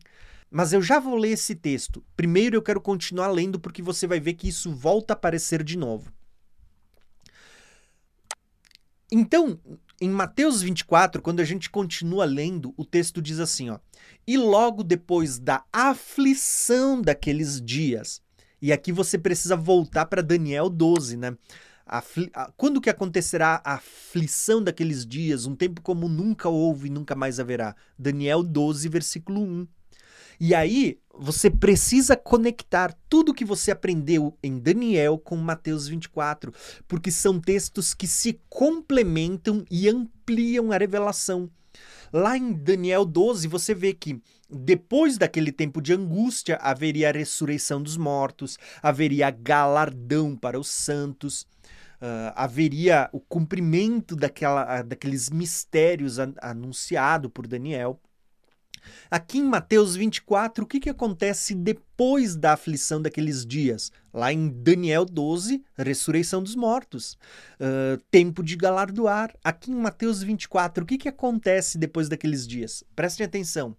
Mas 0.50 0.72
eu 0.72 0.82
já 0.82 1.00
vou 1.00 1.16
ler 1.16 1.32
esse 1.32 1.56
texto. 1.56 2.04
Primeiro 2.16 2.56
eu 2.56 2.62
quero 2.62 2.80
continuar 2.80 3.28
lendo 3.28 3.60
porque 3.60 3.82
você 3.82 4.08
vai 4.08 4.20
ver 4.20 4.34
que 4.34 4.48
isso 4.48 4.72
volta 4.72 5.14
a 5.14 5.16
aparecer 5.16 5.62
de 5.62 5.78
novo. 5.78 6.12
Então, 9.12 9.60
em 10.00 10.10
Mateus 10.10 10.62
24, 10.62 11.22
quando 11.22 11.40
a 11.40 11.46
gente 11.46 11.70
continua 11.70 12.26
lendo, 12.26 12.74
o 12.78 12.86
texto 12.86 13.22
diz 13.22 13.40
assim, 13.40 13.70
ó: 13.70 13.80
"E 14.28 14.38
logo 14.38 14.84
depois 14.84 15.40
da 15.40 15.64
aflição 15.72 17.02
daqueles 17.02 17.62
dias". 17.62 18.22
E 18.62 18.72
aqui 18.72 18.92
você 18.92 19.18
precisa 19.18 19.56
voltar 19.56 20.06
para 20.06 20.24
Daniel 20.24 20.70
12, 20.70 21.18
né? 21.18 21.36
Afli... 21.86 22.32
Quando 22.58 22.82
que 22.82 22.90
acontecerá 22.90 23.62
a 23.64 23.76
aflição 23.76 24.62
daqueles 24.62 25.06
dias, 25.06 25.46
um 25.46 25.56
tempo 25.56 25.82
como 25.82 26.10
nunca 26.10 26.50
houve 26.50 26.88
e 26.88 26.92
nunca 26.92 27.16
mais 27.16 27.40
haverá? 27.40 27.76
Daniel 27.98 28.44
12, 28.44 28.90
versículo 28.90 29.42
1. 29.42 29.68
E 30.40 30.54
aí, 30.54 31.00
você 31.18 31.50
precisa 31.50 32.16
conectar 32.16 32.96
tudo 33.10 33.34
que 33.34 33.44
você 33.44 33.72
aprendeu 33.72 34.38
em 34.44 34.60
Daniel 34.60 35.18
com 35.18 35.36
Mateus 35.36 35.88
24, 35.88 36.54
porque 36.88 37.10
são 37.10 37.40
textos 37.40 37.94
que 37.94 38.08
se 38.08 38.40
complementam 38.50 39.66
e 39.70 39.90
ampliam 39.90 40.72
a 40.72 40.78
revelação. 40.78 41.50
Lá 42.14 42.38
em 42.38 42.54
Daniel 42.54 43.04
12, 43.04 43.48
você 43.48 43.74
vê 43.74 43.94
que 43.94 44.22
depois 44.50 45.18
daquele 45.18 45.52
tempo 45.52 45.82
de 45.82 45.94
angústia 45.94 46.58
haveria 46.62 47.10
a 47.10 47.12
ressurreição 47.12 47.82
dos 47.82 47.98
mortos, 47.98 48.58
haveria 48.82 49.30
galardão 49.30 50.36
para 50.36 50.60
os 50.60 50.68
santos 50.68 51.46
uh, 52.02 52.34
haveria 52.36 53.10
o 53.12 53.20
cumprimento 53.20 54.16
daquela, 54.16 54.82
daqueles 54.82 55.30
mistérios 55.30 56.20
an 56.20 56.34
anunciado 56.42 57.30
por 57.30 57.48
Daniel. 57.48 58.00
Aqui 59.10 59.40
em 59.40 59.44
Mateus 59.44 59.96
24, 59.96 60.64
o 60.64 60.68
que, 60.68 60.80
que 60.80 60.90
acontece 60.90 61.56
depois 61.56 62.36
da 62.36 62.54
aflição 62.54 63.02
daqueles 63.02 63.46
dias? 63.46 63.92
Lá 64.14 64.32
em 64.34 64.50
Daniel 64.50 65.06
12, 65.06 65.64
ressurreição 65.78 66.42
dos 66.42 66.56
mortos, 66.56 67.18
uh, 67.60 68.02
tempo 68.12 68.44
de 68.44 68.56
galardoar. 68.56 69.34
Aqui 69.44 69.72
em 69.72 69.76
Mateus 69.76 70.22
24, 70.22 70.84
o 70.84 70.88
que, 70.88 70.98
que 70.98 71.10
acontece 71.10 71.78
depois 71.78 72.10
daqueles 72.10 72.48
dias? 72.48 72.84
Prestem 72.96 73.26
atenção. 73.26 73.76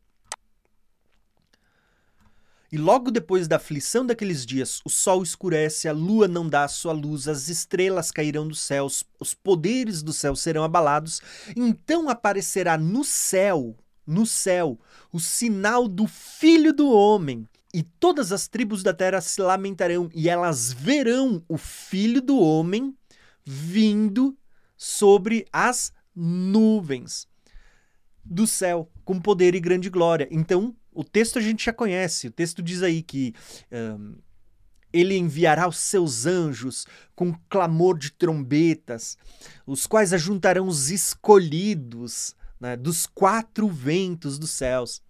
E 2.71 2.77
logo 2.77 3.11
depois 3.11 3.49
da 3.49 3.57
aflição 3.57 4.05
daqueles 4.05 4.45
dias, 4.45 4.83
o 4.85 4.91
sol 4.91 5.23
escurece, 5.23 5.89
a 5.89 5.93
lua 5.93 6.29
não 6.29 6.47
dá 6.47 6.69
sua 6.69 6.93
luz, 6.93 7.27
as 7.27 7.49
estrelas 7.49 8.11
cairão 8.11 8.47
dos 8.47 8.61
céus, 8.61 9.03
os 9.19 9.33
poderes 9.33 10.03
do 10.03 10.13
céu 10.13 10.37
serão 10.37 10.63
abalados. 10.63 11.23
Então 11.57 12.11
aparecerá 12.11 12.77
no 12.77 13.05
céu, 13.05 13.75
no 14.09 14.25
céu, 14.25 14.81
o 15.13 15.21
sinal 15.21 15.87
do 15.87 16.07
Filho 16.07 16.73
do 16.73 16.91
Homem. 16.91 17.47
E 17.75 17.83
todas 17.83 18.33
as 18.33 18.49
tribos 18.49 18.83
da 18.83 18.95
terra 18.95 19.21
se 19.21 19.41
lamentarão, 19.43 20.09
e 20.15 20.29
elas 20.29 20.73
verão 20.73 21.45
o 21.47 21.59
Filho 21.59 22.23
do 22.23 22.41
Homem 22.41 22.97
vindo 23.45 24.37
sobre 24.77 25.47
as 25.53 25.93
nuvens 26.17 27.29
do 28.25 28.47
céu, 28.47 28.91
com 29.05 29.21
poder 29.21 29.55
e 29.55 29.61
grande 29.61 29.91
glória. 29.91 30.27
Então, 30.31 30.75
o 30.93 31.05
texto 31.05 31.39
a 31.39 31.43
gente 31.43 31.67
já 31.67 31.73
conhece. 31.73 32.29
O 32.29 32.31
texto 32.33 32.63
diz 32.63 32.83
aí 32.83 33.03
que 33.03 33.35
um, 33.71 34.17
ele 34.93 35.17
enviará 35.17 35.69
os 35.69 35.79
seus 35.79 36.25
anjos 36.25 36.87
com 37.15 37.35
clamor 37.49 37.99
de 37.99 38.11
trombetas, 38.13 39.19
os 39.67 39.87
quais 39.87 40.13
ajuntarão 40.13 40.67
os 40.67 40.91
escolhidos 40.91 42.35
né, 42.61 42.77
dos 42.77 43.07
quatro 43.07 43.69
ventos 43.69 44.39
dos 44.39 44.51
céus. 44.51 45.03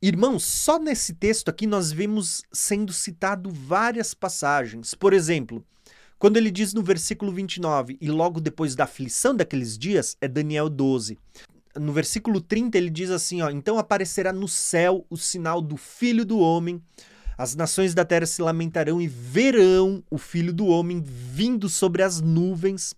Irmãos, 0.00 0.44
só 0.44 0.78
nesse 0.78 1.14
texto 1.14 1.48
aqui 1.48 1.66
nós 1.66 1.90
vemos 1.90 2.42
sendo 2.52 2.92
citado 2.92 3.50
várias 3.50 4.14
passagens. 4.14 4.94
Por 4.94 5.12
exemplo, 5.12 5.64
quando 6.18 6.36
ele 6.36 6.50
diz 6.50 6.74
no 6.74 6.82
versículo 6.82 7.32
29, 7.32 7.96
e 8.00 8.10
logo 8.10 8.40
depois 8.40 8.74
da 8.74 8.84
aflição 8.84 9.34
daqueles 9.34 9.76
dias, 9.76 10.16
é 10.20 10.28
Daniel 10.28 10.68
12 10.68 11.18
no 11.78 11.92
versículo 11.92 12.40
30 12.40 12.76
ele 12.78 12.90
diz 12.90 13.10
assim, 13.10 13.42
ó, 13.42 13.50
então 13.50 13.78
aparecerá 13.78 14.32
no 14.32 14.48
céu 14.48 15.04
o 15.10 15.16
sinal 15.16 15.60
do 15.60 15.76
Filho 15.76 16.24
do 16.24 16.38
homem. 16.38 16.80
As 17.36 17.54
nações 17.54 17.94
da 17.94 18.04
terra 18.04 18.24
se 18.26 18.40
lamentarão 18.40 19.00
e 19.00 19.06
verão 19.06 20.02
o 20.10 20.16
Filho 20.16 20.52
do 20.52 20.66
homem 20.66 21.02
vindo 21.02 21.68
sobre 21.68 22.02
as 22.02 22.20
nuvens. 22.20 22.94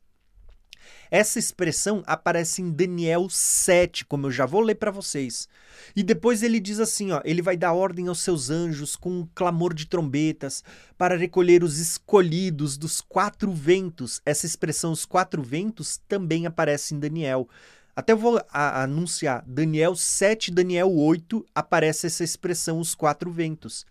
Essa 1.10 1.38
expressão 1.38 2.02
aparece 2.06 2.60
em 2.60 2.70
Daniel 2.70 3.28
7, 3.30 4.04
como 4.04 4.26
eu 4.26 4.30
já 4.30 4.44
vou 4.44 4.60
ler 4.60 4.74
para 4.74 4.90
vocês. 4.90 5.48
E 5.96 6.02
depois 6.02 6.42
ele 6.42 6.60
diz 6.60 6.80
assim, 6.80 7.12
ó, 7.12 7.20
ele 7.24 7.40
vai 7.40 7.56
dar 7.56 7.72
ordem 7.72 8.08
aos 8.08 8.20
seus 8.20 8.50
anjos 8.50 8.94
com 8.94 9.10
um 9.10 9.28
clamor 9.34 9.72
de 9.72 9.86
trombetas 9.86 10.62
para 10.96 11.16
recolher 11.16 11.64
os 11.64 11.78
escolhidos 11.78 12.76
dos 12.76 13.00
quatro 13.00 13.50
ventos. 13.52 14.20
Essa 14.24 14.46
expressão 14.46 14.92
os 14.92 15.04
quatro 15.06 15.42
ventos 15.42 15.98
também 16.08 16.46
aparece 16.46 16.94
em 16.94 16.98
Daniel 16.98 17.48
Até 17.96 18.14
vou 18.14 18.40
a, 18.50 18.82
anunciar, 18.82 19.42
Daniel 19.46 19.96
7, 19.96 20.50
Daniel 20.50 20.92
8, 20.92 21.44
aparece 21.54 22.06
essa 22.06 22.22
expressão, 22.22 22.78
os 22.78 22.94
quatro 22.94 23.30
ventos. 23.30 23.86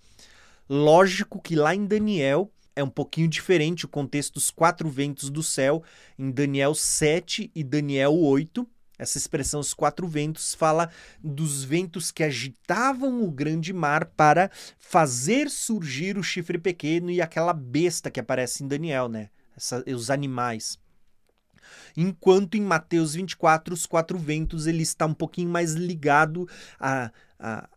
Lógico 0.70 1.42
que 1.42 1.56
lá 1.56 1.74
em 1.74 1.86
Daniel 1.86 2.52
é 2.78 2.84
um 2.84 2.90
pouquinho 2.90 3.28
diferente 3.28 3.86
o 3.86 3.90
contexto 3.90 4.36
dos 4.36 4.52
quatro 4.52 4.88
ventos 4.88 5.32
do 5.32 5.42
céu, 5.42 5.84
em 6.18 6.30
Daniel 6.30 6.76
7 6.76 7.52
e 7.56 7.64
Daniel 7.64 8.14
8. 8.16 8.68
Essa 9.00 9.18
expressão, 9.18 9.60
os 9.60 9.74
quatro 9.74 10.08
ventos, 10.08 10.54
fala 10.54 10.90
dos 11.24 11.64
ventos 11.64 12.12
que 12.12 12.24
agitavam 12.24 13.24
o 13.24 13.32
grande 13.32 13.74
mar 13.74 14.06
para 14.06 14.52
fazer 14.78 15.50
surgir 15.50 16.18
o 16.20 16.24
chifre 16.24 16.60
pequeno 16.60 17.10
e 17.10 17.20
aquela 17.20 17.52
besta 17.52 18.12
que 18.12 18.20
aparece 18.20 18.64
em 18.64 18.68
Daniel, 18.68 19.10
né? 19.10 19.30
Essa, 19.56 19.84
os 19.88 20.12
animais. 20.12 20.80
Enquanto 21.96 22.56
em 22.56 22.62
Mateus 22.62 23.16
24, 23.16 23.74
os 23.74 23.88
quatro 23.88 24.20
ventos, 24.20 24.68
ele 24.68 24.84
está 24.84 25.08
um 25.08 25.16
pouquinho 25.16 25.50
mais 25.50 25.74
ligado 25.74 26.48
a, 26.80 27.12
a, 27.40 27.68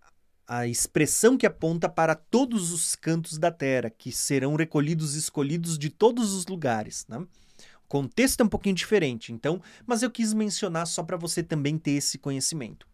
a 0.50 0.66
expressão 0.66 1.36
que 1.36 1.46
aponta 1.46 1.88
para 1.88 2.12
todos 2.16 2.72
os 2.72 2.96
cantos 2.96 3.38
da 3.38 3.52
terra, 3.52 3.88
que 3.88 4.10
serão 4.10 4.56
recolhidos 4.56 5.14
e 5.14 5.20
escolhidos 5.20 5.78
de 5.78 5.88
todos 5.88 6.32
os 6.32 6.44
lugares. 6.44 7.06
Né? 7.08 7.18
O 7.18 7.88
contexto 7.88 8.40
é 8.40 8.44
um 8.44 8.48
pouquinho 8.48 8.74
diferente, 8.74 9.32
então, 9.32 9.62
mas 9.86 10.02
eu 10.02 10.10
quis 10.10 10.34
mencionar 10.34 10.88
só 10.88 11.04
para 11.04 11.16
você 11.16 11.40
também 11.40 11.78
ter 11.78 11.92
esse 11.92 12.18
conhecimento. 12.18 12.84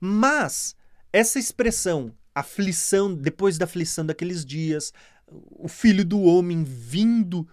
Mas 0.00 0.74
essa 1.12 1.38
expressão, 1.38 2.12
aflição, 2.34 3.14
depois 3.14 3.56
da 3.56 3.64
aflição 3.64 4.04
daqueles 4.04 4.44
dias, 4.44 4.92
o 5.28 5.68
filho 5.68 6.04
do 6.04 6.20
homem 6.20 6.64
vindo 6.64 7.46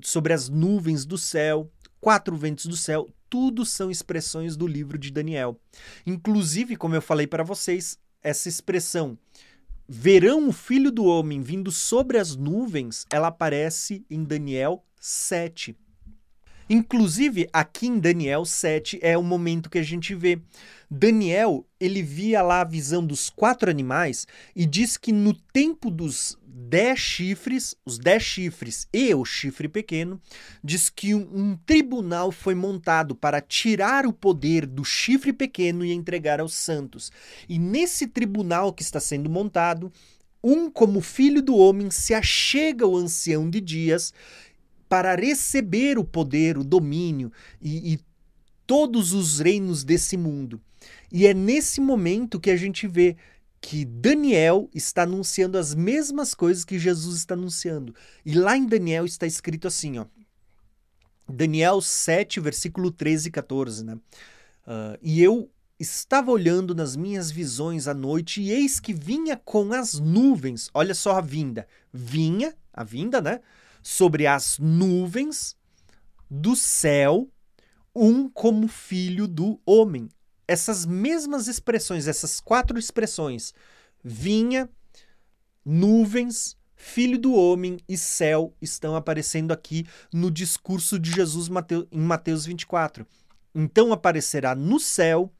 sobre 0.00 0.32
as 0.32 0.48
nuvens 0.48 1.04
do 1.04 1.18
céu, 1.18 1.68
quatro 2.00 2.36
ventos 2.36 2.66
do 2.66 2.76
céu, 2.76 3.08
tudo 3.28 3.66
são 3.66 3.90
expressões 3.90 4.56
do 4.56 4.64
livro 4.64 4.96
de 4.96 5.10
Daniel. 5.10 5.58
Inclusive, 6.06 6.76
como 6.76 6.94
eu 6.94 7.02
falei 7.02 7.26
para 7.26 7.42
vocês, 7.42 7.98
essa 8.24 8.48
expressão 8.48 9.16
verão 9.86 10.48
o 10.48 10.52
filho 10.52 10.90
do 10.90 11.04
homem 11.04 11.42
vindo 11.42 11.70
sobre 11.70 12.18
as 12.18 12.34
nuvens, 12.34 13.06
ela 13.10 13.28
aparece 13.28 14.04
em 14.10 14.24
Daniel 14.24 14.82
7. 14.98 15.76
Inclusive, 16.68 17.46
aqui 17.52 17.86
em 17.86 17.98
Daniel 17.98 18.46
7 18.46 18.98
é 19.02 19.18
o 19.18 19.22
momento 19.22 19.68
que 19.68 19.78
a 19.78 19.82
gente 19.82 20.14
vê. 20.14 20.40
Daniel, 20.90 21.66
ele 21.78 22.02
via 22.02 22.40
lá 22.40 22.62
a 22.62 22.64
visão 22.64 23.04
dos 23.04 23.28
quatro 23.28 23.70
animais 23.70 24.26
e 24.56 24.64
diz 24.64 24.96
que 24.96 25.12
no 25.12 25.34
tempo 25.34 25.90
dos 25.90 26.38
dez 26.56 27.00
chifres, 27.00 27.74
os 27.84 27.98
dez 27.98 28.22
chifres 28.22 28.86
e 28.92 29.12
o 29.12 29.24
chifre 29.24 29.68
pequeno, 29.68 30.20
diz 30.62 30.88
que 30.88 31.12
um, 31.12 31.28
um 31.34 31.56
tribunal 31.66 32.30
foi 32.30 32.54
montado 32.54 33.12
para 33.12 33.40
tirar 33.40 34.06
o 34.06 34.12
poder 34.12 34.64
do 34.64 34.84
chifre 34.84 35.32
pequeno 35.32 35.84
e 35.84 35.92
entregar 35.92 36.38
aos 36.38 36.54
santos. 36.54 37.10
E 37.48 37.58
nesse 37.58 38.06
tribunal 38.06 38.72
que 38.72 38.84
está 38.84 39.00
sendo 39.00 39.28
montado, 39.28 39.92
um 40.42 40.70
como 40.70 41.00
filho 41.00 41.42
do 41.42 41.56
homem 41.56 41.90
se 41.90 42.14
achega 42.14 42.84
ao 42.84 42.94
ancião 42.94 43.50
de 43.50 43.60
dias 43.60 44.14
para 44.88 45.16
receber 45.16 45.98
o 45.98 46.04
poder, 46.04 46.56
o 46.56 46.62
domínio 46.62 47.32
e, 47.60 47.94
e 47.94 48.00
todos 48.64 49.12
os 49.12 49.40
reinos 49.40 49.82
desse 49.82 50.16
mundo. 50.16 50.60
E 51.10 51.26
é 51.26 51.34
nesse 51.34 51.80
momento 51.80 52.38
que 52.38 52.50
a 52.50 52.56
gente 52.56 52.86
vê 52.86 53.16
que 53.64 53.82
Daniel 53.82 54.68
está 54.74 55.04
anunciando 55.04 55.56
as 55.56 55.74
mesmas 55.74 56.34
coisas 56.34 56.66
que 56.66 56.78
Jesus 56.78 57.16
está 57.16 57.32
anunciando. 57.32 57.94
E 58.22 58.34
lá 58.34 58.58
em 58.58 58.66
Daniel 58.66 59.06
está 59.06 59.26
escrito 59.26 59.66
assim, 59.66 59.98
ó. 59.98 60.04
Daniel 61.26 61.80
7, 61.80 62.40
versículo 62.40 62.90
13 62.90 63.28
e 63.28 63.32
14, 63.32 63.82
né? 63.82 63.94
Uh, 64.66 64.98
e 65.00 65.22
eu 65.22 65.50
estava 65.80 66.30
olhando 66.30 66.74
nas 66.74 66.94
minhas 66.94 67.30
visões 67.30 67.88
à 67.88 67.94
noite, 67.94 68.42
e 68.42 68.50
eis 68.50 68.78
que 68.78 68.92
vinha 68.92 69.34
com 69.34 69.72
as 69.72 69.94
nuvens. 69.94 70.68
Olha 70.74 70.94
só 70.94 71.16
a 71.16 71.22
vinda. 71.22 71.66
Vinha, 71.90 72.54
a 72.70 72.84
vinda, 72.84 73.22
né? 73.22 73.40
sobre 73.82 74.26
as 74.26 74.58
nuvens 74.58 75.56
do 76.28 76.54
céu, 76.54 77.30
um 77.94 78.28
como 78.28 78.68
filho 78.68 79.26
do 79.26 79.58
homem. 79.64 80.10
Essas 80.46 80.84
mesmas 80.84 81.48
expressões, 81.48 82.06
essas 82.06 82.40
quatro 82.40 82.78
expressões, 82.78 83.54
vinha, 84.02 84.68
nuvens, 85.64 86.56
filho 86.74 87.18
do 87.18 87.34
homem 87.34 87.78
e 87.88 87.96
céu, 87.96 88.52
estão 88.60 88.94
aparecendo 88.94 89.52
aqui 89.52 89.86
no 90.12 90.30
discurso 90.30 90.98
de 90.98 91.10
Jesus 91.10 91.48
em 91.90 92.00
Mateus 92.00 92.44
24. 92.44 93.06
Então 93.54 93.92
aparecerá 93.92 94.54
no 94.54 94.78
céu 94.78 95.32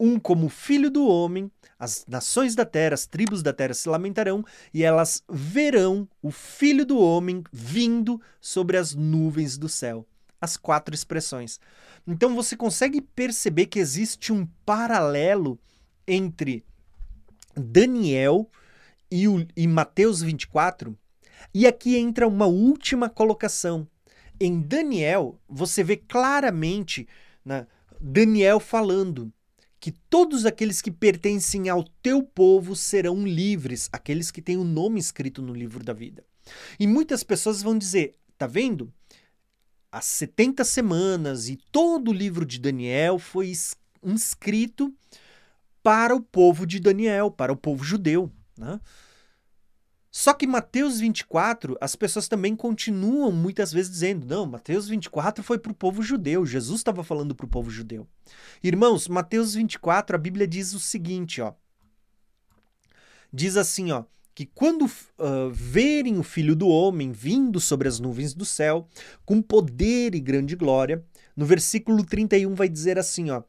um 0.00 0.18
como 0.18 0.48
filho 0.48 0.90
do 0.90 1.06
homem, 1.06 1.50
as 1.78 2.04
nações 2.08 2.54
da 2.54 2.64
terra, 2.64 2.94
as 2.94 3.06
tribos 3.06 3.42
da 3.42 3.52
terra 3.52 3.74
se 3.74 3.88
lamentarão 3.88 4.44
e 4.72 4.82
elas 4.82 5.22
verão 5.28 6.08
o 6.22 6.30
filho 6.30 6.84
do 6.84 6.98
homem 6.98 7.42
vindo 7.52 8.20
sobre 8.40 8.76
as 8.76 8.94
nuvens 8.94 9.58
do 9.58 9.68
céu. 9.68 10.06
As 10.40 10.56
quatro 10.56 10.94
expressões. 10.94 11.58
Então 12.06 12.34
você 12.34 12.56
consegue 12.56 13.00
perceber 13.00 13.66
que 13.66 13.78
existe 13.78 14.32
um 14.32 14.46
paralelo 14.64 15.58
entre 16.06 16.64
Daniel 17.54 18.50
e, 19.10 19.26
o, 19.26 19.46
e 19.56 19.66
Mateus 19.66 20.22
24. 20.22 20.96
E 21.52 21.66
aqui 21.66 21.96
entra 21.96 22.26
uma 22.26 22.46
última 22.46 23.08
colocação. 23.08 23.86
Em 24.40 24.60
Daniel, 24.60 25.38
você 25.48 25.82
vê 25.82 25.96
claramente 25.96 27.08
né, 27.44 27.66
Daniel 28.00 28.60
falando 28.60 29.32
que 29.80 29.92
todos 29.92 30.44
aqueles 30.44 30.80
que 30.80 30.90
pertencem 30.90 31.68
ao 31.68 31.84
teu 32.02 32.22
povo 32.22 32.74
serão 32.74 33.24
livres, 33.26 33.88
aqueles 33.92 34.30
que 34.30 34.42
têm 34.42 34.56
o 34.56 34.64
nome 34.64 34.98
escrito 34.98 35.40
no 35.40 35.52
livro 35.52 35.84
da 35.84 35.92
vida. 35.92 36.24
E 36.78 36.86
muitas 36.86 37.22
pessoas 37.22 37.62
vão 37.62 37.76
dizer: 37.76 38.14
tá 38.36 38.46
vendo? 38.46 38.92
As 39.90 40.04
70 40.04 40.64
semanas 40.64 41.48
e 41.48 41.56
todo 41.72 42.10
o 42.10 42.14
livro 42.14 42.44
de 42.44 42.58
Daniel 42.58 43.18
foi 43.18 43.52
inscrito 44.02 44.94
para 45.82 46.14
o 46.14 46.20
povo 46.20 46.66
de 46.66 46.78
Daniel, 46.78 47.30
para 47.30 47.52
o 47.52 47.56
povo 47.56 47.82
judeu. 47.82 48.30
Né? 48.56 48.78
Só 50.10 50.34
que 50.34 50.46
Mateus 50.46 51.00
24, 51.00 51.76
as 51.80 51.94
pessoas 51.94 52.28
também 52.28 52.56
continuam 52.56 53.30
muitas 53.32 53.72
vezes 53.72 53.90
dizendo: 53.90 54.26
não, 54.26 54.46
Mateus 54.46 54.88
24 54.88 55.42
foi 55.44 55.58
para 55.58 55.72
o 55.72 55.74
povo 55.74 56.02
judeu, 56.02 56.44
Jesus 56.44 56.80
estava 56.80 57.04
falando 57.04 57.34
para 57.34 57.46
o 57.46 57.48
povo 57.48 57.70
judeu. 57.70 58.06
Irmãos, 58.62 59.08
Mateus 59.08 59.54
24, 59.54 60.16
a 60.16 60.18
Bíblia 60.18 60.46
diz 60.46 60.74
o 60.74 60.80
seguinte: 60.80 61.40
ó. 61.40 61.54
Diz 63.32 63.56
assim, 63.56 63.92
ó, 63.92 64.04
que 64.38 64.46
quando 64.46 64.84
uh, 64.84 65.50
verem 65.50 66.16
o 66.16 66.22
Filho 66.22 66.54
do 66.54 66.68
Homem 66.68 67.10
vindo 67.10 67.58
sobre 67.58 67.88
as 67.88 67.98
nuvens 67.98 68.34
do 68.34 68.44
céu, 68.44 68.86
com 69.26 69.42
poder 69.42 70.14
e 70.14 70.20
grande 70.20 70.54
glória, 70.54 71.04
no 71.36 71.44
versículo 71.44 72.04
31 72.04 72.54
vai 72.54 72.68
dizer 72.68 73.00
assim, 73.00 73.30
ó. 73.30 73.42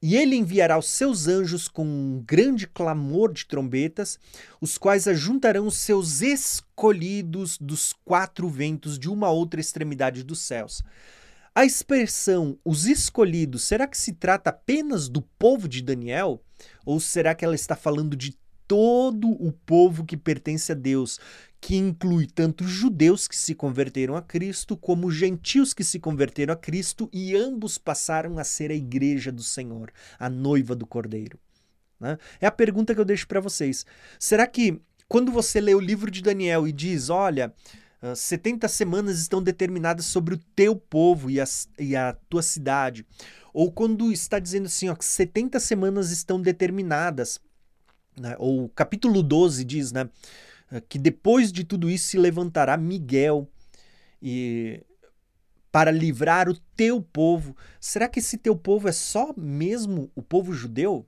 E 0.00 0.16
ele 0.16 0.36
enviará 0.36 0.78
os 0.78 0.90
seus 0.90 1.26
anjos 1.26 1.66
com 1.66 1.84
um 1.84 2.22
grande 2.24 2.68
clamor 2.68 3.32
de 3.32 3.46
trombetas, 3.46 4.16
os 4.60 4.78
quais 4.78 5.08
ajuntarão 5.08 5.66
os 5.66 5.78
seus 5.78 6.22
escolhidos 6.22 7.58
dos 7.58 7.92
quatro 8.04 8.48
ventos 8.48 8.96
de 8.96 9.10
uma 9.10 9.30
outra 9.30 9.60
extremidade 9.60 10.22
dos 10.22 10.38
céus. 10.38 10.84
A 11.52 11.64
expressão 11.64 12.56
os 12.64 12.86
escolhidos, 12.86 13.64
será 13.64 13.88
que 13.88 13.98
se 13.98 14.12
trata 14.12 14.50
apenas 14.50 15.08
do 15.08 15.20
povo 15.20 15.68
de 15.68 15.82
Daniel? 15.82 16.40
Ou 16.86 17.00
será 17.00 17.34
que 17.34 17.44
ela 17.44 17.56
está 17.56 17.74
falando 17.74 18.14
de 18.14 18.38
todo 18.68 19.30
o 19.30 19.50
povo 19.50 20.04
que 20.04 20.16
pertence 20.16 20.70
a 20.70 20.74
Deus, 20.74 21.18
que 21.60 21.74
inclui 21.74 22.26
tanto 22.26 22.62
judeus 22.64 23.26
que 23.26 23.36
se 23.36 23.54
converteram 23.54 24.14
a 24.14 24.22
Cristo, 24.22 24.76
como 24.76 25.10
gentios 25.10 25.74
que 25.74 25.82
se 25.82 25.98
converteram 25.98 26.52
a 26.52 26.56
Cristo, 26.56 27.08
e 27.12 27.34
ambos 27.34 27.78
passaram 27.78 28.38
a 28.38 28.44
ser 28.44 28.70
a 28.70 28.74
igreja 28.74 29.32
do 29.32 29.42
Senhor, 29.42 29.90
a 30.18 30.28
noiva 30.28 30.76
do 30.76 30.86
Cordeiro. 30.86 31.38
Né? 31.98 32.18
É 32.40 32.46
a 32.46 32.52
pergunta 32.52 32.94
que 32.94 33.00
eu 33.00 33.04
deixo 33.04 33.26
para 33.26 33.40
vocês. 33.40 33.84
Será 34.20 34.46
que 34.46 34.80
quando 35.08 35.32
você 35.32 35.60
lê 35.60 35.74
o 35.74 35.80
livro 35.80 36.10
de 36.10 36.22
Daniel 36.22 36.68
e 36.68 36.72
diz, 36.72 37.08
olha, 37.08 37.52
70 38.14 38.68
semanas 38.68 39.18
estão 39.18 39.42
determinadas 39.42 40.04
sobre 40.04 40.34
o 40.34 40.40
teu 40.54 40.76
povo 40.76 41.30
e, 41.30 41.40
as, 41.40 41.68
e 41.78 41.96
a 41.96 42.12
tua 42.28 42.42
cidade, 42.42 43.04
ou 43.52 43.72
quando 43.72 44.12
está 44.12 44.38
dizendo 44.38 44.66
assim, 44.66 44.88
ó, 44.88 44.94
que 44.94 45.04
70 45.04 45.58
semanas 45.58 46.12
estão 46.12 46.40
determinadas, 46.40 47.40
né? 48.18 48.36
ou 48.38 48.64
o 48.64 48.68
capítulo 48.68 49.22
12 49.22 49.64
diz, 49.64 49.92
né? 49.92 50.08
Eh, 50.70 50.82
que 50.88 50.98
depois 50.98 51.52
de 51.52 51.64
tudo 51.64 51.88
isso 51.90 52.08
se 52.08 52.18
levantará 52.18 52.76
Miguel 52.76 53.48
e 54.20 54.82
para 55.70 55.90
livrar 55.90 56.48
o 56.48 56.56
teu 56.76 57.00
povo. 57.00 57.56
Será 57.80 58.08
que 58.08 58.18
esse 58.18 58.38
teu 58.38 58.56
povo 58.56 58.88
é 58.88 58.92
só 58.92 59.32
mesmo 59.36 60.10
o 60.14 60.22
povo 60.22 60.52
judeu? 60.52 61.06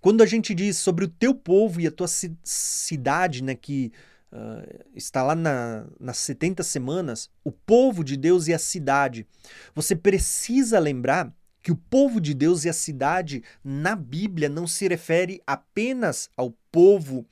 Quando 0.00 0.22
a 0.22 0.26
gente 0.26 0.54
diz 0.54 0.76
sobre 0.78 1.04
o 1.04 1.08
teu 1.08 1.34
povo 1.34 1.80
e 1.80 1.86
a 1.86 1.90
tua 1.90 2.08
cidade, 2.08 3.42
né, 3.42 3.54
que 3.54 3.92
uh, 4.32 4.84
está 4.94 5.22
lá 5.22 5.34
na, 5.34 5.86
nas 5.98 6.18
70 6.18 6.62
semanas, 6.62 7.30
o 7.44 7.50
povo 7.50 8.04
de 8.04 8.16
Deus 8.16 8.46
e 8.48 8.54
a 8.54 8.58
cidade, 8.58 9.26
você 9.74 9.94
precisa 9.94 10.78
lembrar 10.78 11.32
que 11.66 11.72
o 11.72 11.76
povo 11.76 12.20
de 12.20 12.32
Deus 12.32 12.64
e 12.64 12.68
a 12.68 12.72
cidade 12.72 13.42
na 13.64 13.96
Bíblia 13.96 14.48
não 14.48 14.68
se 14.68 14.86
refere 14.86 15.42
apenas 15.44 16.30
ao 16.36 16.52
povo 16.70 17.26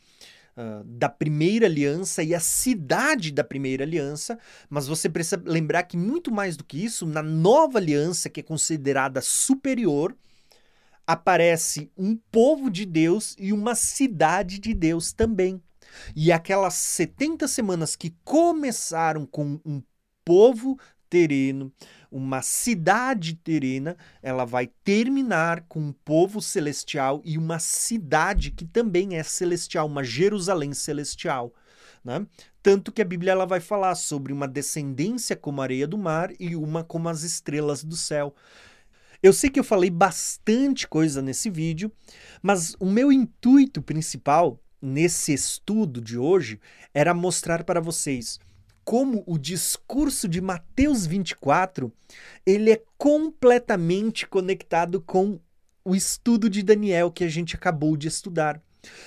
Uh, 0.57 0.85
da 0.85 1.09
primeira 1.09 1.67
aliança 1.67 2.23
e 2.23 2.33
a 2.33 2.39
cidade 2.39 3.33
da 3.33 3.43
primeira 3.43 3.83
aliança, 3.83 4.39
mas 4.71 4.87
você 4.87 5.09
precisa 5.09 5.43
lembrar 5.45 5.83
que 5.83 5.97
muito 5.97 6.33
mais 6.33 6.57
do 6.57 6.63
que 6.63 6.85
isso, 6.85 7.05
na 7.07 7.25
nova 7.25 7.79
aliança, 7.79 8.31
que 8.31 8.39
é 8.39 8.43
considerada 8.45 9.21
superior, 9.21 10.17
aparece 11.05 11.91
um 11.99 12.15
povo 12.31 12.71
de 12.71 12.87
Deus 12.87 13.35
e 13.37 13.53
uma 13.53 13.75
cidade 13.75 14.61
de 14.61 14.73
Deus 14.73 15.13
também. 15.13 15.61
E 16.15 16.31
aquelas 16.31 16.75
70 16.75 17.49
semanas 17.49 17.97
que 17.97 18.15
começaram 18.23 19.27
com 19.27 19.61
um 19.67 19.83
povo 20.25 20.79
terreno, 21.09 21.73
uma 22.11 22.43
cidade 22.43 23.35
terrena, 23.35 23.97
ela 24.23 24.45
vai 24.45 24.69
terminar 24.85 25.63
com 25.69 25.81
um 25.81 25.93
povo 25.93 26.41
celestial 26.41 27.21
e 27.25 27.37
uma 27.37 27.59
cidade 27.59 28.51
que 28.51 28.65
também 28.65 29.17
é 29.17 29.23
celestial, 29.23 29.87
uma 29.87 30.05
Jerusalém 30.05 30.73
celestial. 30.73 31.53
Né? 32.05 32.27
Tanto 32.63 32.93
que 32.93 33.03
a 33.03 33.05
Bíblia 33.05 33.33
ela 33.33 33.47
vai 33.47 33.61
falar 33.61 33.95
sobre 33.95 34.33
uma 34.33 34.47
descendência 34.47 35.35
como 35.35 35.61
a 35.61 35.65
areia 35.65 35.87
do 35.87 35.99
mar 35.99 36.31
e 36.39 36.55
uma 36.55 36.85
como 36.85 37.09
as 37.09 37.23
estrelas 37.23 37.83
do 37.83 37.97
céu. 37.97 38.35
Eu 39.23 39.33
sei 39.33 39.49
que 39.49 39.59
eu 39.59 39.65
falei 39.65 39.91
bastante 39.91 40.87
coisa 40.87 41.23
nesse 41.23 41.49
vídeo, 41.49 41.91
mas 42.43 42.77
o 42.79 42.87
meu 42.87 43.11
intuito 43.11 43.81
principal 43.81 44.61
nesse 44.81 45.33
estudo 45.33 46.01
de 46.01 46.19
hoje 46.19 46.61
era 46.93 47.15
mostrar 47.15 47.65
para 47.65 47.81
vocês 47.81 48.39
como 48.85 49.25
o 49.27 49.39
discurso 49.39 50.29
de 50.29 50.41
Mateus 50.41 51.07
24 51.07 51.93
ele 52.45 52.71
é 52.71 52.83
completamente 52.99 54.27
conectado 54.27 55.01
com 55.01 55.41
o 55.85 55.95
estudo 55.95 56.49
de 56.49 56.63
Daniel 56.63 57.11
que 57.11 57.25
a 57.25 57.29
gente 57.29 57.57
acabou 57.57 57.97
de 57.97 58.09
estudar. 58.09 58.61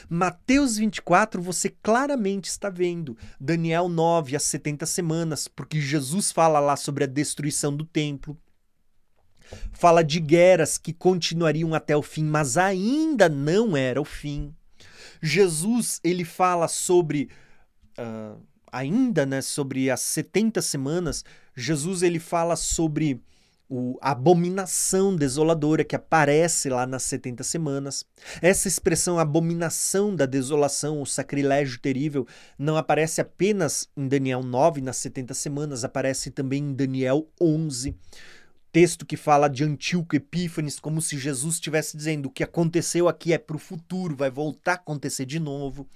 Mateus 0.09 0.77
24, 0.77 1.41
você 1.41 1.69
claramente 1.69 2.45
está 2.45 2.69
vendo 2.69 3.15
Daniel 3.39 3.87
9, 3.87 4.35
as 4.35 4.43
70 4.43 4.85
semanas, 4.85 5.47
porque 5.47 5.79
Jesus 5.79 6.31
fala 6.31 6.59
lá 6.59 6.75
sobre 6.75 7.03
a 7.03 7.07
destruição 7.07 7.75
do 7.75 7.85
templo. 7.85 8.37
Fala 9.71 10.03
de 10.03 10.19
guerras 10.19 10.77
que 10.77 10.91
continuariam 10.91 11.73
até 11.73 11.95
o 11.95 12.01
fim, 12.01 12.23
mas 12.23 12.57
ainda 12.57 13.29
não 13.29 13.77
era 13.77 14.01
o 14.01 14.05
fim. 14.05 14.53
Jesus 15.21 15.99
ele 16.03 16.25
fala 16.25 16.67
sobre 16.67 17.29
uh, 17.97 18.41
ainda, 18.71 19.25
né, 19.25 19.41
sobre 19.41 19.89
as 19.89 20.01
70 20.01 20.61
semanas. 20.61 21.23
Jesus 21.55 22.01
ele 22.01 22.19
fala 22.19 22.55
sobre 22.55 23.21
a 24.01 24.11
abominação 24.11 25.13
desoladora 25.15 25.83
que 25.83 25.95
aparece 25.95 26.69
lá 26.69 26.85
nas 26.85 27.03
70 27.03 27.43
semanas. 27.43 28.05
Essa 28.41 28.67
expressão 28.67 29.19
abominação 29.19 30.15
da 30.15 30.25
desolação, 30.25 31.01
o 31.01 31.05
sacrilégio 31.05 31.79
terrível, 31.79 32.25
não 32.57 32.77
aparece 32.77 33.19
apenas 33.19 33.89
em 33.95 34.07
Daniel 34.07 34.41
9, 34.41 34.79
nas 34.79 34.97
70 34.97 35.33
semanas, 35.33 35.83
aparece 35.83 36.31
também 36.31 36.63
em 36.63 36.73
Daniel 36.73 37.27
11 37.41 37.95
texto 38.69 39.07
que 39.07 39.17
fala 39.17 39.47
de 39.47 39.63
Antíoco 39.63 40.15
Epífanes, 40.15 40.79
como 40.79 41.01
se 41.01 41.17
Jesus 41.17 41.55
estivesse 41.55 41.97
dizendo 41.97 42.27
o 42.27 42.29
que 42.29 42.43
aconteceu 42.43 43.07
aqui 43.07 43.33
é 43.33 43.37
para 43.39 43.55
o 43.55 43.59
futuro, 43.59 44.15
vai 44.15 44.29
voltar 44.29 44.73
a 44.73 44.75
acontecer 44.75 45.25
de 45.25 45.39
novo. 45.39 45.87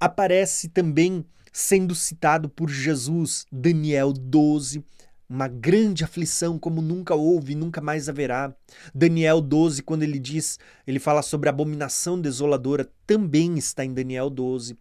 Aparece 0.00 0.68
também 0.68 1.24
sendo 1.52 1.94
citado 1.94 2.48
por 2.48 2.68
Jesus, 2.68 3.46
Daniel 3.50 4.12
12, 4.12 4.84
uma 5.28 5.46
grande 5.46 6.02
aflição 6.02 6.58
como 6.58 6.82
nunca 6.82 7.14
houve 7.14 7.52
e 7.52 7.56
nunca 7.56 7.80
mais 7.80 8.08
haverá. 8.08 8.52
Daniel 8.92 9.40
12, 9.40 9.82
quando 9.82 10.02
ele 10.02 10.18
diz, 10.18 10.58
ele 10.84 10.98
fala 10.98 11.22
sobre 11.22 11.48
a 11.48 11.52
abominação 11.52 12.20
desoladora, 12.20 12.90
também 13.06 13.56
está 13.56 13.84
em 13.84 13.94
Daniel 13.94 14.28
12. 14.28 14.76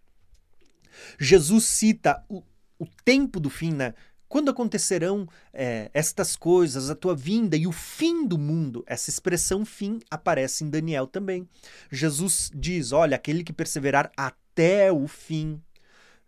Jesus 1.19 1.65
cita 1.65 2.23
o, 2.27 2.41
o 2.79 2.87
tempo 3.05 3.39
do 3.39 3.49
fim, 3.49 3.71
né? 3.71 3.93
Quando 4.27 4.51
acontecerão 4.51 5.27
é, 5.51 5.89
estas 5.91 6.35
coisas, 6.35 6.89
a 6.89 6.95
tua 6.95 7.15
vinda 7.15 7.57
e 7.57 7.65
o 7.65 7.71
fim 7.71 8.27
do 8.27 8.37
mundo? 8.37 8.83
Essa 8.85 9.09
expressão 9.09 9.65
fim 9.65 9.99
aparece 10.09 10.63
em 10.63 10.69
Daniel 10.69 11.07
também. 11.07 11.49
Jesus 11.91 12.51
diz: 12.53 12.91
Olha, 12.91 13.15
aquele 13.15 13.43
que 13.43 13.51
perseverar 13.51 14.11
até 14.15 14.91
o 14.91 15.07
fim. 15.07 15.59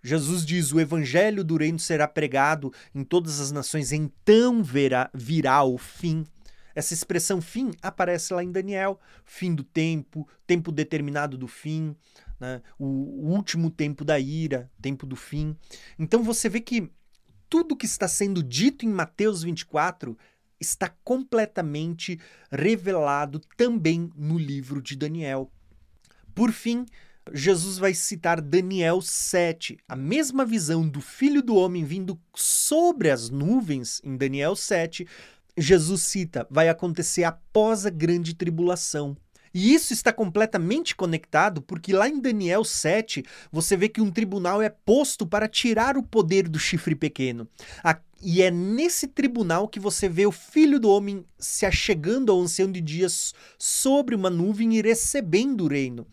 Jesus 0.03 0.45
diz: 0.45 0.71
O 0.71 0.79
evangelho 0.79 1.43
do 1.43 1.57
reino 1.57 1.79
será 1.79 2.07
pregado 2.07 2.73
em 2.93 3.03
todas 3.03 3.39
as 3.39 3.51
nações, 3.51 3.91
então 3.91 4.63
verá, 4.63 5.09
virá 5.13 5.63
o 5.63 5.77
fim. 5.77 6.25
Essa 6.73 6.93
expressão 6.93 7.41
fim 7.41 7.71
aparece 7.81 8.33
lá 8.33 8.43
em 8.43 8.51
Daniel: 8.51 8.99
fim 9.25 9.53
do 9.53 9.63
tempo, 9.63 10.27
tempo 10.47 10.71
determinado 10.71 11.37
do 11.37 11.47
fim, 11.47 11.95
né? 12.39 12.61
o, 12.79 12.85
último 13.29 13.69
tempo 13.69 14.03
da 14.03 14.19
ira, 14.19 14.69
tempo 14.81 15.05
do 15.05 15.15
fim. 15.15 15.55
Então 15.99 16.23
você 16.23 16.49
vê 16.49 16.59
que 16.59 16.91
tudo 17.49 17.75
que 17.75 17.85
está 17.85 18.07
sendo 18.07 18.41
dito 18.41 18.85
em 18.85 18.89
Mateus 18.89 19.43
24 19.43 20.17
está 20.59 20.89
completamente 21.03 22.19
revelado 22.51 23.41
também 23.57 24.09
no 24.15 24.37
livro 24.37 24.81
de 24.81 24.95
Daniel. 24.95 25.51
Por 26.33 26.51
fim, 26.51 26.85
Jesus 27.33 27.77
vai 27.77 27.93
citar 27.93 28.41
Daniel 28.41 29.01
7, 29.01 29.77
a 29.87 29.95
mesma 29.95 30.45
visão 30.45 30.87
do 30.87 30.99
filho 30.99 31.41
do 31.41 31.55
homem 31.55 31.83
vindo 31.83 32.19
sobre 32.33 33.09
as 33.09 33.29
nuvens 33.29 34.01
em 34.03 34.17
Daniel 34.17 34.55
7. 34.55 35.07
Jesus 35.57 36.01
cita, 36.01 36.47
vai 36.49 36.69
acontecer 36.69 37.23
após 37.23 37.85
a 37.85 37.89
grande 37.89 38.33
tribulação. 38.33 39.15
E 39.53 39.73
isso 39.73 39.91
está 39.91 40.13
completamente 40.13 40.95
conectado 40.95 41.61
porque 41.61 41.93
lá 41.93 42.07
em 42.07 42.19
Daniel 42.19 42.63
7 42.63 43.23
você 43.51 43.75
vê 43.75 43.89
que 43.89 44.01
um 44.01 44.09
tribunal 44.09 44.61
é 44.61 44.69
posto 44.69 45.27
para 45.27 45.47
tirar 45.47 45.97
o 45.97 46.03
poder 46.03 46.47
do 46.47 46.57
chifre 46.57 46.95
pequeno. 46.95 47.47
A 47.83 47.99
e 48.21 48.41
é 48.41 48.51
nesse 48.51 49.07
tribunal 49.07 49.67
que 49.67 49.79
você 49.79 50.07
vê 50.07 50.25
o 50.25 50.31
filho 50.31 50.79
do 50.79 50.89
homem 50.89 51.25
se 51.39 51.65
achegando 51.65 52.31
ao 52.31 52.39
ancião 52.39 52.71
de 52.71 52.79
dias 52.79 53.33
sobre 53.57 54.13
uma 54.13 54.29
nuvem 54.29 54.75
e 54.75 54.81
recebendo 54.81 55.65
o 55.65 55.67
reino. 55.67 56.05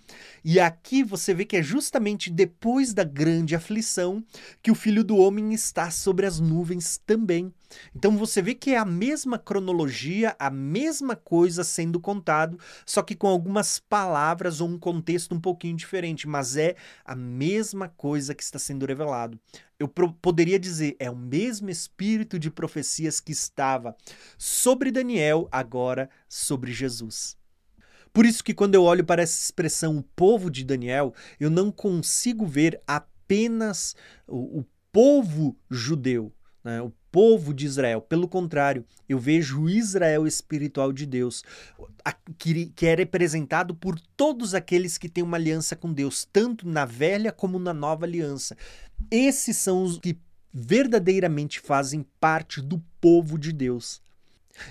E 0.42 0.58
aqui 0.58 1.02
você 1.04 1.34
vê 1.34 1.44
que 1.44 1.58
é 1.58 1.62
justamente 1.62 2.30
depois 2.30 2.94
da 2.94 3.04
grande 3.04 3.54
aflição 3.54 4.24
que 4.62 4.70
o 4.70 4.74
filho 4.74 5.04
do 5.04 5.18
homem 5.18 5.52
está 5.52 5.90
sobre 5.90 6.24
as 6.24 6.40
nuvens 6.40 6.98
também. 7.04 7.52
Então 7.94 8.16
você 8.16 8.40
vê 8.40 8.54
que 8.54 8.70
é 8.70 8.78
a 8.78 8.84
mesma 8.86 9.38
cronologia, 9.38 10.34
a 10.38 10.48
mesma 10.48 11.14
coisa 11.14 11.62
sendo 11.62 12.00
contado, 12.00 12.58
só 12.86 13.02
que 13.02 13.14
com 13.14 13.26
algumas 13.26 13.78
palavras 13.78 14.62
ou 14.62 14.68
um 14.68 14.78
contexto 14.78 15.34
um 15.34 15.40
pouquinho 15.40 15.76
diferente, 15.76 16.26
mas 16.26 16.56
é 16.56 16.76
a 17.04 17.14
mesma 17.14 17.88
coisa 17.90 18.34
que 18.34 18.42
está 18.42 18.58
sendo 18.58 18.86
revelado 18.86 19.38
eu 19.78 19.88
poderia 19.88 20.58
dizer, 20.58 20.96
é 20.98 21.10
o 21.10 21.16
mesmo 21.16 21.70
espírito 21.70 22.38
de 22.38 22.50
profecias 22.50 23.20
que 23.20 23.30
estava 23.30 23.96
sobre 24.36 24.90
Daniel, 24.90 25.48
agora 25.52 26.10
sobre 26.28 26.72
Jesus. 26.72 27.36
Por 28.12 28.26
isso 28.26 28.42
que 28.42 28.54
quando 28.54 28.74
eu 28.74 28.82
olho 28.82 29.04
para 29.04 29.22
essa 29.22 29.40
expressão 29.40 29.96
o 29.96 30.02
povo 30.02 30.50
de 30.50 30.64
Daniel, 30.64 31.14
eu 31.38 31.48
não 31.48 31.70
consigo 31.70 32.44
ver 32.44 32.82
apenas 32.86 33.94
o, 34.26 34.60
o 34.60 34.66
povo 34.90 35.56
judeu, 35.70 36.32
né? 36.62 36.80
o 36.82 36.92
povo 37.10 37.54
de 37.54 37.66
Israel. 37.66 38.00
Pelo 38.00 38.28
contrário, 38.28 38.84
eu 39.08 39.18
vejo 39.18 39.62
o 39.62 39.70
Israel 39.70 40.26
espiritual 40.26 40.92
de 40.92 41.06
Deus, 41.06 41.42
que 42.38 42.86
é 42.86 42.94
representado 42.94 43.74
por 43.74 43.98
todos 44.16 44.54
aqueles 44.54 44.98
que 44.98 45.08
têm 45.08 45.24
uma 45.24 45.36
aliança 45.36 45.74
com 45.74 45.92
Deus, 45.92 46.26
tanto 46.32 46.68
na 46.68 46.84
velha 46.84 47.32
como 47.32 47.58
na 47.58 47.72
nova 47.72 48.04
aliança. 48.04 48.56
Esses 49.10 49.56
são 49.56 49.82
os 49.82 49.98
que 49.98 50.18
verdadeiramente 50.52 51.60
fazem 51.60 52.04
parte 52.20 52.60
do 52.60 52.82
povo 53.00 53.38
de 53.38 53.52
Deus. 53.52 54.00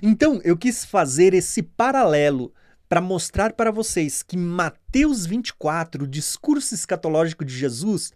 Então, 0.01 0.41
eu 0.43 0.57
quis 0.57 0.83
fazer 0.83 1.33
esse 1.33 1.63
paralelo 1.63 2.53
para 2.89 3.01
mostrar 3.01 3.53
para 3.53 3.71
vocês 3.71 4.23
que 4.23 4.38
Mateus 4.38 5.25
24, 5.25 6.05
o 6.05 6.07
discurso 6.07 6.73
escatológico 6.73 7.43
de 7.43 7.55
Jesus, 7.55 8.11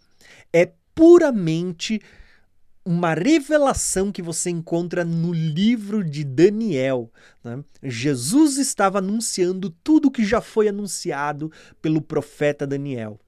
é 0.52 0.72
puramente 0.94 2.00
uma 2.84 3.14
revelação 3.14 4.10
que 4.10 4.22
você 4.22 4.50
encontra 4.50 5.04
no 5.04 5.32
livro 5.32 6.02
de 6.02 6.24
Daniel. 6.24 7.10
Né? 7.42 7.62
Jesus 7.82 8.58
estava 8.58 8.98
anunciando 8.98 9.70
tudo 9.70 10.08
o 10.08 10.10
que 10.10 10.24
já 10.24 10.40
foi 10.40 10.68
anunciado 10.68 11.50
pelo 11.80 12.02
profeta 12.02 12.66
Daniel. 12.66 13.20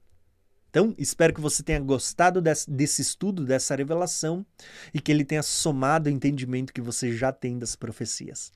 Então, 0.69 0.93
espero 0.97 1.33
que 1.33 1.39
você 1.39 1.63
tenha 1.63 1.79
gostado 1.79 2.41
desse, 2.41 2.69
desse 2.69 3.01
estudo, 3.01 3.45
dessa 3.45 3.73
revelação, 3.75 4.45
e 4.93 4.99
que 4.99 5.09
ele 5.09 5.23
tenha 5.23 5.41
somado 5.41 6.09
o 6.09 6.11
entendimento 6.11 6.73
que 6.73 6.81
você 6.81 7.15
já 7.15 7.31
tem 7.31 7.57
das 7.57 7.77
profecias. 7.77 8.51